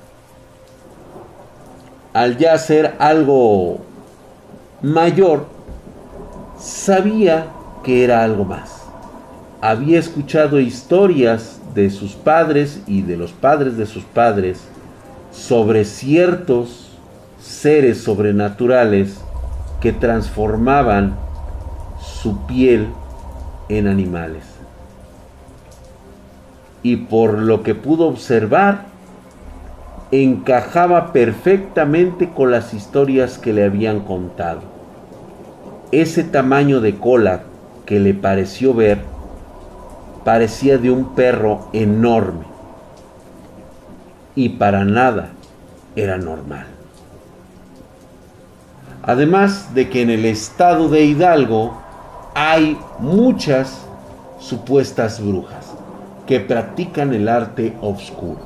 al 2.13 2.37
ya 2.37 2.57
ser 2.59 2.95
algo 2.99 3.81
mayor, 4.83 5.47
sabía 6.59 7.47
que 7.83 8.05
era 8.05 8.23
algo 8.23 8.45
más. 8.45 8.83
Había 9.61 9.99
escuchado 9.99 10.61
historias 10.61 11.61
de 11.75 11.91
sus 11.91 12.13
padres 12.13 12.83
y 12.87 13.03
de 13.03 13.17
los 13.17 13.33
padres 13.33 13.77
de 13.77 13.87
sus 13.87 14.05
padres 14.05 14.69
sobre 15.35 15.85
ciertos 15.85 16.97
seres 17.41 18.03
sobrenaturales 18.03 19.20
que 19.80 19.93
transformaban 19.93 21.16
su 22.01 22.47
piel 22.47 22.89
en 23.68 23.89
animales. 23.89 24.45
Y 26.82 26.97
por 26.97 27.39
lo 27.39 27.62
que 27.62 27.74
pudo 27.74 28.07
observar, 28.07 28.85
encajaba 30.12 31.12
perfectamente 31.12 32.30
con 32.30 32.51
las 32.51 32.72
historias 32.72 33.39
que 33.39 33.53
le 33.53 33.64
habían 33.64 34.01
contado. 34.01 34.61
Ese 35.91 36.22
tamaño 36.22 36.80
de 36.80 36.97
cola 36.97 37.43
que 37.87 37.99
le 37.99 38.14
pareció 38.14 38.72
ver 38.72 39.01
parecía 40.24 40.78
de 40.78 40.91
un 40.91 41.14
perro 41.14 41.68
enorme 41.72 42.54
y 44.35 44.51
para 44.51 44.85
nada 44.85 45.30
era 45.97 46.18
normal. 46.18 46.66
Además 49.03 49.74
de 49.74 49.91
que 49.91 50.03
en 50.03 50.11
el 50.11 50.24
estado 50.24 50.89
de 50.89 51.05
Hidalgo 51.05 51.78
hay 52.35 52.78
muchas 52.99 53.85
supuestas 54.41 55.24
brujas 55.24 55.74
que 56.26 56.41
practican 56.41 57.12
el 57.12 57.28
arte 57.28 57.76
oscuro. 57.80 58.41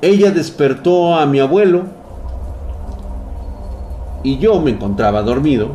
Ella 0.00 0.30
despertó 0.30 1.14
a 1.14 1.26
mi 1.26 1.40
abuelo 1.40 1.84
y 4.22 4.38
yo 4.38 4.60
me 4.60 4.70
encontraba 4.70 5.22
dormido. 5.22 5.70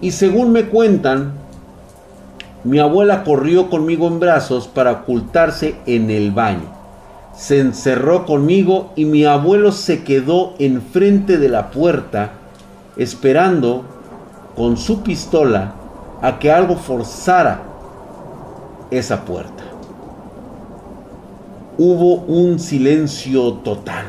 Y 0.00 0.10
según 0.12 0.52
me 0.52 0.66
cuentan, 0.66 1.32
mi 2.64 2.78
abuela 2.78 3.24
corrió 3.24 3.70
conmigo 3.70 4.08
en 4.08 4.20
brazos 4.20 4.68
para 4.68 4.92
ocultarse 4.92 5.76
en 5.86 6.10
el 6.10 6.32
baño. 6.32 6.76
Se 7.34 7.60
encerró 7.60 8.26
conmigo 8.26 8.92
y 8.96 9.04
mi 9.04 9.24
abuelo 9.24 9.72
se 9.72 10.02
quedó 10.02 10.54
enfrente 10.58 11.38
de 11.38 11.48
la 11.48 11.70
puerta 11.70 12.32
esperando 12.96 13.84
con 14.56 14.76
su 14.76 15.02
pistola 15.02 15.74
a 16.20 16.38
que 16.38 16.50
algo 16.50 16.76
forzara 16.76 17.62
esa 18.90 19.24
puerta 19.24 19.68
hubo 21.78 22.14
un 22.14 22.58
silencio 22.58 23.52
total. 23.54 24.04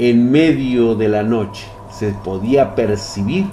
En 0.00 0.32
medio 0.32 0.96
de 0.96 1.08
la 1.08 1.22
noche 1.22 1.64
se 1.96 2.08
podía 2.24 2.74
percibir 2.74 3.46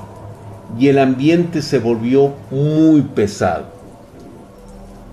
y 0.78 0.88
el 0.88 1.00
ambiente 1.00 1.62
se 1.62 1.80
volvió 1.80 2.34
muy 2.52 3.02
pesado. 3.02 3.66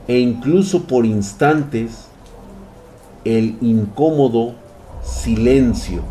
E 0.08 0.18
incluso 0.18 0.84
por 0.84 1.06
instantes 1.06 2.06
el 3.24 3.56
incómodo 3.60 4.54
silencio 5.02 6.02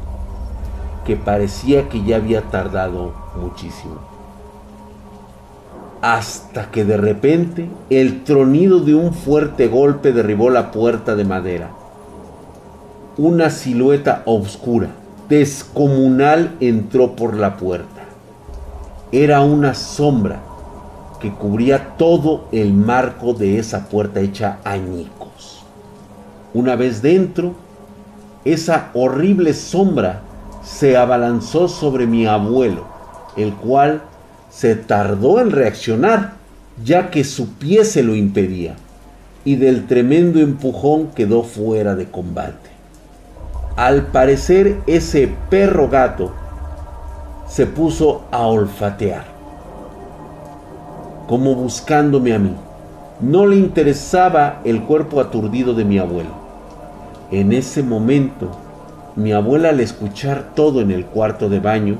que 1.05 1.15
parecía 1.15 1.89
que 1.89 2.03
ya 2.03 2.17
había 2.17 2.43
tardado 2.43 3.13
muchísimo 3.35 4.09
hasta 6.01 6.71
que 6.71 6.85
de 6.85 6.97
repente 6.97 7.69
el 7.89 8.23
tronido 8.23 8.79
de 8.79 8.95
un 8.95 9.13
fuerte 9.13 9.67
golpe 9.67 10.13
derribó 10.13 10.49
la 10.49 10.71
puerta 10.71 11.15
de 11.15 11.25
madera. 11.25 11.71
Una 13.17 13.49
silueta 13.49 14.23
oscura, 14.25 14.87
descomunal, 15.27 16.55
entró 16.61 17.15
por 17.15 17.35
la 17.35 17.57
puerta. 17.57 17.98
Era 19.11 19.41
una 19.41 19.73
sombra 19.73 20.39
que 21.19 21.31
cubría 21.31 21.97
todo 21.97 22.45
el 22.51 22.73
marco 22.73 23.33
de 23.33 23.59
esa 23.59 23.89
puerta 23.89 24.19
hecha 24.19 24.59
añicos. 24.63 25.63
Una 26.53 26.75
vez 26.75 27.01
dentro, 27.01 27.55
esa 28.45 28.89
horrible 28.93 29.53
sombra 29.53 30.21
se 30.63 30.95
abalanzó 30.95 31.67
sobre 31.67 32.07
mi 32.07 32.25
abuelo 32.25 32.99
el 33.41 33.53
cual 33.53 34.01
se 34.49 34.75
tardó 34.75 35.39
en 35.39 35.51
reaccionar, 35.51 36.33
ya 36.83 37.09
que 37.09 37.23
su 37.23 37.53
pie 37.53 37.85
se 37.85 38.03
lo 38.03 38.15
impedía, 38.15 38.75
y 39.45 39.55
del 39.55 39.87
tremendo 39.87 40.39
empujón 40.39 41.07
quedó 41.15 41.43
fuera 41.43 41.95
de 41.95 42.05
combate. 42.05 42.69
Al 43.75 44.07
parecer 44.07 44.77
ese 44.87 45.29
perro 45.49 45.89
gato 45.89 46.33
se 47.49 47.65
puso 47.65 48.21
a 48.31 48.45
olfatear, 48.45 49.23
como 51.27 51.55
buscándome 51.55 52.33
a 52.33 52.39
mí. 52.39 52.55
No 53.21 53.47
le 53.47 53.55
interesaba 53.55 54.61
el 54.63 54.83
cuerpo 54.83 55.19
aturdido 55.19 55.73
de 55.73 55.83
mi 55.83 55.97
abuelo. 55.97 56.29
En 57.31 57.51
ese 57.51 57.81
momento, 57.81 58.51
mi 59.15 59.33
abuela 59.33 59.69
al 59.69 59.79
escuchar 59.79 60.51
todo 60.55 60.79
en 60.79 60.91
el 60.91 61.05
cuarto 61.05 61.49
de 61.49 61.59
baño, 61.59 61.97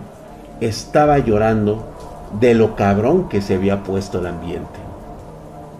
estaba 0.61 1.17
llorando 1.17 1.83
de 2.39 2.53
lo 2.53 2.75
cabrón 2.75 3.27
que 3.27 3.41
se 3.41 3.55
había 3.55 3.83
puesto 3.83 4.19
el 4.19 4.27
ambiente. 4.27 4.79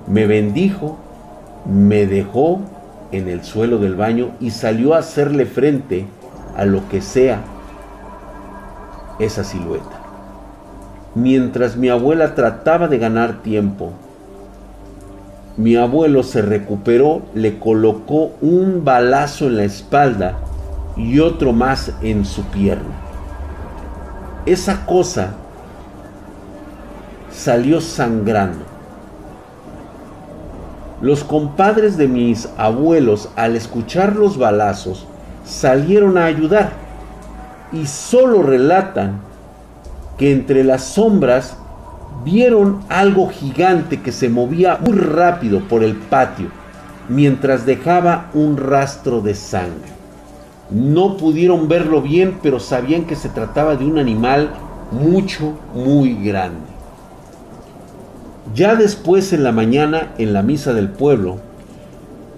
Me 0.08 0.26
bendijo, 0.26 0.98
me 1.66 2.08
dejó 2.08 2.60
en 3.12 3.30
el 3.30 3.44
suelo 3.44 3.78
del 3.78 3.96
baño 3.96 4.32
y 4.40 4.50
salió 4.50 4.96
a 4.96 5.00
hacerle 5.00 5.46
frente 5.46 6.08
a 6.58 6.66
lo 6.66 6.90
que 6.90 7.02
sea 7.02 7.44
esa 9.20 9.44
silueta. 9.44 10.00
Mientras 11.16 11.76
mi 11.76 11.90
abuela 11.90 12.36
trataba 12.36 12.88
de 12.88 12.98
ganar 12.98 13.42
tiempo, 13.42 13.92
mi 15.58 15.76
abuelo 15.76 16.24
se 16.24 16.42
recuperó, 16.42 17.22
le 17.34 17.60
colocó 17.60 18.32
un 18.42 18.86
balazo 18.86 19.48
en 19.48 19.58
la 19.58 19.64
espalda 19.64 20.38
y 20.96 21.20
otro 21.20 21.52
más 21.52 21.92
en 22.02 22.24
su 22.24 22.44
pierna. 22.44 22.96
Esa 24.46 24.86
cosa 24.86 25.34
salió 27.32 27.82
sangrando. 27.82 28.64
Los 31.02 31.24
compadres 31.24 31.98
de 31.98 32.08
mis 32.08 32.50
abuelos, 32.58 33.30
al 33.36 33.56
escuchar 33.56 34.16
los 34.16 34.38
balazos, 34.38 35.08
salieron 35.46 36.18
a 36.18 36.26
ayudar 36.26 36.72
y 37.72 37.86
solo 37.86 38.42
relatan 38.44 39.20
que 40.18 40.32
entre 40.32 40.64
las 40.64 40.84
sombras 40.84 41.56
vieron 42.24 42.82
algo 42.90 43.30
gigante 43.30 44.02
que 44.02 44.12
se 44.12 44.30
movía 44.30 44.78
muy 44.86 44.98
rápido 44.98 45.62
por 45.62 45.84
el 45.84 45.96
patio 45.96 46.48
mientras 47.08 47.66
dejaba 47.66 48.30
un 48.34 48.58
rastro 48.58 49.22
de 49.22 49.34
sangre. 49.34 49.90
No 50.70 51.18
pudieron 51.18 51.68
verlo 51.68 52.02
bien, 52.02 52.38
pero 52.44 52.60
sabían 52.60 53.06
que 53.06 53.16
se 53.16 53.30
trataba 53.30 53.76
de 53.76 53.86
un 53.86 53.98
animal 53.98 54.52
mucho, 54.92 55.58
muy 55.74 56.14
grande. 56.14 56.68
Ya 58.54 58.76
después 58.76 59.34
en 59.34 59.44
la 59.44 59.52
mañana, 59.52 60.12
en 60.18 60.34
la 60.34 60.44
misa 60.44 60.74
del 60.74 60.90
pueblo, 60.90 61.38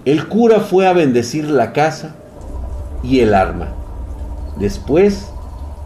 el 0.04 0.26
cura 0.28 0.60
fue 0.60 0.86
a 0.86 0.92
bendecir 0.92 1.48
la 1.48 1.72
casa 1.72 2.14
y 3.02 3.20
el 3.20 3.34
arma. 3.34 3.68
Después 4.58 5.32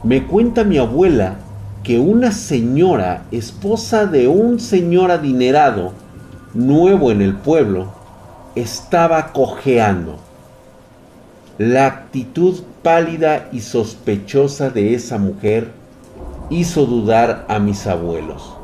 me 0.02 0.26
cuenta 0.26 0.64
mi 0.64 0.78
abuela 0.78 1.36
que 1.82 2.00
una 2.00 2.32
señora, 2.32 3.22
esposa 3.30 4.06
de 4.06 4.26
un 4.26 4.58
señor 4.58 5.10
adinerado, 5.10 5.92
nuevo 6.52 7.12
en 7.12 7.22
el 7.22 7.34
pueblo, 7.34 7.92
estaba 8.56 9.32
cojeando. 9.32 10.16
La 11.58 11.86
actitud 11.86 12.60
pálida 12.82 13.48
y 13.52 13.60
sospechosa 13.60 14.70
de 14.70 14.94
esa 14.94 15.18
mujer 15.18 15.70
hizo 16.50 16.86
dudar 16.86 17.46
a 17.48 17.58
mis 17.58 17.86
abuelos. 17.86 18.56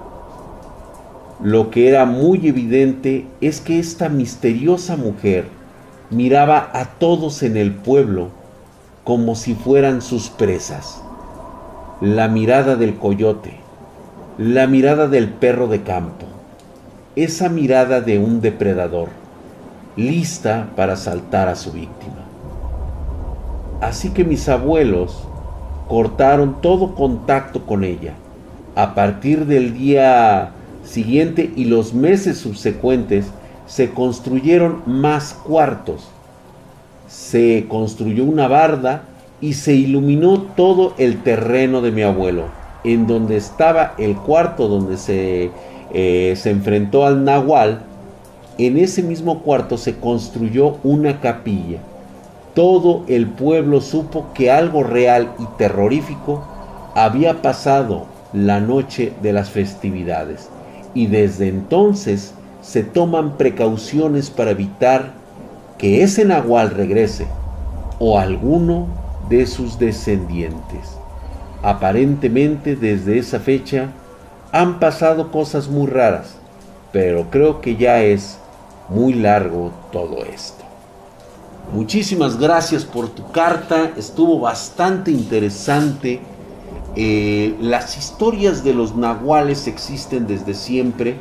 Lo 1.42 1.70
que 1.70 1.88
era 1.88 2.04
muy 2.06 2.46
evidente 2.46 3.26
es 3.40 3.60
que 3.60 3.78
esta 3.78 4.08
misteriosa 4.08 4.96
mujer 4.96 5.46
miraba 6.10 6.70
a 6.72 6.86
todos 6.86 7.42
en 7.42 7.56
el 7.56 7.72
pueblo 7.72 8.41
como 9.04 9.34
si 9.34 9.54
fueran 9.54 10.02
sus 10.02 10.30
presas. 10.30 11.02
La 12.00 12.28
mirada 12.28 12.76
del 12.76 12.96
coyote, 12.96 13.58
la 14.38 14.66
mirada 14.66 15.08
del 15.08 15.28
perro 15.28 15.68
de 15.68 15.82
campo, 15.82 16.26
esa 17.16 17.48
mirada 17.48 18.00
de 18.00 18.18
un 18.18 18.40
depredador, 18.40 19.08
lista 19.96 20.70
para 20.76 20.96
saltar 20.96 21.48
a 21.48 21.54
su 21.54 21.72
víctima. 21.72 22.22
Así 23.80 24.10
que 24.10 24.24
mis 24.24 24.48
abuelos 24.48 25.28
cortaron 25.88 26.60
todo 26.60 26.94
contacto 26.94 27.66
con 27.66 27.84
ella. 27.84 28.14
A 28.74 28.94
partir 28.94 29.46
del 29.46 29.74
día 29.74 30.52
siguiente 30.84 31.52
y 31.54 31.66
los 31.66 31.92
meses 31.92 32.38
subsecuentes 32.38 33.26
se 33.66 33.90
construyeron 33.90 34.82
más 34.86 35.34
cuartos. 35.34 36.08
Se 37.12 37.66
construyó 37.68 38.24
una 38.24 38.48
barda 38.48 39.02
y 39.42 39.52
se 39.52 39.74
iluminó 39.74 40.40
todo 40.56 40.94
el 40.96 41.22
terreno 41.22 41.82
de 41.82 41.92
mi 41.92 42.00
abuelo, 42.00 42.44
en 42.84 43.06
donde 43.06 43.36
estaba 43.36 43.92
el 43.98 44.16
cuarto 44.16 44.66
donde 44.66 44.96
se, 44.96 45.50
eh, 45.92 46.32
se 46.36 46.50
enfrentó 46.50 47.04
al 47.04 47.22
nahual. 47.22 47.82
En 48.56 48.78
ese 48.78 49.02
mismo 49.02 49.40
cuarto 49.40 49.76
se 49.76 49.96
construyó 49.96 50.78
una 50.84 51.20
capilla. 51.20 51.80
Todo 52.54 53.04
el 53.08 53.26
pueblo 53.26 53.82
supo 53.82 54.28
que 54.32 54.50
algo 54.50 54.82
real 54.82 55.34
y 55.38 55.44
terrorífico 55.58 56.42
había 56.94 57.42
pasado 57.42 58.06
la 58.32 58.58
noche 58.58 59.12
de 59.20 59.34
las 59.34 59.50
festividades 59.50 60.48
y 60.94 61.08
desde 61.08 61.48
entonces 61.48 62.32
se 62.62 62.84
toman 62.84 63.36
precauciones 63.36 64.30
para 64.30 64.52
evitar 64.52 65.20
que 65.82 66.02
ese 66.04 66.24
nahual 66.24 66.70
regrese 66.70 67.26
o 67.98 68.18
alguno 68.18 68.86
de 69.28 69.46
sus 69.46 69.78
descendientes. 69.80 70.96
Aparentemente 71.62 72.76
desde 72.76 73.18
esa 73.18 73.40
fecha 73.40 73.88
han 74.52 74.78
pasado 74.78 75.32
cosas 75.32 75.66
muy 75.68 75.88
raras, 75.88 76.36
pero 76.92 77.30
creo 77.30 77.60
que 77.60 77.76
ya 77.76 78.00
es 78.00 78.38
muy 78.88 79.12
largo 79.12 79.72
todo 79.90 80.24
esto. 80.24 80.64
Muchísimas 81.74 82.38
gracias 82.38 82.84
por 82.84 83.08
tu 83.08 83.30
carta, 83.32 83.90
estuvo 83.96 84.38
bastante 84.38 85.10
interesante 85.10 86.20
eh, 86.94 87.56
las 87.58 87.96
historias 87.96 88.62
de 88.62 88.74
los 88.74 88.94
nahuales 88.94 89.66
existen 89.66 90.26
desde 90.26 90.52
siempre 90.52 91.16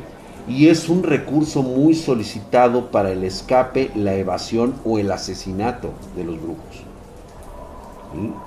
y 0.48 0.68
es 0.68 0.88
un 0.88 1.02
recurso 1.02 1.62
muy 1.62 1.94
solicitado 1.94 2.90
para 2.90 3.10
el 3.10 3.24
escape, 3.24 3.90
la 3.94 4.14
evasión 4.14 4.74
o 4.84 4.98
el 4.98 5.10
asesinato 5.12 5.90
de 6.16 6.24
los 6.24 6.40
brujos. 6.40 6.84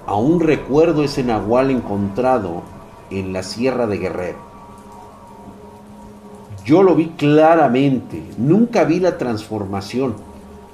Aún 0.06 0.40
recuerdo 0.40 1.04
ese 1.04 1.24
nahual 1.24 1.72
encontrado 1.72 2.62
en 3.10 3.34
la 3.34 3.44
Sierra 3.44 3.88
de 3.88 3.98
Guerrero. 3.98 4.38
Yo 6.66 6.84
lo 6.84 6.96
vi 6.96 7.10
claramente, 7.10 8.24
nunca 8.38 8.84
vi 8.84 9.00
la 9.00 9.18
transformación, 9.18 10.16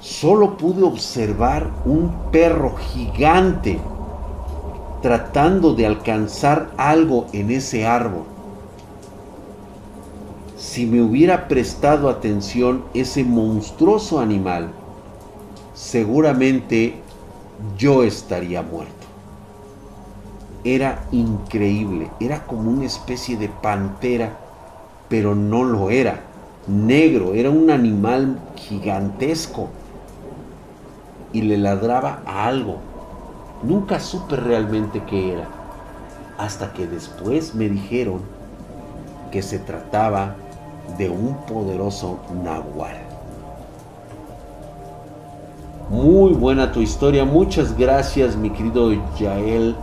solo 0.00 0.56
pude 0.56 0.82
observar 0.82 1.70
un 1.84 2.30
perro 2.32 2.74
gigante 2.76 3.78
tratando 5.02 5.74
de 5.74 5.84
alcanzar 5.84 6.70
algo 6.76 7.26
en 7.32 7.50
ese 7.50 7.86
árbol. 7.86 8.31
Si 10.72 10.86
me 10.86 11.02
hubiera 11.02 11.48
prestado 11.48 12.08
atención 12.08 12.84
ese 12.94 13.24
monstruoso 13.24 14.20
animal, 14.20 14.70
seguramente 15.74 16.94
yo 17.76 18.04
estaría 18.04 18.62
muerto. 18.62 19.06
Era 20.64 21.04
increíble, 21.12 22.08
era 22.20 22.46
como 22.46 22.70
una 22.70 22.86
especie 22.86 23.36
de 23.36 23.50
pantera, 23.50 24.38
pero 25.10 25.34
no 25.34 25.62
lo 25.62 25.90
era. 25.90 26.20
Negro, 26.66 27.34
era 27.34 27.50
un 27.50 27.68
animal 27.68 28.38
gigantesco 28.56 29.68
y 31.34 31.42
le 31.42 31.58
ladraba 31.58 32.22
a 32.24 32.46
algo 32.46 32.78
Nunca 33.62 34.00
supe 34.00 34.36
realmente 34.36 35.02
qué 35.04 35.34
era, 35.34 35.48
hasta 36.38 36.72
que 36.72 36.86
después 36.86 37.54
me 37.54 37.68
dijeron 37.68 38.22
que 39.30 39.42
se 39.42 39.58
trataba 39.58 40.36
de 40.98 41.08
un 41.08 41.34
poderoso 41.46 42.18
nahual. 42.42 42.96
Muy 45.90 46.32
buena 46.32 46.72
tu 46.72 46.80
historia, 46.80 47.24
muchas 47.24 47.76
gracias 47.76 48.36
mi 48.36 48.50
querido 48.50 48.92
Yael, 49.18 49.76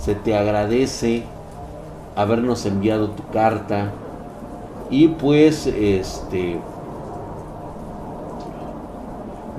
se 0.00 0.14
te 0.14 0.36
agradece 0.36 1.24
habernos 2.14 2.66
enviado 2.66 3.10
tu 3.10 3.26
carta 3.32 3.90
y 4.90 5.08
pues 5.08 5.66
este 5.66 6.60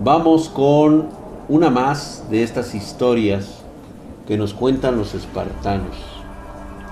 vamos 0.04 0.50
con 0.50 1.08
una 1.50 1.70
más 1.70 2.24
de 2.30 2.44
estas 2.44 2.74
historias 2.74 3.62
que 4.28 4.38
nos 4.38 4.54
cuentan 4.54 4.98
los 4.98 5.14
espartanos. 5.14 5.98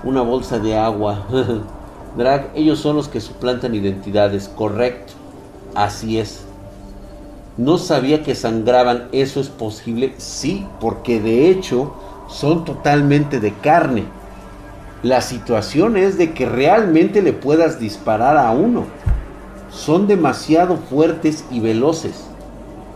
Una 0.04 0.22
bolsa 0.22 0.58
de 0.58 0.76
agua. 0.76 1.26
Drag, 2.16 2.50
ellos 2.54 2.78
son 2.78 2.96
los 2.96 3.08
que 3.08 3.20
suplantan 3.20 3.74
identidades. 3.74 4.48
Correcto. 4.48 5.12
Así 5.74 6.18
es. 6.18 6.44
No 7.56 7.78
sabía 7.78 8.22
que 8.22 8.34
sangraban. 8.34 9.08
¿Eso 9.12 9.40
es 9.40 9.48
posible? 9.48 10.14
Sí, 10.18 10.66
porque 10.80 11.20
de 11.20 11.50
hecho 11.50 11.94
son 12.28 12.64
totalmente 12.64 13.40
de 13.40 13.52
carne. 13.52 14.04
La 15.02 15.20
situación 15.20 15.96
es 15.96 16.18
de 16.18 16.32
que 16.34 16.46
realmente 16.46 17.22
le 17.22 17.32
puedas 17.32 17.80
disparar 17.80 18.36
a 18.36 18.50
uno. 18.50 18.84
Son 19.70 20.06
demasiado 20.06 20.76
fuertes 20.76 21.44
y 21.50 21.60
veloces. 21.60 22.24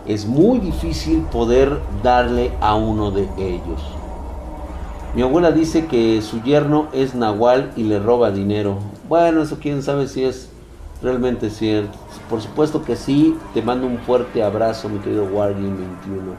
Es 0.05 0.25
muy 0.25 0.59
difícil 0.59 1.21
poder 1.31 1.79
darle 2.03 2.51
a 2.61 2.75
uno 2.75 3.09
de 3.11 3.27
ellos. 3.37 3.94
Mi 5.15 5.21
abuela 5.21 5.51
dice 5.51 5.85
que 5.85 6.21
su 6.21 6.41
yerno 6.43 6.87
es 6.91 7.15
nahual 7.15 7.71
y 7.77 7.83
le 7.83 7.99
roba 7.99 8.31
dinero. 8.31 8.79
Bueno, 9.07 9.41
eso 9.41 9.59
quién 9.61 9.81
sabe 9.81 10.09
si 10.09 10.25
es 10.25 10.49
realmente 11.01 11.49
cierto. 11.49 11.97
Por 12.29 12.41
supuesto 12.41 12.83
que 12.83 12.97
sí. 12.97 13.33
Te 13.53 13.61
mando 13.61 13.87
un 13.87 13.99
fuerte 13.99 14.43
abrazo, 14.43 14.89
mi 14.89 14.99
querido 14.99 15.23
Wargame 15.23 15.69
21. 15.69 16.33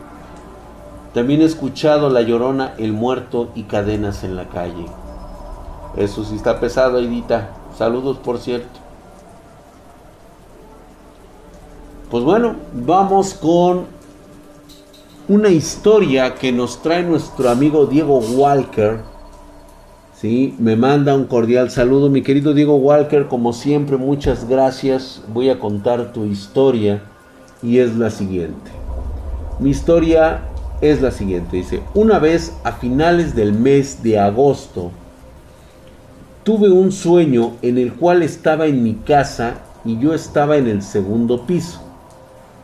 También 1.14 1.40
he 1.40 1.44
escuchado 1.44 2.10
La 2.10 2.20
Llorona, 2.20 2.74
El 2.76 2.92
Muerto 2.92 3.48
y 3.54 3.62
Cadenas 3.62 4.24
en 4.24 4.36
la 4.36 4.50
calle. 4.50 4.84
Eso 5.96 6.22
sí 6.24 6.36
está 6.36 6.60
pesado, 6.60 6.98
Aidita. 6.98 7.52
Saludos, 7.78 8.18
por 8.18 8.38
cierto. 8.38 8.78
Pues 12.10 12.22
bueno, 12.22 12.56
vamos 12.74 13.32
con 13.32 13.86
una 15.28 15.48
historia 15.48 16.36
que 16.36 16.52
nos 16.52 16.82
trae 16.82 17.02
nuestro 17.02 17.50
amigo 17.50 17.86
Diego 17.86 18.18
Walker. 18.18 19.00
¿sí? 20.14 20.54
Me 20.58 20.76
manda 20.76 21.16
un 21.16 21.24
cordial 21.24 21.70
saludo, 21.70 22.08
mi 22.08 22.22
querido 22.22 22.54
Diego 22.54 22.76
Walker. 22.76 23.26
Como 23.26 23.52
siempre, 23.52 23.96
muchas 23.96 24.48
gracias. 24.48 25.22
Voy 25.32 25.50
a 25.50 25.58
contar 25.58 26.12
tu 26.12 26.24
historia 26.26 27.02
y 27.60 27.78
es 27.78 27.96
la 27.96 28.10
siguiente. 28.10 28.70
Mi 29.58 29.70
historia 29.70 30.42
es 30.80 31.02
la 31.02 31.10
siguiente. 31.10 31.56
Dice, 31.56 31.82
una 31.94 32.20
vez 32.20 32.54
a 32.62 32.72
finales 32.72 33.34
del 33.34 33.52
mes 33.52 34.04
de 34.04 34.20
agosto, 34.20 34.92
tuve 36.44 36.70
un 36.70 36.92
sueño 36.92 37.54
en 37.62 37.78
el 37.78 37.94
cual 37.94 38.22
estaba 38.22 38.66
en 38.66 38.84
mi 38.84 38.94
casa 38.94 39.54
y 39.84 39.98
yo 39.98 40.14
estaba 40.14 40.56
en 40.56 40.68
el 40.68 40.82
segundo 40.82 41.46
piso. 41.46 41.85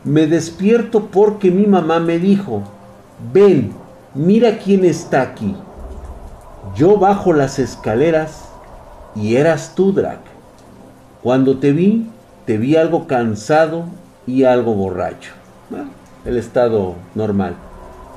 Me 0.03 0.27
despierto 0.27 1.07
porque 1.07 1.49
mi 1.49 1.65
mamá 1.65 1.99
me 1.99 2.19
dijo, 2.19 2.63
ven, 3.31 3.71
mira 4.13 4.57
quién 4.57 4.83
está 4.83 5.21
aquí. 5.21 5.55
Yo 6.75 6.97
bajo 6.97 7.31
las 7.33 7.57
escaleras 7.59 8.45
y 9.15 9.35
eras 9.35 9.73
tú, 9.75 9.93
Drac. 9.93 10.19
Cuando 11.21 11.57
te 11.59 11.71
vi, 11.71 12.09
te 12.45 12.57
vi 12.57 12.75
algo 12.75 13.07
cansado 13.07 13.85
y 14.27 14.43
algo 14.43 14.73
borracho. 14.73 15.31
el 16.25 16.37
estado 16.37 16.95
normal. 17.15 17.55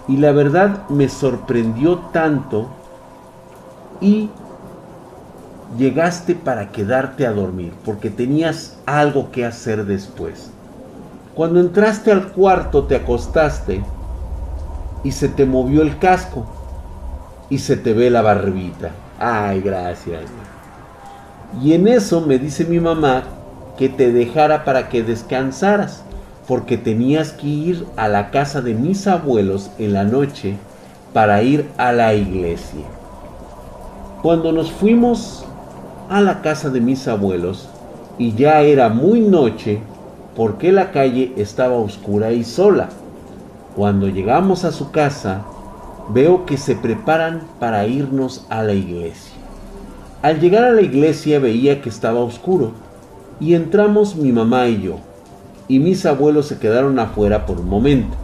Y 0.08 0.16
la 0.16 0.32
verdad 0.32 0.88
me 0.88 1.08
sorprendió 1.08 1.98
tanto 2.12 2.68
y 4.00 4.28
llegaste 5.76 6.34
para 6.34 6.70
quedarte 6.70 7.26
a 7.26 7.32
dormir 7.32 7.72
porque 7.84 8.10
tenías 8.10 8.78
algo 8.86 9.30
que 9.30 9.44
hacer 9.44 9.84
después. 9.84 10.50
Cuando 11.36 11.60
entraste 11.60 12.10
al 12.10 12.28
cuarto 12.28 12.84
te 12.84 12.96
acostaste 12.96 13.82
y 15.04 15.12
se 15.12 15.28
te 15.28 15.44
movió 15.44 15.82
el 15.82 15.98
casco 15.98 16.46
y 17.50 17.58
se 17.58 17.76
te 17.76 17.92
ve 17.92 18.08
la 18.08 18.22
barbita. 18.22 18.92
Ay, 19.18 19.60
gracias. 19.60 20.22
Y 21.62 21.74
en 21.74 21.88
eso 21.88 22.22
me 22.22 22.38
dice 22.38 22.64
mi 22.64 22.80
mamá 22.80 23.24
que 23.76 23.90
te 23.90 24.12
dejara 24.12 24.64
para 24.64 24.88
que 24.88 25.02
descansaras, 25.02 26.02
porque 26.48 26.78
tenías 26.78 27.32
que 27.32 27.48
ir 27.48 27.86
a 27.96 28.08
la 28.08 28.30
casa 28.30 28.62
de 28.62 28.72
mis 28.72 29.06
abuelos 29.06 29.70
en 29.78 29.92
la 29.92 30.04
noche 30.04 30.56
para 31.12 31.42
ir 31.42 31.68
a 31.76 31.92
la 31.92 32.14
iglesia. 32.14 32.86
Cuando 34.22 34.52
nos 34.52 34.72
fuimos 34.72 35.44
a 36.08 36.22
la 36.22 36.40
casa 36.40 36.70
de 36.70 36.80
mis 36.80 37.06
abuelos 37.06 37.68
y 38.16 38.34
ya 38.34 38.62
era 38.62 38.88
muy 38.88 39.20
noche, 39.20 39.82
porque 40.36 40.70
la 40.70 40.92
calle 40.92 41.32
estaba 41.36 41.76
oscura 41.76 42.32
y 42.32 42.44
sola. 42.44 42.90
Cuando 43.74 44.08
llegamos 44.08 44.64
a 44.64 44.72
su 44.72 44.90
casa, 44.90 45.42
veo 46.10 46.46
que 46.46 46.56
se 46.58 46.76
preparan 46.76 47.42
para 47.58 47.86
irnos 47.86 48.46
a 48.50 48.62
la 48.62 48.74
iglesia. 48.74 49.34
Al 50.22 50.40
llegar 50.40 50.64
a 50.64 50.72
la 50.72 50.82
iglesia 50.82 51.38
veía 51.38 51.80
que 51.80 51.88
estaba 51.88 52.20
oscuro 52.20 52.72
y 53.40 53.54
entramos 53.54 54.16
mi 54.16 54.32
mamá 54.32 54.66
y 54.68 54.82
yo, 54.82 54.96
y 55.68 55.78
mis 55.78 56.06
abuelos 56.06 56.46
se 56.46 56.58
quedaron 56.58 56.98
afuera 56.98 57.46
por 57.46 57.60
un 57.60 57.68
momento. 57.68 58.16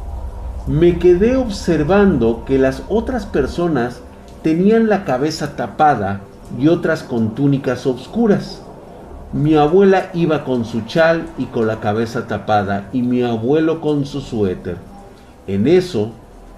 Me 0.67 0.99
quedé 0.99 1.37
observando 1.37 2.45
que 2.47 2.59
las 2.59 2.83
otras 2.89 3.27
personas 3.27 4.01
tenían 4.43 4.89
la 4.89 5.05
cabeza 5.05 5.57
tapada 5.57 6.21
y 6.59 6.69
otras 6.69 7.03
con 7.03 7.35
túnicas 7.35 7.87
oscuras. 7.87 8.63
Mi 9.33 9.55
abuela 9.55 10.11
iba 10.13 10.45
con 10.45 10.67
su 10.67 10.83
chal 10.83 11.27
y 11.39 11.47
con 11.47 11.67
la 11.67 11.81
cabeza 11.81 12.27
tapada 12.27 12.91
y 12.93 13.01
mi 13.01 13.23
abuelo 13.23 13.81
con 13.81 14.05
su 14.05 14.21
suéter. 14.21 14.77
En 15.47 15.67
eso 15.67 16.11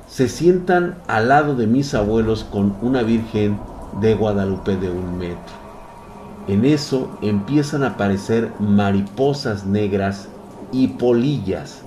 se 0.09 0.29
sientan 0.29 0.97
al 1.07 1.29
lado 1.29 1.55
de 1.55 1.69
mis 1.69 1.95
abuelos 1.95 2.43
con 2.43 2.75
una 2.83 3.05
virgen 3.05 3.61
de 4.01 4.17
Guadalupe 4.17 4.77
de 4.77 4.91
un 4.91 5.19
metro. 5.19 5.55
En 6.49 6.65
eso 6.65 7.17
empiezan 7.23 7.85
a 7.85 7.91
aparecer 7.91 8.51
mariposas 8.59 9.65
negras 9.65 10.29
y 10.73 10.89
polillas. 10.89 11.83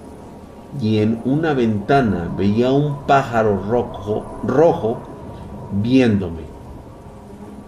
Y 0.82 1.00
en 1.00 1.20
una 1.26 1.54
ventana 1.54 2.32
veía 2.38 2.72
un 2.72 3.06
pájaro 3.08 3.62
rojo, 3.70 4.40
rojo 4.46 5.02
viéndome. 5.74 6.47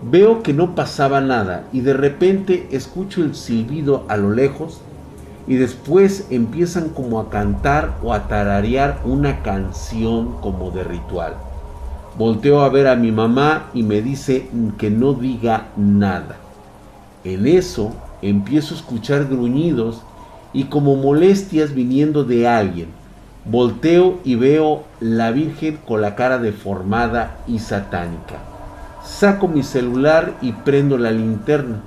Veo 0.02 0.44
que 0.44 0.54
no 0.54 0.76
pasaba 0.76 1.20
nada 1.20 1.66
y 1.74 1.82
de 1.82 1.94
repente 1.94 2.68
escucho 2.72 3.22
el 3.22 3.36
silbido 3.36 4.06
a 4.08 4.16
lo 4.16 4.32
lejos 4.32 4.80
y 5.46 5.56
después 5.56 6.28
empiezan 6.30 6.90
como 6.90 7.20
a 7.20 7.30
cantar 7.30 7.98
o 8.02 8.14
a 8.14 8.30
tararear 8.30 9.02
una 9.04 9.44
canción 9.44 10.40
como 10.40 10.72
de 10.72 10.86
ritual. 10.86 11.34
Volteo 12.18 12.62
a 12.62 12.70
ver 12.70 12.88
a 12.88 12.96
mi 12.96 13.12
mamá 13.12 13.68
y 13.74 13.84
me 13.84 14.02
dice 14.02 14.48
que 14.78 14.90
no 14.90 15.14
diga 15.14 15.68
nada. 15.76 16.38
En 17.26 17.46
eso 17.46 17.92
empiezo 18.22 18.76
a 18.76 18.78
escuchar 18.78 19.26
gruñidos 19.26 20.02
y 20.54 20.66
como 20.66 20.96
molestias 20.96 21.74
viniendo 21.74 22.24
de 22.24 22.48
alguien. 22.48 22.88
Volteo 23.44 24.20
y 24.24 24.36
veo 24.36 24.84
la 25.02 25.32
Virgen 25.32 25.78
con 25.86 26.02
la 26.02 26.16
cara 26.16 26.38
deformada 26.38 27.38
y 27.48 27.60
satánica. 27.60 28.49
Saco 29.10 29.50
mi 29.50 29.64
celular 29.64 30.36
y 30.40 30.54
prendo 30.54 30.98
la 30.98 31.12
linterna. 31.12 31.82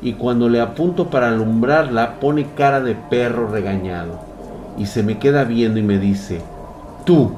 Y 0.00 0.14
cuando 0.14 0.48
le 0.48 0.60
apunto 0.60 1.10
para 1.10 1.28
alumbrarla, 1.28 2.18
pone 2.18 2.46
cara 2.56 2.80
de 2.80 2.96
perro 2.96 3.46
regañado. 3.46 4.18
Y 4.78 4.86
se 4.86 5.04
me 5.04 5.18
queda 5.18 5.44
viendo 5.44 5.78
y 5.78 5.82
me 5.82 5.98
dice, 5.98 6.40
tú, 7.04 7.30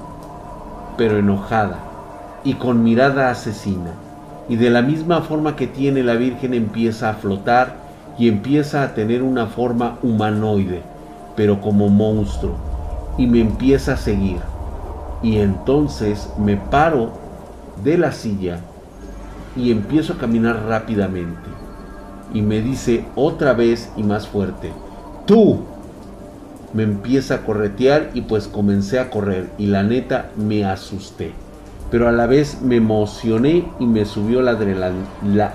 pero 0.97 1.19
enojada 1.19 1.79
y 2.43 2.55
con 2.55 2.83
mirada 2.85 3.29
asesina. 3.29 3.91
Y 4.49 4.57
de 4.57 4.71
la 4.71 4.81
misma 4.81 5.21
forma 5.21 5.57
que 5.57 5.67
tiene 5.67 6.03
la 6.03 6.15
Virgen 6.15 6.55
empieza 6.55 7.11
a 7.11 7.15
flotar 7.15 7.75
y 8.17 8.29
empieza 8.29 8.83
a 8.83 8.95
tener 8.95 9.23
una 9.23 9.47
forma 9.47 9.99
humanoide, 10.03 10.81
pero 11.37 11.61
como 11.61 11.89
monstruo. 11.89 12.55
Y 13.19 13.27
me 13.27 13.41
empieza 13.41 13.95
a 13.95 13.99
seguir. 13.99 14.39
Y 15.23 15.39
entonces 15.39 16.33
me 16.39 16.57
paro 16.57 17.11
de 17.83 17.99
la 17.99 18.13
silla 18.13 18.61
y 19.57 19.71
empiezo 19.71 20.15
a 20.15 20.19
caminar 20.19 20.65
rápidamente. 20.67 21.49
Y 22.33 22.43
me 22.43 22.61
dice 22.61 23.05
otra 23.15 23.53
vez 23.53 23.91
y 23.97 24.03
más 24.03 24.27
fuerte, 24.27 24.73
tú. 25.27 25.61
Me 26.73 26.83
empieza 26.83 27.37
a 27.37 27.43
corretear 27.43 28.11
y 28.15 28.23
pues 28.23 28.49
comencé 28.49 28.99
a 28.99 29.09
correr 29.09 29.49
y 29.59 29.67
la 29.67 29.85
neta 29.85 30.31
me 30.37 30.65
asusté. 30.65 31.33
Pero 31.93 32.09
a 32.09 32.13
la 32.13 32.27
vez 32.27 32.61
me 32.63 32.77
emocioné 32.77 33.65
y 33.79 33.87
me 33.87 34.05
subió 34.05 34.43
la, 34.43 34.53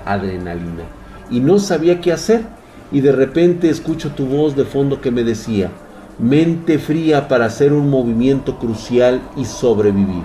adrenalina. 0.06 0.84
Y 1.30 1.40
no 1.40 1.58
sabía 1.58 2.00
qué 2.00 2.12
hacer. 2.12 2.44
Y 2.90 3.02
de 3.02 3.12
repente 3.12 3.68
escucho 3.68 4.12
tu 4.12 4.24
voz 4.24 4.56
de 4.56 4.64
fondo 4.64 5.02
que 5.02 5.10
me 5.10 5.22
decía, 5.22 5.70
mente 6.18 6.78
fría 6.78 7.28
para 7.28 7.44
hacer 7.44 7.74
un 7.74 7.90
movimiento 7.90 8.58
crucial 8.58 9.20
y 9.36 9.44
sobrevivir. 9.44 10.24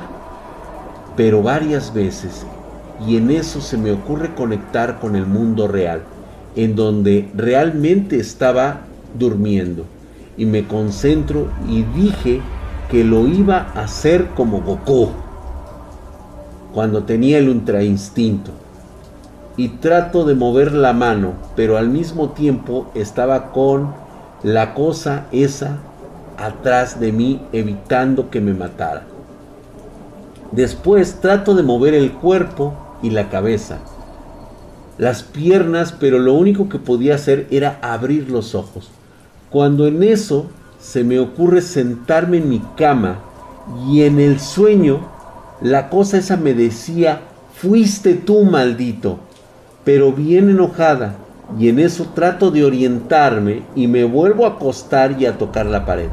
Pero 1.18 1.44
varias 1.44 1.94
veces 1.94 2.46
y 3.06 3.18
en 3.18 3.32
eso 3.32 3.62
se 3.62 3.78
me 3.78 3.92
ocurre 3.92 4.36
conectar 4.36 5.00
con 5.00 5.16
el 5.16 5.26
mundo 5.26 5.68
real, 5.68 6.04
en 6.56 6.76
donde 6.76 7.30
realmente 7.36 8.20
estaba 8.20 8.82
durmiendo. 9.18 9.86
Y 10.38 10.46
me 10.46 10.68
concentro 10.68 11.50
y 11.68 11.84
dije 11.84 12.42
que 12.90 13.04
lo 13.04 13.28
iba 13.28 13.72
a 13.74 13.84
hacer 13.84 14.28
como 14.36 14.62
Goku, 14.62 15.10
cuando 16.74 17.04
tenía 17.04 17.38
el 17.38 17.50
ultra 17.50 17.84
instinto. 17.84 18.52
y 19.58 19.70
trato 19.70 20.26
de 20.26 20.36
mover 20.36 20.74
la 20.74 20.92
mano, 20.94 21.34
pero 21.56 21.78
al 21.78 21.90
mismo 21.90 22.30
tiempo 22.32 22.92
estaba 22.94 23.52
con 23.52 23.94
la 24.44 24.74
cosa 24.74 25.28
esa 25.32 25.78
atrás 26.38 27.00
de 27.00 27.12
mí 27.12 27.42
evitando 27.54 28.30
que 28.30 28.42
me 28.42 28.54
matara. 28.54 29.04
Después 30.52 31.22
trato 31.22 31.56
de 31.56 31.64
mover 31.64 31.94
el 31.94 32.12
cuerpo 32.12 32.74
y 33.02 33.10
la 33.10 33.30
cabeza, 33.30 33.80
las 34.98 35.24
piernas, 35.24 35.94
pero 36.00 36.20
lo 36.20 36.34
único 36.34 36.70
que 36.70 36.80
podía 36.80 37.16
hacer 37.16 37.48
era 37.52 37.80
abrir 37.82 38.30
los 38.30 38.56
ojos. 38.56 38.90
Cuando 39.50 39.88
en 39.88 40.04
eso 40.04 40.48
se 40.80 41.04
me 41.04 41.20
ocurre 41.20 41.62
sentarme 41.62 42.38
en 42.38 42.50
mi 42.50 42.62
cama 42.78 43.20
y 43.88 44.04
en 44.04 44.20
el 44.20 44.40
sueño 44.40 45.02
la 45.62 45.90
cosa 45.90 46.18
esa 46.18 46.38
me 46.38 46.54
decía, 46.54 47.22
fuiste 47.54 48.14
tú 48.14 48.44
maldito, 48.44 49.20
pero 49.84 50.12
bien 50.12 50.50
enojada, 50.50 51.16
y 51.60 51.70
en 51.70 51.80
eso 51.80 52.08
trato 52.14 52.52
de 52.52 52.66
orientarme 52.66 53.64
y 53.76 53.88
me 53.88 54.04
vuelvo 54.04 54.46
a 54.46 54.50
acostar 54.50 55.20
y 55.20 55.26
a 55.26 55.38
tocar 55.38 55.66
la 55.66 55.86
pared. 55.86 56.10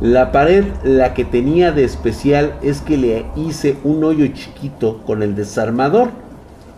La 0.00 0.30
pared, 0.30 0.64
la 0.84 1.14
que 1.14 1.24
tenía 1.24 1.72
de 1.72 1.82
especial 1.82 2.52
es 2.60 2.82
que 2.82 2.98
le 2.98 3.24
hice 3.34 3.78
un 3.82 4.04
hoyo 4.04 4.26
chiquito 4.26 5.00
con 5.06 5.22
el 5.22 5.34
desarmador 5.34 6.10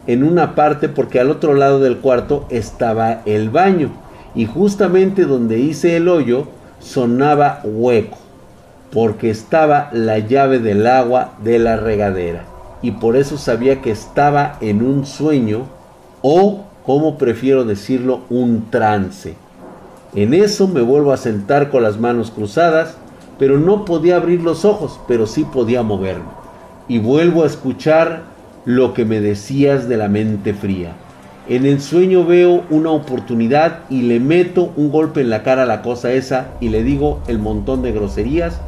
en 0.07 0.23
una 0.23 0.55
parte 0.55 0.89
porque 0.89 1.19
al 1.19 1.29
otro 1.29 1.55
lado 1.55 1.81
del 1.81 1.99
cuarto 1.99 2.47
estaba 2.49 3.23
el 3.27 3.51
baño 3.51 3.91
y 4.37 4.47
justamente 4.47 5.25
donde 5.25 5.59
hice 5.59 5.97
el 5.97 6.09
hoyo 6.09 6.47
sonaba 6.79 7.61
hueco 7.65 8.19
porque 8.93 9.31
estaba 9.31 9.91
la 9.93 10.21
llave 10.21 10.61
del 10.61 10.87
agua 10.87 11.33
de 11.43 11.59
la 11.59 11.77
regadera 11.77 12.45
y 12.83 12.93
por 12.93 13.17
eso 13.17 13.37
sabía 13.37 13.83
que 13.83 13.91
estaba 13.91 14.59
en 14.61 14.81
un 14.81 15.05
sueño 15.05 15.67
o 16.23 16.67
como 16.87 17.19
prefiero 17.19 17.65
decirlo 17.65 18.21
un 18.31 18.71
trance. 18.71 19.35
En 20.15 20.33
eso 20.33 20.69
me 20.69 20.81
vuelvo 20.81 21.13
a 21.13 21.17
sentar 21.17 21.69
con 21.69 21.83
las 21.83 21.99
manos 21.99 22.31
cruzadas 22.31 22.97
pero 23.39 23.59
no 23.59 23.85
podía 23.85 24.17
abrir 24.17 24.43
los 24.43 24.65
ojos, 24.65 24.99
pero 25.07 25.27
sí 25.27 25.45
podía 25.45 25.83
moverme. 25.83 26.31
Y 26.89 26.99
vuelvo 26.99 27.45
a 27.45 27.47
escuchar 27.47 28.23
lo 28.65 28.93
que 28.95 29.05
me 29.05 29.21
decías 29.21 29.89
de 29.89 29.97
la 29.97 30.09
mente 30.09 30.53
fría. 30.53 30.93
En 31.49 31.65
el 31.65 31.81
sueño 31.81 32.27
veo 32.27 32.65
una 32.69 32.91
oportunidad 32.91 33.81
y 33.89 34.03
le 34.03 34.21
meto 34.21 34.73
un 34.77 34.91
golpe 34.91 35.23
en 35.23 35.31
la 35.31 35.43
cara 35.43 35.63
a 35.63 35.67
la 35.67 35.81
cosa 35.81 36.13
esa 36.13 36.49
y 36.61 36.69
le 36.69 36.83
digo 36.83 37.21
el 37.27 37.39
montón 37.39 37.83
de 37.83 37.93
groserías 37.93 38.61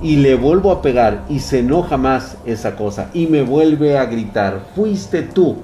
y 0.00 0.16
le 0.16 0.36
vuelvo 0.36 0.70
a 0.70 0.80
pegar 0.80 1.24
y 1.28 1.40
se 1.40 1.60
enoja 1.60 1.96
más 1.96 2.36
esa 2.46 2.76
cosa 2.76 3.10
y 3.12 3.26
me 3.26 3.42
vuelve 3.42 3.98
a 3.98 4.04
gritar, 4.04 4.60
fuiste 4.76 5.22
tú. 5.22 5.56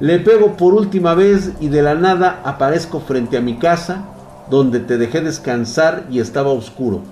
Le 0.00 0.18
pego 0.18 0.56
por 0.56 0.74
última 0.74 1.14
vez 1.14 1.52
y 1.60 1.68
de 1.68 1.82
la 1.82 1.94
nada 1.94 2.40
aparezco 2.44 2.98
frente 2.98 3.36
a 3.36 3.40
mi 3.40 3.54
casa 3.58 4.06
donde 4.50 4.80
te 4.80 4.98
dejé 4.98 5.20
descansar 5.20 6.06
y 6.10 6.18
estaba 6.18 6.50
oscuro 6.50 7.02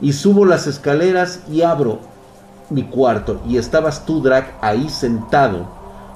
y 0.00 0.12
subo 0.12 0.44
las 0.44 0.66
escaleras 0.66 1.40
y 1.50 1.62
abro 1.62 2.00
mi 2.70 2.84
cuarto 2.84 3.40
y 3.48 3.56
estabas 3.56 4.06
tú, 4.06 4.22
Drac, 4.22 4.54
ahí 4.60 4.88
sentado 4.88 5.66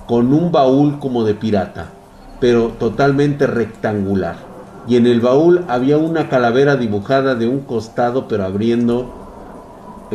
con 0.06 0.32
un 0.32 0.52
baúl 0.52 0.98
como 0.98 1.24
de 1.24 1.34
pirata, 1.34 1.90
pero 2.40 2.68
totalmente 2.78 3.46
rectangular. 3.46 4.36
Y 4.86 4.96
en 4.96 5.06
el 5.06 5.20
baúl 5.20 5.64
había 5.68 5.96
una 5.96 6.28
calavera 6.28 6.76
dibujada 6.76 7.34
de 7.34 7.48
un 7.48 7.60
costado, 7.60 8.28
pero 8.28 8.44
abriendo, 8.44 9.10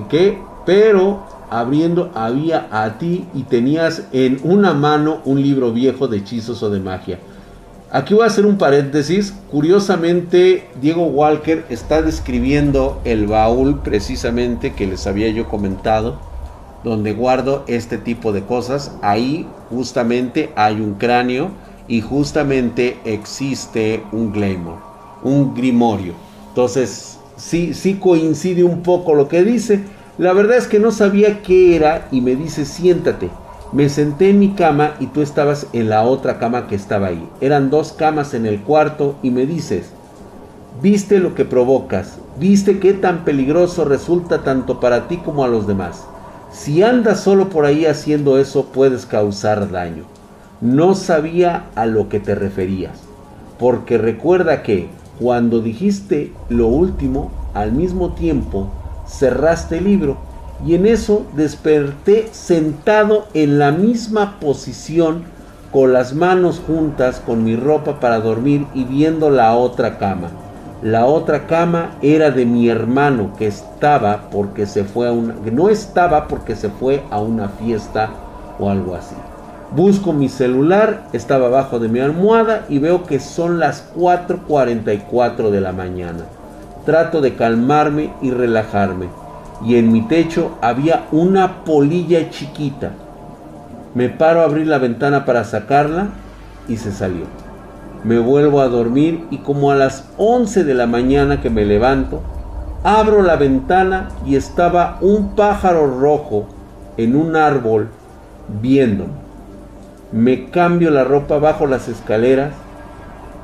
¿qué? 0.09 0.39
Pero 0.65 1.24
abriendo 1.49 2.11
había 2.13 2.67
a 2.72 2.99
ti 2.99 3.28
y 3.34 3.43
tenías 3.43 4.03
en 4.11 4.39
una 4.43 4.74
mano 4.74 5.20
un 5.26 5.41
libro 5.41 5.72
viejo 5.72 6.07
de 6.07 6.17
hechizos 6.17 6.61
o 6.61 6.70
de 6.70 6.80
magia. 6.80 7.20
Aquí 7.91 8.13
voy 8.13 8.23
a 8.23 8.27
hacer 8.27 8.45
un 8.45 8.59
paréntesis. 8.59 9.33
Curiosamente, 9.49 10.67
Diego 10.79 11.07
Walker 11.07 11.65
está 11.69 12.03
describiendo 12.03 13.01
el 13.03 13.25
baúl 13.25 13.79
precisamente 13.79 14.73
que 14.73 14.85
les 14.85 15.07
había 15.07 15.27
yo 15.29 15.49
comentado, 15.49 16.19
donde 16.83 17.13
guardo 17.13 17.63
este 17.65 17.97
tipo 17.97 18.31
de 18.31 18.43
cosas. 18.43 18.91
Ahí 19.01 19.47
justamente 19.71 20.51
hay 20.55 20.75
un 20.75 20.93
cráneo 20.95 21.49
y 21.87 22.01
justamente 22.01 22.99
existe 23.05 24.03
un 24.11 24.33
glamour, 24.33 24.77
un 25.23 25.55
grimorio. 25.55 26.13
Entonces, 26.49 27.17
sí, 27.37 27.73
sí 27.73 27.95
coincide 27.95 28.63
un 28.63 28.83
poco 28.83 29.15
lo 29.15 29.27
que 29.27 29.43
dice. 29.43 29.79
La 30.19 30.33
verdad 30.33 30.57
es 30.57 30.67
que 30.67 30.77
no 30.77 30.91
sabía 30.91 31.41
qué 31.41 31.75
era 31.75 32.07
y 32.11 32.21
me 32.21 32.35
dice, 32.35 32.65
siéntate. 32.65 33.31
Me 33.72 33.88
senté 33.88 34.32
en 34.32 34.39
mi 34.39 34.53
cama 34.53 34.95
y 34.99 35.07
tú 35.07 35.22
estabas 35.22 35.67
en 35.74 35.89
la 35.89 36.01
otra 36.03 36.39
cama 36.39 36.65
que 36.65 36.74
estaba 36.74 37.07
ahí. 37.07 37.30
Eran 37.39 37.70
dos 37.70 37.93
camas 37.93 38.34
en 38.34 38.47
el 38.47 38.61
cuarto 38.61 39.15
y 39.22 39.30
me 39.30 39.45
dices, 39.45 39.91
viste 40.82 41.20
lo 41.20 41.36
que 41.36 41.45
provocas, 41.45 42.17
viste 42.39 42.80
qué 42.80 42.93
tan 42.93 43.26
peligroso 43.26 43.86
resulta 43.86 44.39
tanto 44.43 44.80
para 44.80 45.07
ti 45.07 45.17
como 45.17 45.43
a 45.43 45.47
los 45.47 45.67
demás. 45.67 46.03
Si 46.51 46.82
andas 46.82 47.20
solo 47.20 47.49
por 47.49 47.65
ahí 47.65 47.86
haciendo 47.86 48.39
eso 48.39 48.65
puedes 48.74 49.05
causar 49.05 49.70
daño. 49.70 50.05
No 50.61 50.95
sabía 50.95 51.67
a 51.76 51.86
lo 51.86 52.09
que 52.09 52.20
te 52.20 52.34
referías, 52.34 52.99
porque 53.59 53.99
recuerda 53.99 54.63
que 54.63 54.89
cuando 55.20 55.61
dijiste 55.61 56.34
lo 56.49 56.65
último, 56.65 57.30
al 57.53 57.72
mismo 57.72 58.13
tiempo 58.13 58.67
cerraste 59.07 59.78
el 59.78 59.84
libro 59.84 60.28
y 60.66 60.76
en 60.76 60.86
eso 60.86 61.26
desperté 61.36 62.30
sentado 62.32 63.28
en 63.34 63.60
la 63.60 63.72
misma 63.72 64.39
posición 64.39 65.24
con 65.72 65.93
las 65.93 66.14
manos 66.14 66.62
juntas 66.66 67.22
con 67.26 67.43
mi 67.43 67.55
ropa 67.55 67.99
para 67.99 68.20
dormir 68.20 68.66
y 68.74 68.84
viendo 68.84 69.30
la 69.30 69.55
otra 69.55 69.97
cama. 69.97 70.30
La 70.82 71.05
otra 71.05 71.45
cama 71.45 71.91
era 72.01 72.32
de 72.32 72.45
mi 72.45 72.70
hermano 72.70 73.34
que 73.38 73.47
estaba 73.47 74.30
porque 74.32 74.66
se 74.66 74.84
fue 74.84 75.07
a 75.07 75.12
una 75.12 75.36
no 75.51 75.70
estaba 75.70 76.28
porque 76.28 76.55
se 76.55 76.70
fue 76.70 77.03
a 77.12 77.20
una 77.20 77.49
fiesta 77.49 78.10
o 78.57 78.70
algo 78.70 78.95
así. 78.95 79.16
Busco 79.76 80.14
mi 80.14 80.30
celular, 80.30 81.03
estaba 81.14 81.47
abajo 81.47 81.78
de 81.80 81.89
mi 81.89 81.99
almohada 81.99 82.66
y 82.70 82.80
veo 82.80 83.03
que 83.03 83.20
son 83.20 83.60
las 83.60 83.84
4:44 83.95 85.51
de 85.51 85.62
la 85.62 85.74
mañana. 85.74 86.26
Trato 86.86 87.22
de 87.22 87.36
calmarme 87.36 88.12
y 88.22 88.32
relajarme 88.32 89.28
y 89.66 89.76
en 89.76 89.91
mi 89.91 90.01
techo 90.01 90.57
había 90.62 91.05
una 91.12 91.64
polilla 91.64 92.30
chiquita. 92.30 92.91
Me 93.93 94.10
paro 94.10 94.41
a 94.41 94.45
abrir 94.45 94.68
la 94.68 94.78
ventana 94.78 95.26
para 95.26 95.43
sacarla 95.43 96.10
y 96.68 96.78
se 96.78 96.91
salió. 96.91 97.26
Me 98.03 98.20
vuelvo 98.20 98.62
a 98.62 98.70
dormir 98.70 99.26
y 99.30 99.39
como 99.39 99.72
a 99.72 99.76
las 99.76 100.10
11 100.18 100.64
de 100.64 100.74
la 100.74 100.88
mañana 100.88 101.41
que 101.41 101.49
me 101.49 101.66
levanto, 101.66 102.22
abro 102.84 103.22
la 103.22 103.36
ventana 103.36 104.10
y 104.26 104.36
estaba 104.36 104.97
un 105.01 105.36
pájaro 105.36 105.99
rojo 105.99 106.47
en 106.95 107.16
un 107.16 107.36
árbol 107.36 107.89
viéndome. 108.62 109.12
Me 110.12 110.49
cambio 110.49 110.89
la 110.89 111.03
ropa 111.03 111.38
bajo 111.39 111.68
las 111.68 111.88
escaleras 111.88 112.53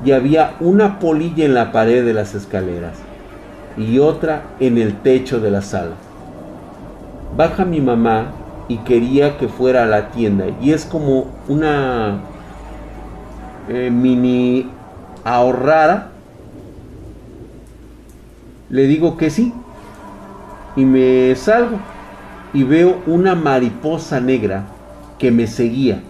y 0.04 0.12
había 0.12 0.54
una 0.60 0.98
polilla 0.98 1.44
en 1.44 1.54
la 1.54 1.70
pared 1.70 2.04
de 2.04 2.14
las 2.14 2.34
escaleras 2.34 2.94
y 3.76 3.98
otra 3.98 4.42
en 4.58 4.78
el 4.78 4.94
techo 5.00 5.38
de 5.38 5.50
la 5.50 5.62
sala 5.62 6.05
baja 7.36 7.64
mi 7.64 7.80
mamá 7.80 8.32
y 8.68 8.78
quería 8.78 9.38
que 9.38 9.48
fuera 9.48 9.84
a 9.84 9.86
la 9.86 10.10
tienda. 10.10 10.46
Y 10.60 10.72
es 10.72 10.84
como 10.84 11.26
una 11.48 12.20
eh, 13.68 13.90
mini 13.90 14.68
ahorrada. 15.24 16.10
Le 18.70 18.86
digo 18.86 19.16
que 19.16 19.30
sí. 19.30 19.52
Y 20.74 20.84
me 20.84 21.34
salgo. 21.36 21.78
Y 22.52 22.64
veo 22.64 23.02
una 23.06 23.34
mariposa 23.34 24.20
negra 24.20 24.64
que 25.18 25.30
me 25.30 25.46
seguía. 25.46 26.00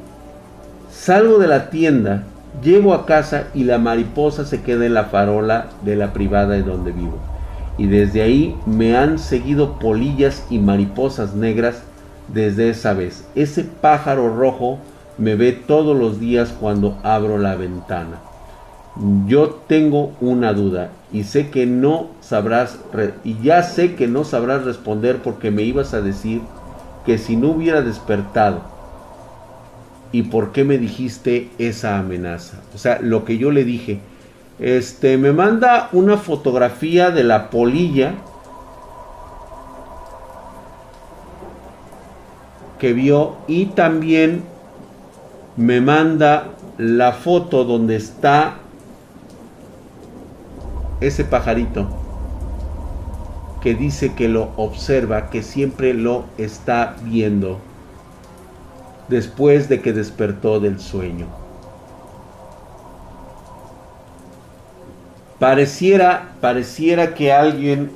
Salgo 0.91 1.39
de 1.39 1.49
la 1.49 1.70
tienda, 1.70 2.24
llego 2.62 2.95
a 2.95 3.05
casa 3.05 3.49
y 3.53 3.64
la 3.64 3.79
mariposa 3.79 4.45
se 4.45 4.62
queda 4.62 4.87
en 4.87 4.95
la 4.95 5.05
farola 5.05 5.66
de 5.83 5.97
la 5.97 6.12
privada 6.12 6.55
de 6.55 6.62
donde 6.62 6.93
vivo 6.93 7.36
y 7.79 7.87
desde 7.87 8.22
ahí 8.22 8.57
me 8.66 8.97
han 8.97 9.18
seguido 9.18 9.79
polillas 9.79 10.47
y 10.51 10.59
mariposas 10.59 11.35
negras 11.35 11.83
desde 12.29 12.70
esa 12.70 12.95
vez. 12.95 13.27
Ese 13.35 13.64
pájaro 13.64 14.35
rojo 14.35 14.79
me 15.18 15.35
ve 15.35 15.53
todos 15.53 15.97
los 15.97 16.20
días 16.20 16.55
cuando 16.59 16.99
abro 17.03 17.39
la 17.39 17.57
ventana. 17.57 18.20
Yo 19.27 19.61
tengo 19.66 20.12
una 20.20 20.55
duda 20.55 20.91
y 21.12 21.24
sé 21.24 21.51
que 21.51 21.66
no 21.66 22.09
sabrás 22.20 22.79
y 23.24 23.37
ya 23.43 23.62
sé 23.62 23.95
que 23.95 24.09
no 24.09 24.24
sabrás 24.24 24.64
responder 24.64 25.18
porque 25.22 25.51
me 25.51 25.62
ibas 25.62 25.93
a 25.93 26.01
decir 26.01 26.41
que 27.05 27.18
si 27.18 27.37
no 27.37 27.49
hubiera 27.49 27.83
despertado 27.83 28.62
y 30.12 30.22
por 30.22 30.53
qué 30.53 30.64
me 30.64 30.79
dijiste 30.79 31.51
esa 31.59 31.99
amenaza. 31.99 32.59
O 32.74 32.79
sea, 32.79 32.99
lo 33.03 33.27
que 33.27 33.37
yo 33.37 33.51
le 33.51 33.64
dije, 33.64 34.01
este, 34.59 35.19
me 35.19 35.33
manda 35.33 35.89
una 35.93 36.17
fotografía 36.17 37.11
de 37.11 37.25
la 37.25 37.51
polilla 37.51 38.15
que 42.79 42.93
vio 42.93 43.37
y 43.47 43.67
también 43.67 44.45
me 45.57 45.81
manda 45.81 46.49
la 46.79 47.13
foto 47.13 47.65
donde 47.65 47.97
está 47.97 48.57
ese 51.01 51.25
pajarito 51.25 51.89
que 53.63 53.75
dice 53.75 54.15
que 54.15 54.29
lo 54.29 54.51
observa, 54.57 55.29
que 55.29 55.43
siempre 55.43 55.93
lo 55.93 56.25
está 56.39 56.97
viendo 57.03 57.59
después 59.09 59.69
de 59.69 59.81
que 59.81 59.93
despertó 59.93 60.61
del 60.61 60.79
sueño. 60.79 61.46
Pareciera, 65.39 66.32
pareciera 66.41 67.12
que 67.12 67.30
alguien, 67.30 67.91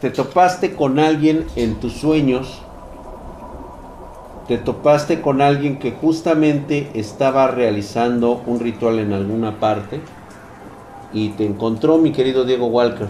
te 0.00 0.10
topaste 0.10 0.74
con 0.74 0.98
alguien 0.98 1.46
en 1.54 1.76
tus 1.76 1.92
sueños, 1.92 2.60
te 4.48 4.58
topaste 4.58 5.20
con 5.20 5.42
alguien 5.42 5.78
que 5.78 5.92
justamente 5.92 6.90
estaba 6.94 7.46
realizando 7.46 8.42
un 8.46 8.58
ritual 8.58 8.98
en 8.98 9.12
alguna 9.12 9.60
parte 9.60 10.00
y 11.12 11.28
te 11.30 11.46
encontró 11.46 11.98
mi 11.98 12.10
querido 12.10 12.44
Diego 12.44 12.66
Walker. 12.66 13.06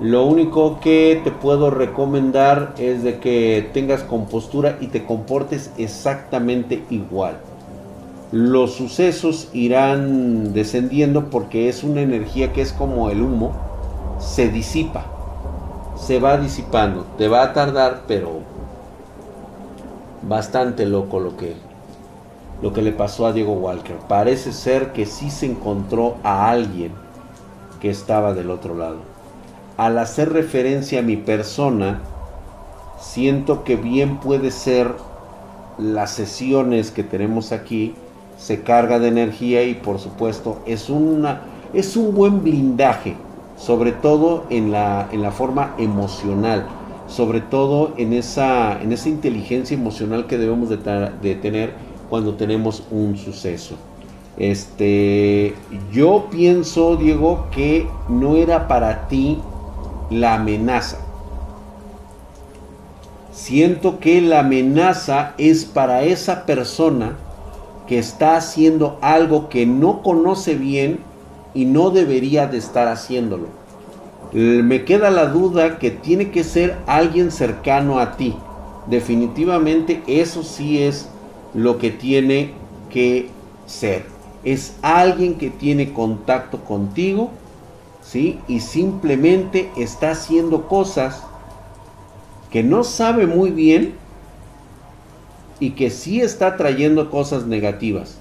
Lo 0.00 0.24
único 0.24 0.80
que 0.80 1.20
te 1.22 1.30
puedo 1.30 1.70
recomendar 1.70 2.74
es 2.76 3.04
de 3.04 3.20
que 3.20 3.70
tengas 3.72 4.02
compostura 4.02 4.78
y 4.80 4.88
te 4.88 5.04
comportes 5.04 5.70
exactamente 5.78 6.82
igual 6.90 7.36
los 8.32 8.72
sucesos 8.72 9.50
irán 9.52 10.54
descendiendo 10.54 11.28
porque 11.28 11.68
es 11.68 11.84
una 11.84 12.00
energía 12.00 12.54
que 12.54 12.62
es 12.62 12.72
como 12.72 13.10
el 13.10 13.20
humo, 13.20 13.52
se 14.18 14.48
disipa, 14.48 15.04
se 15.96 16.18
va 16.18 16.38
disipando, 16.38 17.04
te 17.18 17.28
va 17.28 17.42
a 17.42 17.52
tardar, 17.52 18.04
pero 18.08 18.40
bastante 20.22 20.86
loco 20.86 21.20
lo 21.20 21.36
que 21.36 21.54
lo 22.62 22.72
que 22.72 22.80
le 22.80 22.92
pasó 22.92 23.26
a 23.26 23.32
Diego 23.32 23.54
Walker. 23.54 23.96
Parece 24.08 24.52
ser 24.52 24.92
que 24.92 25.04
sí 25.04 25.30
se 25.30 25.46
encontró 25.46 26.16
a 26.22 26.48
alguien 26.48 26.92
que 27.80 27.90
estaba 27.90 28.32
del 28.34 28.50
otro 28.50 28.76
lado. 28.76 28.98
Al 29.76 29.98
hacer 29.98 30.32
referencia 30.32 31.00
a 31.00 31.02
mi 31.02 31.16
persona, 31.16 32.00
siento 33.00 33.64
que 33.64 33.74
bien 33.74 34.20
puede 34.20 34.52
ser 34.52 34.94
las 35.76 36.12
sesiones 36.12 36.92
que 36.92 37.02
tenemos 37.02 37.50
aquí 37.50 37.96
se 38.42 38.62
carga 38.62 38.98
de 38.98 39.06
energía 39.06 39.62
y 39.62 39.74
por 39.74 40.00
supuesto 40.00 40.58
es, 40.66 40.90
una, 40.90 41.42
es 41.72 41.96
un 41.96 42.12
buen 42.12 42.42
blindaje, 42.42 43.14
sobre 43.56 43.92
todo 43.92 44.46
en 44.50 44.72
la, 44.72 45.08
en 45.12 45.22
la 45.22 45.30
forma 45.30 45.76
emocional, 45.78 46.66
sobre 47.06 47.40
todo 47.40 47.92
en 47.98 48.12
esa, 48.12 48.82
en 48.82 48.92
esa 48.92 49.08
inteligencia 49.08 49.76
emocional 49.76 50.26
que 50.26 50.38
debemos 50.38 50.68
de, 50.68 51.34
tener 51.36 51.72
cuando 52.10 52.34
tenemos 52.34 52.82
un 52.90 53.16
suceso. 53.16 53.76
Este, 54.36 55.54
yo 55.92 56.26
pienso, 56.28 56.96
Diego, 56.96 57.46
que 57.52 57.86
no 58.08 58.34
era 58.34 58.66
para 58.66 59.06
ti 59.06 59.38
la 60.10 60.34
amenaza. 60.34 60.98
Siento 63.30 64.00
que 64.00 64.20
la 64.20 64.40
amenaza 64.40 65.34
es 65.38 65.64
para 65.64 66.02
esa 66.02 66.44
persona 66.44 67.16
que 67.92 67.98
está 67.98 68.36
haciendo 68.36 68.96
algo 69.02 69.50
que 69.50 69.66
no 69.66 70.00
conoce 70.02 70.54
bien 70.54 71.00
y 71.52 71.66
no 71.66 71.90
debería 71.90 72.46
de 72.46 72.56
estar 72.56 72.88
haciéndolo. 72.88 73.48
Me 74.32 74.86
queda 74.86 75.10
la 75.10 75.26
duda 75.26 75.78
que 75.78 75.90
tiene 75.90 76.30
que 76.30 76.42
ser 76.42 76.78
alguien 76.86 77.30
cercano 77.30 77.98
a 77.98 78.16
ti. 78.16 78.34
Definitivamente 78.86 80.02
eso 80.06 80.42
sí 80.42 80.82
es 80.82 81.10
lo 81.52 81.76
que 81.76 81.90
tiene 81.90 82.52
que 82.88 83.28
ser. 83.66 84.06
Es 84.42 84.74
alguien 84.80 85.34
que 85.34 85.50
tiene 85.50 85.92
contacto 85.92 86.64
contigo, 86.64 87.28
¿sí? 88.00 88.38
Y 88.48 88.60
simplemente 88.60 89.68
está 89.76 90.12
haciendo 90.12 90.66
cosas 90.66 91.24
que 92.50 92.62
no 92.62 92.84
sabe 92.84 93.26
muy 93.26 93.50
bien 93.50 93.96
y 95.62 95.70
que 95.70 95.90
sí 95.90 96.20
está 96.20 96.56
trayendo 96.56 97.08
cosas 97.08 97.46
negativas, 97.46 98.16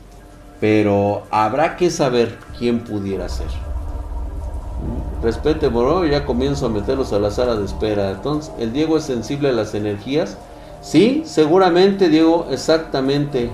pero 0.59 1.23
habrá 1.31 1.75
que 1.75 1.89
saber 1.89 2.37
quién 2.59 2.81
pudiera 2.81 3.27
ser. 3.29 3.47
Respete, 5.23 5.67
bro, 5.67 6.05
ya 6.05 6.23
comienzo 6.23 6.67
a 6.67 6.69
meterlos 6.69 7.11
a 7.13 7.17
la 7.17 7.31
sala 7.31 7.55
de 7.55 7.65
espera. 7.65 8.11
Entonces, 8.11 8.53
¿el 8.59 8.71
Diego 8.73 8.95
es 8.95 9.05
sensible 9.05 9.49
a 9.49 9.53
las 9.53 9.73
energías? 9.73 10.37
Sí, 10.83 11.23
seguramente, 11.25 12.09
Diego, 12.09 12.45
exactamente. 12.51 13.49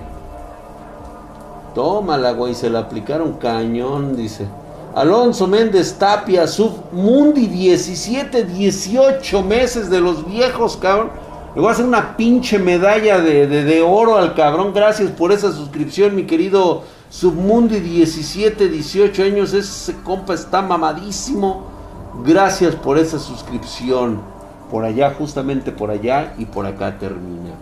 Tómala, 1.74 2.32
güey, 2.32 2.54
se 2.54 2.68
la 2.68 2.80
aplicaron 2.80 3.38
cañón, 3.38 4.16
dice. 4.16 4.46
Alonso 4.94 5.46
Méndez 5.46 5.94
Tapia, 5.94 6.46
Submundi 6.46 7.46
17, 7.46 8.44
18 8.44 9.42
meses 9.44 9.88
de 9.88 10.00
los 10.00 10.28
viejos, 10.28 10.76
cabrón. 10.76 11.27
Le 11.54 11.62
voy 11.62 11.70
a 11.70 11.72
hacer 11.72 11.86
una 11.86 12.16
pinche 12.16 12.58
medalla 12.58 13.20
de, 13.20 13.82
oro 13.82 14.16
al 14.16 14.34
cabrón. 14.34 14.72
Gracias 14.74 15.10
por 15.10 15.32
esa 15.32 15.50
suscripción, 15.50 16.14
mi 16.14 16.24
querido 16.24 16.82
Submundi. 17.08 17.80
17, 17.80 18.68
18 18.68 19.22
años. 19.22 19.54
Ese 19.54 19.94
compa 20.04 20.34
está 20.34 20.60
mamadísimo. 20.60 21.64
Gracias 22.24 22.74
por 22.74 22.98
esa 22.98 23.18
suscripción. 23.18 24.20
Por 24.70 24.84
allá, 24.84 25.14
justamente 25.16 25.72
por 25.72 25.90
allá 25.90 26.34
y 26.36 26.44
por 26.44 26.66
acá 26.66 26.98
termina. 26.98 27.54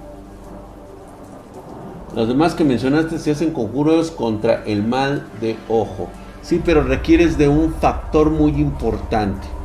Los 2.15 2.27
demás 2.27 2.55
que 2.55 2.65
mencionaste 2.65 3.19
se 3.19 3.31
hacen 3.31 3.53
conjuros 3.53 4.11
contra 4.11 4.65
el 4.65 4.83
mal 4.83 5.29
de 5.41 5.57
ojo. 5.69 6.09
Sí, 6.43 6.61
pero 6.65 6.83
requieres 6.83 7.39
de 7.39 7.49
un 7.49 7.73
factor 7.75 8.31
muy 8.31 8.53
importante 8.53 9.56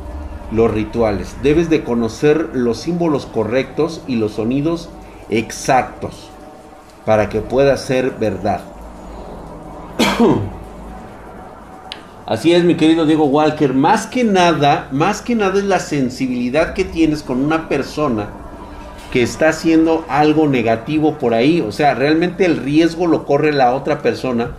los 0.52 0.70
rituales. 0.70 1.36
Debes 1.42 1.70
de 1.70 1.82
conocer 1.82 2.50
los 2.52 2.78
símbolos 2.78 3.26
correctos 3.26 4.02
y 4.06 4.16
los 4.16 4.32
sonidos 4.32 4.88
exactos 5.30 6.28
para 7.04 7.28
que 7.28 7.40
pueda 7.40 7.76
ser 7.76 8.12
verdad. 8.18 8.60
Así 12.26 12.52
es, 12.52 12.64
mi 12.64 12.76
querido 12.76 13.04
Diego 13.04 13.24
Walker. 13.24 13.74
Más 13.74 14.06
que 14.06 14.24
nada, 14.24 14.88
más 14.92 15.22
que 15.22 15.34
nada 15.34 15.58
es 15.58 15.64
la 15.64 15.80
sensibilidad 15.80 16.72
que 16.74 16.84
tienes 16.84 17.22
con 17.22 17.44
una 17.44 17.68
persona 17.68 18.28
que 19.12 19.22
está 19.22 19.50
haciendo 19.50 20.04
algo 20.08 20.48
negativo 20.48 21.18
por 21.18 21.34
ahí. 21.34 21.60
O 21.60 21.72
sea, 21.72 21.94
realmente 21.94 22.46
el 22.46 22.56
riesgo 22.56 23.06
lo 23.06 23.26
corre 23.26 23.52
la 23.52 23.74
otra 23.74 24.00
persona, 24.00 24.52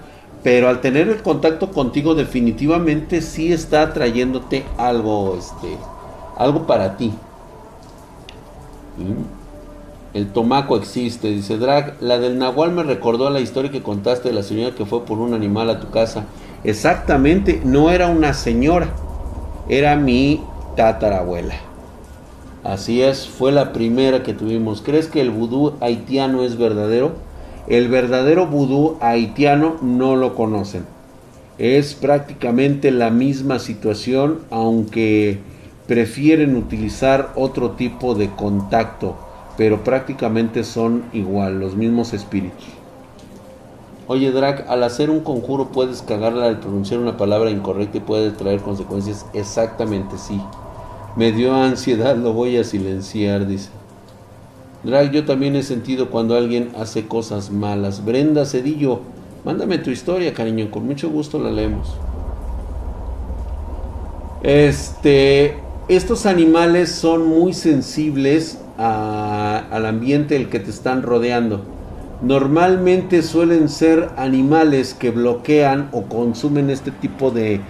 pero 0.44 0.68
al 0.68 0.82
tener 0.82 1.08
el 1.08 1.22
contacto 1.22 1.72
contigo 1.72 2.16
definitivamente 2.16 3.22
sí 3.22 3.54
está 3.54 3.94
trayéndote 3.94 4.66
algo, 4.78 5.38
este, 5.40 5.78
algo 6.38 6.68
para 6.68 6.98
ti. 6.98 7.14
¿Mm? 8.98 9.44
El 10.14 10.28
tomaco 10.28 10.78
existe, 10.78 11.30
dice 11.30 11.58
Drag. 11.58 11.96
La 12.02 12.20
del 12.20 12.38
Nahual 12.38 12.72
me 12.72 12.84
recordó 12.84 13.26
a 13.26 13.32
la 13.32 13.40
historia 13.40 13.72
que 13.72 13.82
contaste 13.82 14.30
de 14.30 14.36
la 14.36 14.44
señora 14.44 14.76
que 14.76 14.86
fue 14.86 15.06
por 15.06 15.18
un 15.18 15.34
animal 15.34 15.70
a 15.70 15.80
tu 15.80 15.90
casa. 15.90 16.26
Exactamente, 16.64 17.62
no 17.64 17.90
era 17.90 18.08
una 18.08 18.34
señora, 18.34 18.90
era 19.70 19.96
mi 19.96 20.42
tatarabuela. 20.76 21.56
Así 22.64 23.02
es, 23.02 23.28
fue 23.28 23.52
la 23.52 23.74
primera 23.74 24.24
que 24.24 24.34
tuvimos. 24.34 24.82
¿Crees 24.82 25.08
que 25.08 25.20
el 25.20 25.32
vudú 25.32 25.74
haitiano 25.82 26.44
es 26.44 26.58
verdadero? 26.58 27.14
El 27.68 27.88
verdadero 27.88 28.48
vudú 28.48 28.98
haitiano 29.00 29.78
no 29.82 30.16
lo 30.18 30.36
conocen. 30.36 30.86
Es 31.58 31.94
prácticamente 31.94 32.92
la 32.92 33.10
misma 33.10 33.60
situación, 33.60 34.40
aunque 34.50 35.40
prefieren 35.88 36.58
utilizar 36.58 37.32
otro 37.36 37.72
tipo 37.72 38.16
de 38.16 38.30
contacto, 38.30 39.16
pero 39.56 39.84
prácticamente 39.84 40.64
son 40.64 41.04
igual, 41.14 41.60
los 41.60 41.76
mismos 41.76 42.14
espíritus. 42.14 42.66
Oye, 44.08 44.32
Drac, 44.32 44.66
al 44.68 44.84
hacer 44.84 45.10
un 45.10 45.22
conjuro 45.22 45.70
puedes 45.70 46.02
cagarla 46.02 46.48
al 46.48 46.60
pronunciar 46.60 47.00
una 47.00 47.16
palabra 47.16 47.50
incorrecta 47.50 47.98
y 47.98 48.02
puede 48.02 48.32
traer 48.32 48.60
consecuencias. 48.60 49.26
Exactamente, 49.34 50.18
sí. 50.18 50.42
Me 51.16 51.32
dio 51.32 51.56
ansiedad, 51.56 52.18
lo 52.18 52.34
voy 52.34 52.58
a 52.58 52.66
silenciar, 52.66 53.48
dice. 53.48 53.70
Drag, 54.84 55.12
yo 55.12 55.24
también 55.24 55.56
he 55.56 55.64
sentido 55.64 56.10
cuando 56.10 56.36
alguien 56.36 56.72
hace 56.78 57.08
cosas 57.08 57.52
malas. 57.52 58.04
Brenda 58.04 58.46
Cedillo, 58.46 59.00
mándame 59.46 59.78
tu 59.78 59.92
historia, 59.92 60.34
cariño, 60.34 60.70
con 60.72 60.86
mucho 60.86 61.10
gusto 61.10 61.40
la 61.40 61.52
leemos. 61.52 61.96
Este, 64.44 65.58
estos 65.88 66.26
animales 66.26 66.92
son 66.92 67.26
muy 67.26 67.54
sensibles 67.54 68.60
al 68.78 69.86
ambiente 69.86 70.36
el 70.36 70.50
que 70.50 70.60
te 70.60 70.70
están 70.70 71.02
rodeando. 71.02 71.62
Normalmente 72.22 73.22
suelen 73.22 73.70
ser 73.70 74.10
animales 74.18 74.94
que 74.94 75.12
bloquean 75.12 75.88
o 75.94 76.04
consumen 76.04 76.70
este 76.70 76.92
tipo 76.92 77.32
de, 77.32 77.62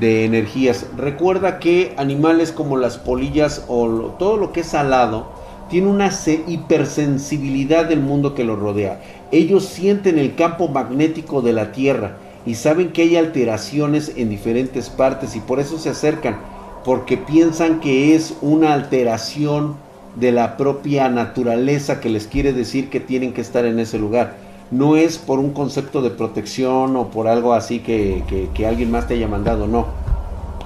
de 0.00 0.24
energías. 0.24 0.86
Recuerda 0.96 1.58
que 1.58 1.94
animales 1.98 2.50
como 2.50 2.78
las 2.78 2.96
polillas 2.96 3.66
o 3.68 4.14
todo 4.18 4.38
lo 4.38 4.52
que 4.52 4.60
es 4.60 4.68
salado, 4.68 5.41
tiene 5.72 5.88
una 5.88 6.10
hipersensibilidad 6.48 7.86
del 7.86 8.00
mundo 8.00 8.34
que 8.34 8.44
los 8.44 8.58
rodea. 8.58 9.00
Ellos 9.30 9.64
sienten 9.64 10.18
el 10.18 10.34
campo 10.34 10.68
magnético 10.68 11.40
de 11.40 11.54
la 11.54 11.72
Tierra 11.72 12.18
y 12.44 12.56
saben 12.56 12.92
que 12.92 13.00
hay 13.00 13.16
alteraciones 13.16 14.12
en 14.16 14.28
diferentes 14.28 14.90
partes 14.90 15.34
y 15.34 15.40
por 15.40 15.60
eso 15.60 15.78
se 15.78 15.88
acercan, 15.88 16.36
porque 16.84 17.16
piensan 17.16 17.80
que 17.80 18.14
es 18.14 18.36
una 18.42 18.74
alteración 18.74 19.76
de 20.16 20.32
la 20.32 20.58
propia 20.58 21.08
naturaleza 21.08 22.00
que 22.00 22.10
les 22.10 22.26
quiere 22.26 22.52
decir 22.52 22.90
que 22.90 23.00
tienen 23.00 23.32
que 23.32 23.40
estar 23.40 23.64
en 23.64 23.78
ese 23.78 23.98
lugar. 23.98 24.34
No 24.70 24.96
es 24.96 25.16
por 25.16 25.38
un 25.38 25.54
concepto 25.54 26.02
de 26.02 26.10
protección 26.10 26.96
o 26.96 27.08
por 27.08 27.28
algo 27.28 27.54
así 27.54 27.78
que, 27.78 28.22
que 28.52 28.66
alguien 28.66 28.90
más 28.90 29.08
te 29.08 29.14
haya 29.14 29.26
mandado, 29.26 29.66
no. 29.66 29.86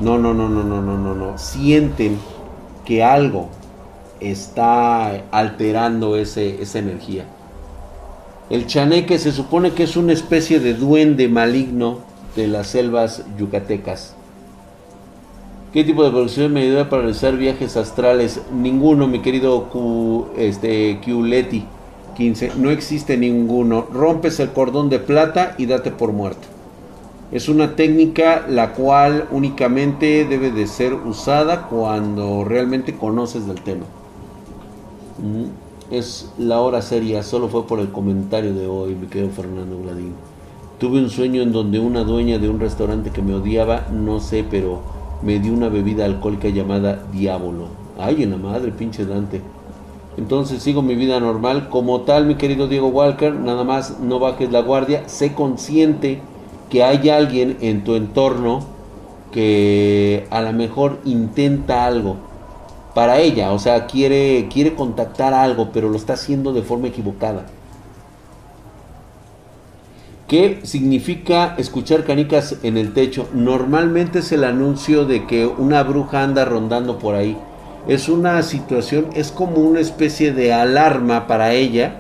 No, 0.01 0.19
no, 0.19 0.35
no, 0.35 0.49
no, 0.49 0.65
no, 0.65 0.83
no, 0.83 0.99
no, 0.99 1.15
no. 1.15 1.39
Sienten 1.39 2.19
que 2.85 3.05
algo 3.05 3.51
está 4.21 5.25
alterando 5.31 6.17
ese, 6.17 6.63
esa 6.63 6.79
energía. 6.79 7.25
El 8.49 8.67
chaneque 8.67 9.19
se 9.19 9.33
supone 9.33 9.73
que 9.73 9.83
es 9.83 9.97
una 9.97 10.13
especie 10.13 10.61
de 10.61 10.75
duende 10.75 11.29
maligno 11.29 11.99
de 12.37 12.47
las 12.47 12.69
selvas 12.69 13.25
yucatecas. 13.39 14.15
¿Qué 15.73 15.85
tipo 15.85 16.05
de 16.05 16.11
producción 16.11 16.53
me 16.53 16.63
ayuda 16.63 16.89
para 16.89 17.03
realizar 17.03 17.37
viajes 17.37 17.77
astrales? 17.77 18.41
Ninguno, 18.53 19.09
mi 19.09 19.21
querido 19.21 19.65
Q, 19.65 20.29
este, 20.39 21.01
15. 21.03 22.53
No 22.57 22.71
existe 22.71 23.17
ninguno. 23.17 23.83
Rompes 23.93 24.41
el 24.41 24.53
cordón 24.53 24.89
de 24.89 25.01
plata 25.01 25.55
y 25.59 25.67
date 25.67 25.91
por 25.91 26.13
muerto. 26.13 26.47
Es 27.33 27.49
una 27.49 27.75
técnica 27.75 28.47
la 28.49 28.73
cual 28.73 29.27
únicamente 29.33 30.25
debe 30.25 30.51
de 30.51 30.67
ser 30.67 30.95
usada 30.95 31.67
cuando 31.67 32.45
realmente 32.45 32.95
conoces 32.95 33.47
del 33.47 33.61
tema. 33.61 33.85
Es 35.91 36.33
la 36.37 36.61
hora 36.61 36.83
seria, 36.83 37.23
solo 37.23 37.49
fue 37.49 37.67
por 37.67 37.79
el 37.79 37.93
comentario 37.93 38.53
de 38.53 38.67
hoy, 38.67 38.95
mi 38.95 39.07
querido 39.07 39.31
Fernando 39.31 39.79
Vladín. 39.79 40.15
Tuve 40.79 40.99
un 40.99 41.11
sueño 41.11 41.43
en 41.43 41.53
donde 41.53 41.79
una 41.79 42.03
dueña 42.03 42.39
de 42.39 42.49
un 42.49 42.59
restaurante 42.61 43.11
que 43.11 43.23
me 43.23 43.35
odiaba, 43.35 43.87
no 43.93 44.21
sé, 44.21 44.45
pero 44.51 44.81
me 45.23 45.39
dio 45.39 45.53
una 45.53 45.69
bebida 45.69 46.05
alcohólica 46.05 46.49
llamada 46.49 47.05
Diablo. 47.13 47.69
Ay, 47.99 48.25
en 48.25 48.33
la 48.33 48.37
madre, 48.37 48.73
pinche 48.73 49.07
Dante. 49.07 49.41
Entonces 50.19 50.63
sigo 50.63 50.83
mi 50.83 50.97
vida 50.97 51.21
normal. 51.21 51.69
Como 51.69 52.01
tal, 52.03 52.27
mi 52.27 52.35
querido 52.35 52.69
Diego 52.69 52.89
Walker, 52.89 53.33
nada 53.33 53.65
más 53.65 54.01
no 54.01 54.19
bajes 54.19 54.51
la 54.51 54.61
guardia. 54.61 55.09
Sé 55.09 55.35
consciente 55.35 56.21
que 56.69 56.83
hay 56.83 57.09
alguien 57.09 57.59
en 57.61 57.85
tu 57.85 57.95
entorno 57.95 58.61
que 59.31 60.27
a 60.31 60.43
lo 60.43 60.53
mejor 60.53 60.99
intenta 61.05 61.87
algo 61.87 62.17
para 62.97 63.19
ella, 63.19 63.53
o 63.53 63.59
sea, 63.59 63.85
quiere, 63.85 64.49
quiere 64.51 64.75
contactar 64.75 65.35
algo, 65.35 65.69
pero 65.71 65.91
lo 65.91 65.99
está 65.99 66.15
haciendo 66.15 66.55
de 66.55 66.63
forma 66.63 66.87
equivocada. 66.87 67.45
¿Qué 70.27 70.61
significa 70.63 71.55
escuchar 71.59 72.05
canicas 72.05 72.57
en 72.63 72.79
el 72.79 72.95
techo? 72.95 73.29
Normalmente 73.35 74.21
es 74.21 74.33
el 74.33 74.45
anuncio 74.45 75.05
de 75.05 75.27
que 75.27 75.45
una 75.45 75.83
bruja 75.83 76.23
anda 76.23 76.47
rondando 76.47 76.99
por 76.99 77.17
ahí. 77.17 77.37
Es 77.87 78.09
una 78.09 78.43
situación, 78.43 79.09
es 79.13 79.31
como 79.31 79.57
una 79.57 79.81
especie 79.81 80.33
de 80.33 80.55
alarma 80.55 81.27
para 81.27 81.53
ella 81.53 81.99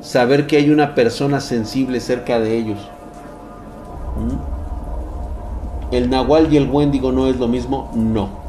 saber 0.00 0.48
que 0.48 0.56
hay 0.56 0.70
una 0.70 0.96
persona 0.96 1.40
sensible 1.40 2.00
cerca 2.00 2.40
de 2.40 2.58
ellos. 2.58 2.80
¿Mm? 4.18 5.94
¿El 5.94 6.10
nahual 6.10 6.52
y 6.52 6.56
el 6.56 6.68
wendigo 6.68 7.12
no 7.12 7.28
es 7.28 7.36
lo 7.36 7.46
mismo? 7.46 7.92
No. 7.94 8.41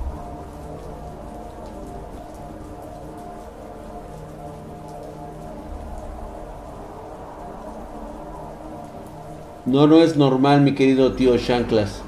No, 9.65 9.87
no 9.87 9.99
es 9.99 10.17
normal, 10.17 10.59
mi 10.59 10.73
querido 10.73 11.13
tío 11.13 11.37
Shanklas. 11.37 12.01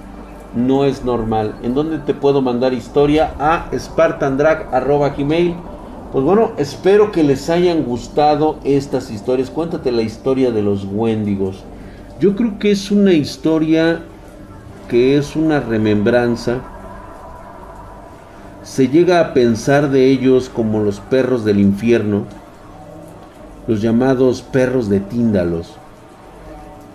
No 0.57 0.83
es 0.83 1.05
normal. 1.05 1.55
¿En 1.63 1.73
dónde 1.73 1.99
te 1.99 2.13
puedo 2.13 2.41
mandar 2.41 2.73
historia? 2.73 3.33
A 3.39 3.69
spartandrag.gmail. 3.71 5.55
Pues 6.11 6.25
bueno, 6.25 6.51
espero 6.57 7.13
que 7.13 7.23
les 7.23 7.49
hayan 7.49 7.83
gustado 7.83 8.57
estas 8.65 9.09
historias. 9.09 9.49
Cuéntate 9.49 9.93
la 9.93 10.01
historia 10.01 10.51
de 10.51 10.63
los 10.63 10.83
Wendigos. 10.83 11.63
Yo 12.19 12.35
creo 12.35 12.59
que 12.59 12.71
es 12.71 12.91
una 12.91 13.13
historia 13.13 14.01
que 14.89 15.17
es 15.17 15.37
una 15.37 15.61
remembranza. 15.61 16.57
Se 18.63 18.89
llega 18.89 19.21
a 19.21 19.33
pensar 19.33 19.91
de 19.91 20.07
ellos 20.07 20.49
como 20.49 20.81
los 20.81 20.99
perros 20.99 21.45
del 21.45 21.61
infierno, 21.61 22.25
los 23.65 23.81
llamados 23.81 24.41
perros 24.41 24.89
de 24.89 24.99
Tíndalos 24.99 25.77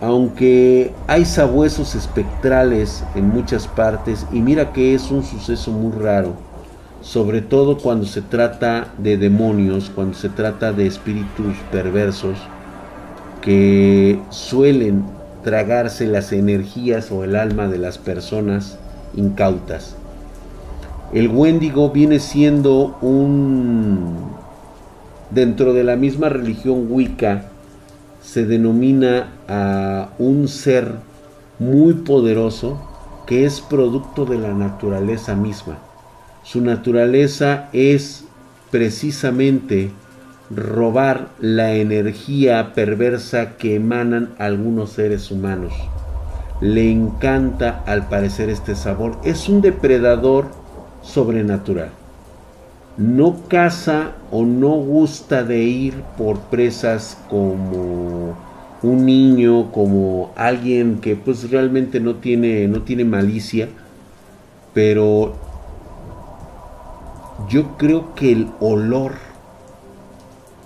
aunque 0.01 0.93
hay 1.07 1.25
sabuesos 1.25 1.95
espectrales 1.95 3.05
en 3.15 3.29
muchas 3.29 3.69
partes 3.69 4.27
y 4.33 4.41
mira 4.41 4.73
que 4.73 4.95
es 4.95 5.11
un 5.11 5.23
suceso 5.23 5.71
muy 5.73 5.93
raro, 5.93 6.33
sobre 7.03 7.43
todo 7.43 7.79
cuando 7.79 8.07
se 8.07 8.23
trata 8.23 8.89
de 8.99 9.19
demonios, 9.19 9.91
cuando 9.95 10.15
se 10.15 10.31
trata 10.31 10.73
de 10.73 10.87
espíritus 10.87 11.55
perversos 11.71 12.39
que 13.43 14.19
suelen 14.31 15.05
tragarse 15.45 16.07
las 16.07 16.33
energías 16.33 17.11
o 17.11 17.25
el 17.25 17.37
alma 17.37 17.69
de 17.69 17.79
las 17.79 17.99
personas 17.99 18.79
incautas. 19.15 19.97
El 21.13 21.29
Wendigo 21.29 21.91
viene 21.91 22.21
siendo 22.21 22.97
un 23.01 24.31
dentro 25.31 25.73
de 25.73 25.85
la 25.85 25.97
misma 25.97 26.29
religión 26.29 26.87
Wicca 26.89 27.50
se 28.23 28.47
denomina 28.47 29.29
a 29.49 30.11
un 30.19 30.49
ser 30.49 30.93
muy 31.59 31.95
poderoso 31.95 32.81
que 33.27 33.45
es 33.45 33.61
producto 33.61 34.25
de 34.25 34.39
la 34.39 34.53
naturaleza 34.53 35.35
misma. 35.35 35.79
Su 36.43 36.61
naturaleza 36.61 37.69
es 37.73 38.25
precisamente 38.71 39.91
robar 40.51 41.29
la 41.39 41.75
energía 41.75 42.73
perversa 42.75 43.57
que 43.57 43.77
emanan 43.77 44.31
algunos 44.39 44.91
seres 44.91 45.31
humanos. 45.31 45.73
Le 46.61 46.91
encanta 46.91 47.83
al 47.87 48.09
parecer 48.09 48.51
este 48.51 48.75
sabor. 48.75 49.19
Es 49.25 49.49
un 49.49 49.61
depredador 49.61 50.47
sobrenatural 51.03 52.00
no 53.01 53.49
caza 53.49 54.13
o 54.31 54.45
no 54.45 54.73
gusta 54.73 55.43
de 55.43 55.63
ir 55.63 56.03
por 56.19 56.39
presas 56.39 57.17
como 57.31 58.37
un 58.83 59.07
niño, 59.07 59.73
como 59.73 60.33
alguien 60.37 61.01
que 61.01 61.17
pues 61.17 61.51
realmente 61.51 61.99
no 61.99 62.17
tiene, 62.17 62.69
no 62.69 62.83
tiene 62.83 63.07
malicia, 63.07 63.71
pero 64.75 65.35
yo 67.49 67.79
creo 67.79 68.15
que 68.15 68.33
el 68.33 68.49
olor, 68.61 69.13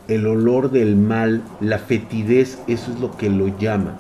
el 0.09 0.27
olor 0.27 0.73
del 0.73 0.97
mal, 0.97 1.45
la 1.61 1.79
fetidez, 1.79 2.59
eso 2.67 2.91
es 2.91 2.99
lo 2.99 3.17
que 3.17 3.31
lo 3.31 3.57
llama. 3.59 3.97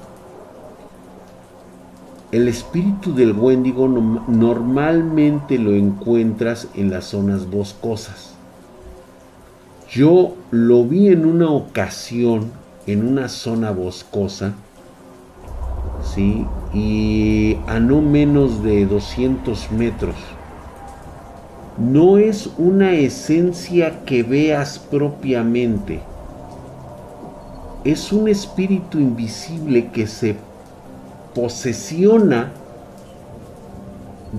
El 2.34 2.48
espíritu 2.48 3.14
del 3.14 3.30
Wendigo 3.30 3.86
normalmente 3.86 5.56
lo 5.56 5.72
encuentras 5.72 6.66
en 6.74 6.90
las 6.90 7.04
zonas 7.04 7.48
boscosas. 7.48 8.34
Yo 9.88 10.34
lo 10.50 10.82
vi 10.82 11.10
en 11.10 11.26
una 11.26 11.48
ocasión 11.50 12.50
en 12.88 13.06
una 13.06 13.28
zona 13.28 13.70
boscosa, 13.70 14.54
¿sí? 16.02 16.44
Y 16.72 17.56
a 17.68 17.78
no 17.78 18.02
menos 18.02 18.64
de 18.64 18.84
200 18.84 19.70
metros. 19.70 20.16
No 21.78 22.18
es 22.18 22.50
una 22.58 22.94
esencia 22.94 24.04
que 24.04 24.24
veas 24.24 24.80
propiamente. 24.80 26.00
Es 27.84 28.12
un 28.12 28.26
espíritu 28.26 28.98
invisible 28.98 29.92
que 29.92 30.08
se 30.08 30.34
posesiona 31.34 32.52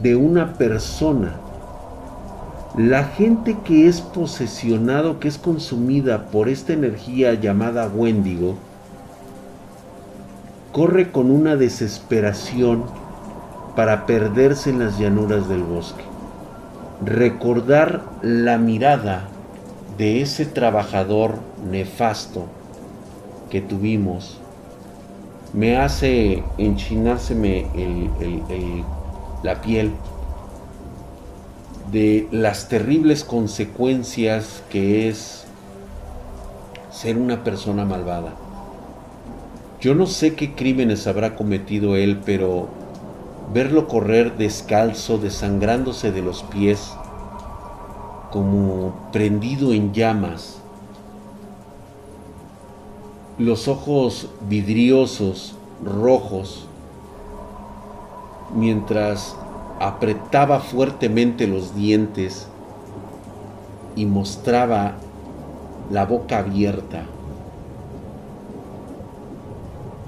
de 0.01 0.15
una 0.15 0.53
persona. 0.53 1.35
La 2.77 3.05
gente 3.05 3.57
que 3.63 3.87
es 3.87 4.01
posesionado, 4.01 5.19
que 5.19 5.27
es 5.27 5.37
consumida 5.37 6.25
por 6.27 6.49
esta 6.49 6.73
energía 6.73 7.33
llamada 7.33 7.87
Wendigo, 7.87 8.55
corre 10.71 11.11
con 11.11 11.31
una 11.31 11.55
desesperación 11.55 12.83
para 13.77 14.05
perderse 14.05 14.69
en 14.69 14.79
las 14.79 14.99
llanuras 14.99 15.47
del 15.47 15.63
bosque. 15.63 16.03
Recordar 17.03 18.03
la 18.21 18.57
mirada 18.57 19.29
de 19.97 20.21
ese 20.21 20.45
trabajador 20.45 21.35
nefasto 21.69 22.45
que 23.49 23.61
tuvimos 23.61 24.41
me 25.55 25.77
hace 25.77 26.43
enchinárseme 26.57 27.65
la 29.41 29.61
piel 29.61 29.91
de 31.91 32.27
las 32.31 32.67
terribles 32.67 33.23
consecuencias 33.23 34.63
que 34.69 35.07
es 35.07 35.45
ser 36.91 37.17
una 37.17 37.43
persona 37.43 37.85
malvada. 37.85 38.33
Yo 39.79 39.95
no 39.95 40.07
sé 40.07 40.35
qué 40.35 40.55
crímenes 40.55 41.07
habrá 41.07 41.35
cometido 41.35 41.95
él, 41.95 42.19
pero 42.25 42.67
verlo 43.53 43.87
correr 43.87 44.35
descalzo, 44.37 45.17
desangrándose 45.19 46.11
de 46.11 46.21
los 46.21 46.43
pies, 46.43 46.91
como 48.31 49.09
prendido 49.13 49.71
en 49.71 49.93
llamas, 49.93 50.57
los 53.37 53.67
ojos 53.67 54.29
vidriosos, 54.47 55.55
rojos, 55.83 56.67
mientras 58.55 59.35
apretaba 59.79 60.61
fuertemente 60.61 61.45
los 61.47 61.75
dientes 61.75 62.47
y 63.95 64.05
mostraba 64.05 64.93
la 65.91 66.05
boca 66.05 66.39
abierta. 66.39 67.03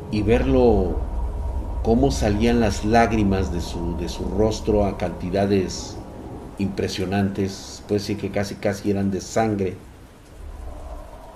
Y 0.09 0.21
verlo 0.21 0.95
cómo 1.83 2.11
salían 2.11 2.61
las 2.61 2.85
lágrimas 2.85 3.51
de 3.51 3.59
su, 3.59 3.97
de 3.97 4.07
su 4.07 4.23
rostro 4.23 4.85
a 4.85 4.97
cantidades 4.97 5.97
impresionantes, 6.59 7.83
pues 7.89 8.03
sí 8.03 8.15
que 8.15 8.31
casi 8.31 8.55
casi 8.55 8.89
eran 8.89 9.11
de 9.11 9.19
sangre 9.19 9.75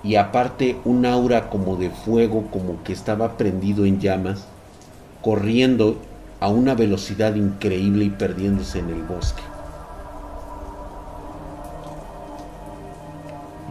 y 0.04 0.16
aparte 0.16 0.76
un 0.84 1.06
aura 1.06 1.48
como 1.48 1.76
de 1.76 1.90
fuego, 1.90 2.48
como 2.50 2.82
que 2.82 2.92
estaba 2.92 3.36
prendido 3.36 3.84
en 3.84 4.00
llamas, 4.00 4.46
corriendo 5.22 5.96
a 6.40 6.48
una 6.48 6.74
velocidad 6.74 7.34
increíble 7.36 8.06
y 8.06 8.10
perdiéndose 8.10 8.80
en 8.80 8.90
el 8.90 9.02
bosque. 9.02 9.42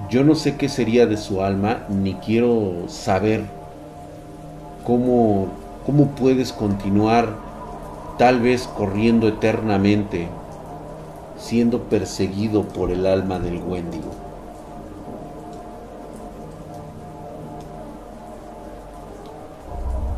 Yo 0.09 0.23
no 0.23 0.35
sé 0.35 0.57
qué 0.57 0.69
sería 0.69 1.05
de 1.05 1.17
su 1.17 1.41
alma, 1.41 1.85
ni 1.89 2.15
quiero 2.15 2.85
saber 2.87 3.43
cómo, 4.85 5.47
cómo 5.85 6.07
puedes 6.11 6.51
continuar 6.53 7.35
tal 8.17 8.39
vez 8.39 8.67
corriendo 8.67 9.27
eternamente, 9.27 10.27
siendo 11.37 11.83
perseguido 11.83 12.63
por 12.63 12.91
el 12.91 13.05
alma 13.05 13.39
del 13.39 13.57
Wendigo. 13.57 14.20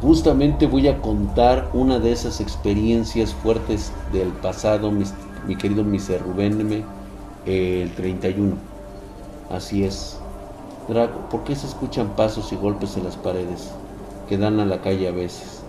Justamente 0.03 0.67
voy 0.67 0.89
a 0.89 0.99
contar 0.99 1.69
una 1.71 1.97
de 1.97 2.11
esas 2.11 2.41
experiencias 2.41 3.33
fuertes 3.33 3.93
del 4.11 4.27
pasado, 4.27 4.91
mi, 4.91 5.55
querido 5.55 5.85
Mr. 5.85 6.21
Rubén, 6.21 6.83
el 7.45 7.89
31. 7.93 8.57
Así 9.49 9.85
es. 9.85 10.19
Drago, 10.89 11.29
¿por 11.29 11.45
qué 11.45 11.55
se 11.55 11.67
escuchan 11.67 12.17
pasos 12.17 12.51
y 12.51 12.57
golpes 12.57 12.97
en 12.97 13.05
las 13.05 13.15
paredes 13.15 13.71
que 14.27 14.37
dan 14.37 14.59
a 14.59 14.65
la 14.65 14.81
calle 14.81 15.07
a 15.07 15.11
veces? 15.11 15.61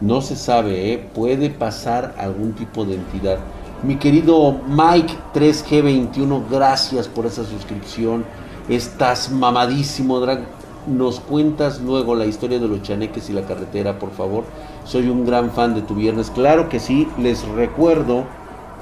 No 0.00 0.20
se 0.20 0.36
sabe, 0.36 0.92
¿eh? 0.92 0.98
puede 1.12 1.50
pasar 1.50 2.14
algún 2.16 2.52
tipo 2.52 2.84
de 2.84 2.94
entidad. 2.94 3.38
Mi 3.82 3.96
querido 3.96 4.60
Mike 4.68 5.16
3G21, 5.34 6.48
gracias 6.48 7.08
por 7.08 7.26
esa 7.26 7.42
suscripción. 7.42 8.24
Estás 8.68 9.32
mamadísimo, 9.32 10.20
Drago 10.20 10.59
nos 10.96 11.20
cuentas 11.20 11.80
luego 11.80 12.14
la 12.14 12.26
historia 12.26 12.58
de 12.58 12.68
los 12.68 12.82
chaneques 12.82 13.30
y 13.30 13.32
la 13.32 13.42
carretera, 13.42 13.98
por 13.98 14.10
favor. 14.10 14.44
Soy 14.84 15.08
un 15.08 15.24
gran 15.24 15.50
fan 15.50 15.74
de 15.74 15.82
tu 15.82 15.94
viernes. 15.94 16.30
Claro 16.30 16.68
que 16.68 16.80
sí, 16.80 17.08
les 17.18 17.46
recuerdo 17.48 18.24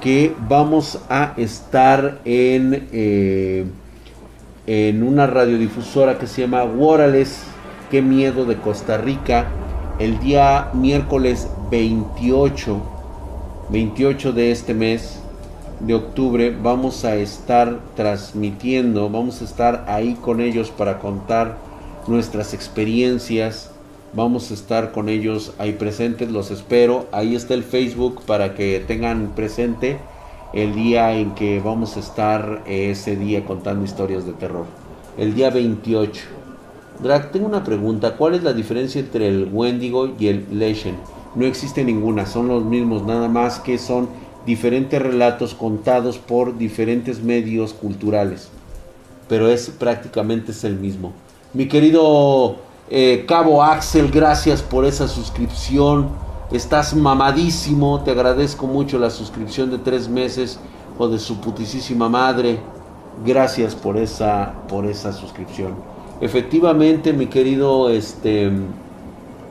que 0.00 0.34
vamos 0.48 1.00
a 1.08 1.34
estar 1.36 2.20
en, 2.24 2.88
eh, 2.92 3.66
en 4.66 5.02
una 5.02 5.26
radiodifusora 5.26 6.18
que 6.18 6.26
se 6.26 6.42
llama 6.42 6.64
Warales, 6.64 7.42
qué 7.90 8.02
miedo 8.02 8.44
de 8.44 8.56
Costa 8.56 8.98
Rica, 8.98 9.46
el 9.98 10.18
día 10.20 10.68
miércoles 10.74 11.48
28, 11.70 12.80
28 13.70 14.32
de 14.32 14.50
este 14.52 14.74
mes 14.74 15.20
de 15.80 15.94
octubre 15.94 16.56
vamos 16.60 17.04
a 17.04 17.14
estar 17.16 17.78
transmitiendo, 17.94 19.08
vamos 19.10 19.40
a 19.42 19.44
estar 19.44 19.84
ahí 19.88 20.14
con 20.14 20.40
ellos 20.40 20.70
para 20.70 20.98
contar 20.98 21.56
nuestras 22.08 22.54
experiencias. 22.54 23.70
Vamos 24.14 24.50
a 24.50 24.54
estar 24.54 24.92
con 24.92 25.08
ellos 25.08 25.52
ahí 25.58 25.72
presentes, 25.72 26.30
los 26.30 26.50
espero. 26.50 27.06
Ahí 27.12 27.34
está 27.34 27.54
el 27.54 27.62
Facebook 27.62 28.22
para 28.26 28.54
que 28.54 28.82
tengan 28.86 29.34
presente 29.34 29.98
el 30.52 30.74
día 30.74 31.12
en 31.16 31.34
que 31.34 31.60
vamos 31.60 31.96
a 31.96 32.00
estar 32.00 32.62
ese 32.66 33.16
día 33.16 33.44
contando 33.44 33.84
historias 33.84 34.24
de 34.24 34.32
terror. 34.32 34.64
El 35.18 35.34
día 35.34 35.50
28. 35.50 36.22
Drag, 37.02 37.30
tengo 37.30 37.46
una 37.46 37.64
pregunta. 37.64 38.16
¿Cuál 38.16 38.34
es 38.34 38.42
la 38.42 38.52
diferencia 38.52 39.00
entre 39.00 39.28
el 39.28 39.50
Wendigo 39.52 40.14
y 40.18 40.28
el 40.28 40.46
Legend? 40.58 40.98
No 41.34 41.44
existe 41.44 41.84
ninguna, 41.84 42.26
son 42.26 42.48
los 42.48 42.64
mismos, 42.64 43.04
nada 43.04 43.28
más 43.28 43.60
que 43.60 43.78
son 43.78 44.08
diferentes 44.46 45.00
relatos 45.00 45.54
contados 45.54 46.18
por 46.18 46.56
diferentes 46.56 47.22
medios 47.22 47.74
culturales. 47.74 48.48
Pero 49.28 49.48
es 49.48 49.68
prácticamente 49.68 50.52
es 50.52 50.64
el 50.64 50.76
mismo. 50.76 51.12
Mi 51.54 51.66
querido 51.66 52.56
eh, 52.90 53.24
Cabo 53.26 53.62
Axel, 53.62 54.10
gracias 54.10 54.60
por 54.60 54.84
esa 54.84 55.08
suscripción. 55.08 56.10
Estás 56.52 56.94
mamadísimo. 56.94 58.02
Te 58.02 58.10
agradezco 58.10 58.66
mucho 58.66 58.98
la 58.98 59.08
suscripción 59.08 59.70
de 59.70 59.78
tres 59.78 60.10
meses 60.10 60.60
o 60.98 61.08
de 61.08 61.18
su 61.18 61.40
putisísima 61.40 62.10
madre. 62.10 62.58
Gracias 63.24 63.74
por 63.74 63.96
esa, 63.96 64.52
por 64.68 64.84
esa 64.84 65.14
suscripción. 65.14 65.74
Efectivamente, 66.20 67.14
mi 67.14 67.28
querido 67.28 67.88
este, 67.88 68.50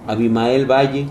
Abimael 0.05 0.69
Valle, 0.69 1.07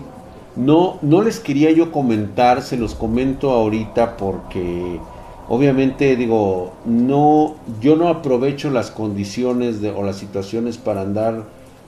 no, 0.55 0.99
no 1.01 1.21
les 1.21 1.41
quería 1.41 1.69
yo 1.71 1.91
comentar, 1.91 2.61
se 2.61 2.77
los 2.77 2.95
comento 2.95 3.51
ahorita 3.51 4.15
porque 4.15 5.01
obviamente 5.49 6.15
digo, 6.15 6.73
no, 6.85 7.55
yo 7.81 7.95
no 7.95 8.09
aprovecho 8.09 8.69
las 8.69 8.91
condiciones 8.91 9.81
de, 9.81 9.89
o 9.91 10.03
las 10.03 10.17
situaciones 10.17 10.77
para 10.77 11.01
andar 11.01 11.43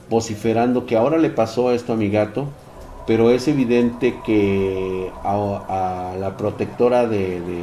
vociferando 0.08 0.86
que 0.86 0.96
ahora 0.96 1.18
le 1.18 1.30
pasó 1.30 1.72
esto 1.72 1.92
a 1.92 1.96
mi 1.96 2.10
gato, 2.10 2.46
pero 3.06 3.30
es 3.30 3.46
evidente 3.48 4.16
que 4.24 5.10
a, 5.24 6.14
la 6.18 6.36
protectora 6.36 7.06
de, 7.06 7.40
de, 7.40 7.60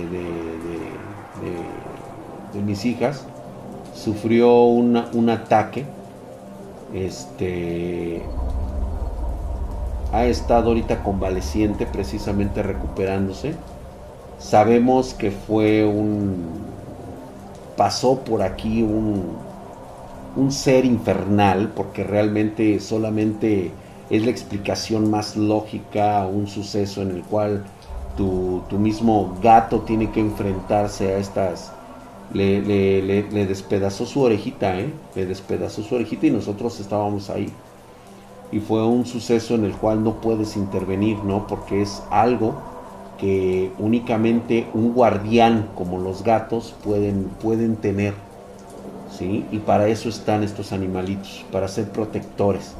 mis 2.65 2.85
hijas 2.85 3.25
sufrió 3.93 4.63
un 4.63 5.29
ataque, 5.29 5.85
este, 6.93 8.23
ha 10.11 10.25
estado 10.25 10.69
ahorita 10.69 11.03
convaleciente, 11.03 11.85
precisamente 11.85 12.63
recuperándose 12.63 13.53
Sabemos 14.39 15.13
que 15.13 15.31
fue 15.31 15.85
un... 15.85 16.45
pasó 17.75 18.19
por 18.19 18.43
aquí 18.43 18.83
un, 18.83 19.35
un 20.35 20.51
ser 20.51 20.85
infernal, 20.85 21.71
porque 21.75 22.03
realmente 22.03 22.79
solamente 22.79 23.71
es 24.09 24.23
la 24.23 24.31
explicación 24.31 25.09
más 25.09 25.35
lógica 25.35 26.21
a 26.21 26.27
un 26.27 26.47
suceso 26.47 27.01
en 27.01 27.11
el 27.11 27.23
cual 27.23 27.65
tu, 28.15 28.63
mismo 28.77 29.37
gato 29.41 29.81
tiene 29.81 30.11
que 30.11 30.19
enfrentarse 30.19 31.13
a 31.13 31.17
estas... 31.17 31.73
Le, 32.33 32.61
le, 32.61 33.01
le, 33.01 33.45
despedazó 33.45 34.05
su 34.05 34.21
orejita, 34.21 34.77
¿eh? 34.77 34.91
Le 35.15 35.25
despedazó 35.25 35.81
su 35.81 35.95
orejita 35.95 36.27
y 36.27 36.31
nosotros 36.31 36.77
estábamos 36.81 37.29
ahí. 37.29 37.49
Y 38.51 38.59
fue 38.59 38.85
un 38.85 39.05
suceso 39.05 39.55
en 39.55 39.63
el 39.63 39.71
cual 39.71 40.03
no 40.03 40.15
puedes 40.19 40.57
intervenir, 40.57 41.17
¿no? 41.23 41.47
Porque 41.47 41.81
es 41.81 42.03
algo 42.11 42.55
que 43.17 43.71
únicamente 43.79 44.67
un 44.73 44.93
guardián 44.93 45.69
como 45.75 45.99
los 45.99 46.23
gatos 46.23 46.75
pueden, 46.83 47.25
pueden 47.41 47.75
tener. 47.75 48.13
¿sí? 49.17 49.45
Y 49.51 49.59
para 49.59 49.87
eso 49.87 50.09
están 50.09 50.43
estos 50.43 50.71
animalitos, 50.71 51.45
para 51.51 51.67
ser 51.67 51.89
protectores. 51.89 52.75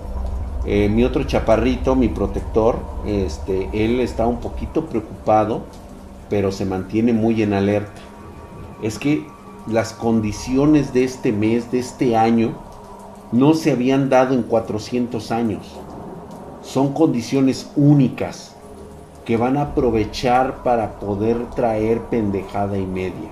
Eh, 0.65 0.89
mi 0.89 1.03
otro 1.03 1.23
chaparrito, 1.23 1.95
mi 1.95 2.09
protector, 2.09 2.77
este, 3.05 3.69
él 3.73 3.99
está 3.99 4.27
un 4.27 4.39
poquito 4.39 4.85
preocupado, 4.85 5.61
pero 6.29 6.51
se 6.51 6.65
mantiene 6.65 7.13
muy 7.13 7.41
en 7.41 7.53
alerta. 7.53 8.01
Es 8.83 8.99
que 8.99 9.25
las 9.65 9.93
condiciones 9.93 10.93
de 10.93 11.03
este 11.03 11.31
mes, 11.31 11.71
de 11.71 11.79
este 11.79 12.15
año, 12.15 12.53
no 13.31 13.53
se 13.53 13.71
habían 13.71 14.09
dado 14.09 14.33
en 14.33 14.43
400 14.43 15.31
años. 15.31 15.75
Son 16.61 16.93
condiciones 16.93 17.71
únicas 17.75 18.56
que 19.27 19.35
van 19.35 19.57
a 19.57 19.63
aprovechar 19.63 20.63
para 20.63 21.01
poder 21.01 21.49
traer 21.49 21.99
pendejada 22.03 22.77
y 22.77 22.85
media. 22.85 23.29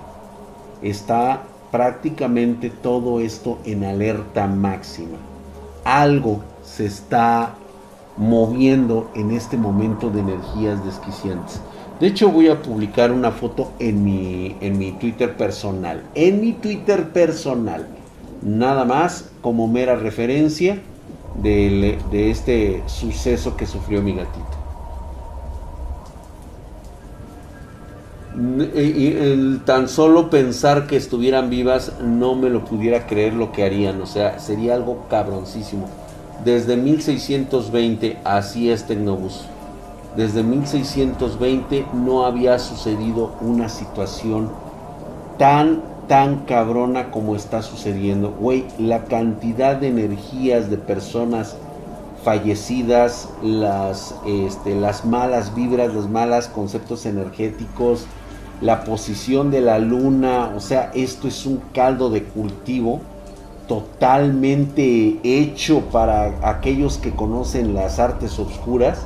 Está 0.81 1.43
prácticamente 1.71 2.69
todo 2.69 3.21
esto 3.21 3.59
en 3.63 3.85
alerta 3.85 4.45
máxima. 4.45 5.17
Algo 5.85 6.41
se 6.65 6.85
está 6.85 7.53
moviendo 8.17 9.09
en 9.15 9.31
este 9.31 9.55
momento 9.55 10.09
de 10.09 10.19
energías 10.19 10.83
desquiciantes. 10.83 11.61
De 12.01 12.07
hecho, 12.07 12.29
voy 12.29 12.49
a 12.49 12.61
publicar 12.61 13.13
una 13.13 13.31
foto 13.31 13.71
en 13.79 14.03
mi, 14.03 14.57
en 14.59 14.77
mi 14.77 14.91
Twitter 14.91 15.37
personal. 15.37 16.03
En 16.13 16.41
mi 16.41 16.51
Twitter 16.51 17.13
personal. 17.13 17.87
Nada 18.41 18.83
más 18.83 19.29
como 19.39 19.69
mera 19.69 19.95
referencia 19.95 20.77
de, 21.41 21.97
de 22.11 22.31
este 22.31 22.83
suceso 22.85 23.55
que 23.55 23.65
sufrió 23.65 24.01
mi 24.01 24.13
gatito. 24.13 24.54
Y 28.37 29.61
tan 29.65 29.87
solo 29.87 30.29
pensar 30.29 30.87
que 30.87 30.97
estuvieran 30.97 31.49
vivas 31.49 31.93
no 32.01 32.35
me 32.35 32.49
lo 32.49 32.65
pudiera 32.65 33.07
creer 33.07 33.33
lo 33.33 33.53
que 33.53 33.63
harían, 33.63 34.01
o 34.01 34.05
sea, 34.05 34.39
sería 34.39 34.75
algo 34.75 35.05
cabroncísimo. 35.09 35.87
Desde 36.43 36.75
1620 36.75 38.17
así 38.25 38.69
es 38.69 38.85
Tecnobus. 38.85 39.45
Desde 40.17 40.43
1620 40.43 41.85
no 41.93 42.25
había 42.25 42.59
sucedido 42.59 43.33
una 43.39 43.69
situación 43.69 44.49
tan, 45.37 45.81
tan 46.07 46.45
cabrona 46.45 47.11
como 47.11 47.35
está 47.35 47.61
sucediendo. 47.61 48.31
Güey, 48.31 48.65
la 48.77 49.05
cantidad 49.05 49.77
de 49.77 49.87
energías 49.87 50.69
de 50.69 50.77
personas 50.77 51.55
fallecidas, 52.23 53.29
las, 53.43 54.15
este, 54.25 54.75
las 54.75 55.05
malas 55.05 55.53
vibras, 55.55 55.93
los 55.93 56.09
malos 56.09 56.47
conceptos 56.47 57.05
energéticos, 57.05 58.07
la 58.65 58.83
posición 58.83 59.51
de 59.51 59.61
la 59.61 59.77
luna, 59.77 60.51
o 60.55 60.59
sea, 60.59 60.89
esto 60.95 61.27
es 61.27 61.45
un 61.45 61.61
caldo 61.71 62.09
de 62.09 62.23
cultivo 62.23 62.99
totalmente 63.67 65.19
hecho 65.23 65.81
para 65.91 66.33
aquellos 66.41 66.97
que 66.97 67.11
conocen 67.11 67.75
las 67.75 67.99
artes 67.99 68.39
oscuras 68.39 69.05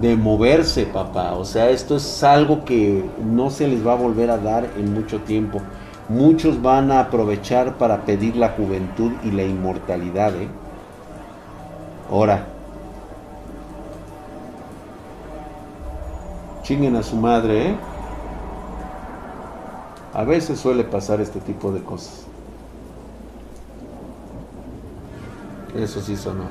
de 0.00 0.14
moverse, 0.16 0.86
papá. 0.86 1.32
O 1.32 1.44
sea, 1.44 1.70
esto 1.70 1.96
es 1.96 2.22
algo 2.22 2.64
que 2.64 3.04
no 3.24 3.50
se 3.50 3.66
les 3.66 3.84
va 3.84 3.94
a 3.94 3.96
volver 3.96 4.30
a 4.30 4.38
dar 4.38 4.68
en 4.76 4.94
mucho 4.94 5.20
tiempo. 5.20 5.60
Muchos 6.08 6.62
van 6.62 6.92
a 6.92 7.00
aprovechar 7.00 7.76
para 7.78 8.04
pedir 8.04 8.36
la 8.36 8.50
juventud 8.50 9.10
y 9.24 9.32
la 9.32 9.42
inmortalidad, 9.42 10.34
¿eh? 10.36 10.48
Ahora, 12.10 12.46
chinguen 16.62 16.94
a 16.94 17.02
su 17.02 17.16
madre, 17.16 17.70
¿eh? 17.70 17.74
A 20.14 20.22
veces 20.22 20.60
suele 20.60 20.84
pasar 20.84 21.20
este 21.20 21.40
tipo 21.40 21.72
de 21.72 21.82
cosas. 21.82 22.24
Eso 25.76 26.00
sí 26.00 26.16
sonó. 26.16 26.44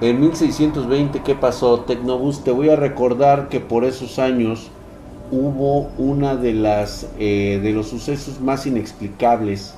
En 0.00 0.20
1620, 0.20 1.22
¿qué 1.22 1.34
pasó? 1.34 1.80
Tecnobus, 1.80 2.44
te 2.44 2.52
voy 2.52 2.68
a 2.68 2.76
recordar 2.76 3.48
que 3.48 3.58
por 3.58 3.84
esos 3.84 4.20
años 4.20 4.70
hubo 5.32 5.88
una 5.98 6.36
de 6.36 6.52
las 6.52 7.08
eh, 7.18 7.58
de 7.60 7.72
los 7.72 7.88
sucesos 7.88 8.40
más 8.40 8.64
inexplicables 8.66 9.74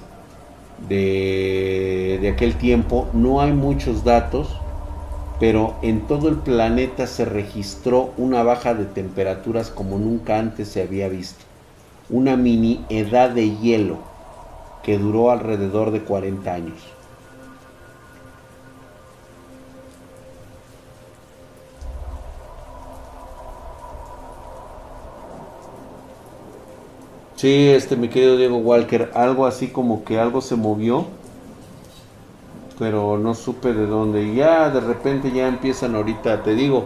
de, 0.90 2.18
de 2.20 2.28
aquel 2.28 2.56
tiempo. 2.56 3.08
No 3.14 3.40
hay 3.40 3.52
muchos 3.52 4.04
datos, 4.04 4.60
pero 5.40 5.76
en 5.80 6.06
todo 6.06 6.28
el 6.28 6.36
planeta 6.36 7.06
se 7.06 7.24
registró 7.24 8.12
una 8.18 8.42
baja 8.42 8.74
de 8.74 8.84
temperaturas 8.84 9.70
como 9.70 9.98
nunca 9.98 10.38
antes 10.38 10.68
se 10.68 10.82
había 10.82 11.08
visto. 11.08 11.45
Una 12.08 12.36
mini 12.36 12.84
edad 12.88 13.30
de 13.30 13.56
hielo 13.56 13.98
que 14.82 14.98
duró 14.98 15.30
alrededor 15.30 15.90
de 15.90 16.02
40 16.02 16.52
años. 16.52 16.96
Sí, 27.36 27.68
este, 27.68 27.96
mi 27.96 28.08
querido 28.08 28.38
Diego 28.38 28.56
Walker, 28.56 29.10
algo 29.14 29.44
así 29.44 29.68
como 29.68 30.04
que 30.04 30.18
algo 30.18 30.40
se 30.40 30.56
movió, 30.56 31.06
pero 32.78 33.18
no 33.18 33.34
supe 33.34 33.74
de 33.74 33.86
dónde. 33.86 34.34
Ya 34.34 34.70
de 34.70 34.80
repente 34.80 35.30
ya 35.32 35.46
empiezan 35.46 35.94
ahorita, 35.96 36.42
te 36.42 36.54
digo, 36.54 36.84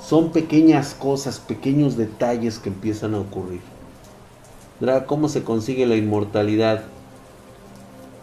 son 0.00 0.32
pequeñas 0.32 0.94
cosas, 0.94 1.38
pequeños 1.38 1.96
detalles 1.96 2.58
que 2.58 2.70
empiezan 2.70 3.14
a 3.14 3.20
ocurrir. 3.20 3.69
¿Cómo 5.06 5.28
se 5.28 5.42
consigue 5.42 5.86
la 5.86 5.96
inmortalidad? 5.96 6.82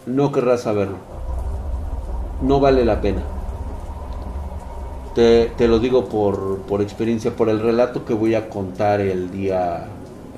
No 0.05 0.31
querrás 0.31 0.61
saberlo. 0.61 0.97
No 2.41 2.59
vale 2.59 2.85
la 2.85 3.01
pena. 3.01 3.21
Te, 5.15 5.51
te 5.57 5.67
lo 5.67 5.79
digo 5.79 6.05
por, 6.05 6.59
por 6.59 6.81
experiencia, 6.81 7.35
por 7.35 7.49
el 7.49 7.59
relato 7.59 8.05
que 8.05 8.13
voy 8.13 8.35
a 8.35 8.49
contar 8.49 9.01
el 9.01 9.31
día 9.31 9.87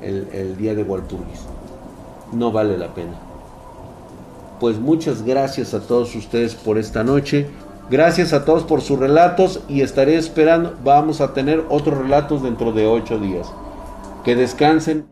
el, 0.02 0.58
día 0.58 0.76
de 0.76 0.84
Walpurgis. 0.84 1.42
No 2.32 2.52
vale 2.52 2.78
la 2.78 2.94
pena. 2.94 3.14
Pues 4.60 4.80
muchas 4.80 5.24
gracias 5.24 5.74
a 5.74 5.82
todos 5.82 6.16
ustedes 6.16 6.56
por 6.56 6.78
esta 6.78 7.04
noche. 7.04 7.48
Gracias 7.90 8.34
a 8.34 8.46
todos 8.46 8.64
por 8.64 8.82
sus 8.82 9.00
relatos 9.00 9.62
y 9.68 9.82
estaré 9.82 10.16
esperando. 10.16 10.76
Vamos 10.84 11.22
a 11.22 11.34
tener 11.34 11.64
otros 11.70 11.98
relatos 11.98 12.44
dentro 12.44 12.72
de 12.72 12.86
ocho 12.86 13.20
días. 13.20 13.52
Que 14.24 14.36
descansen. 14.36 15.06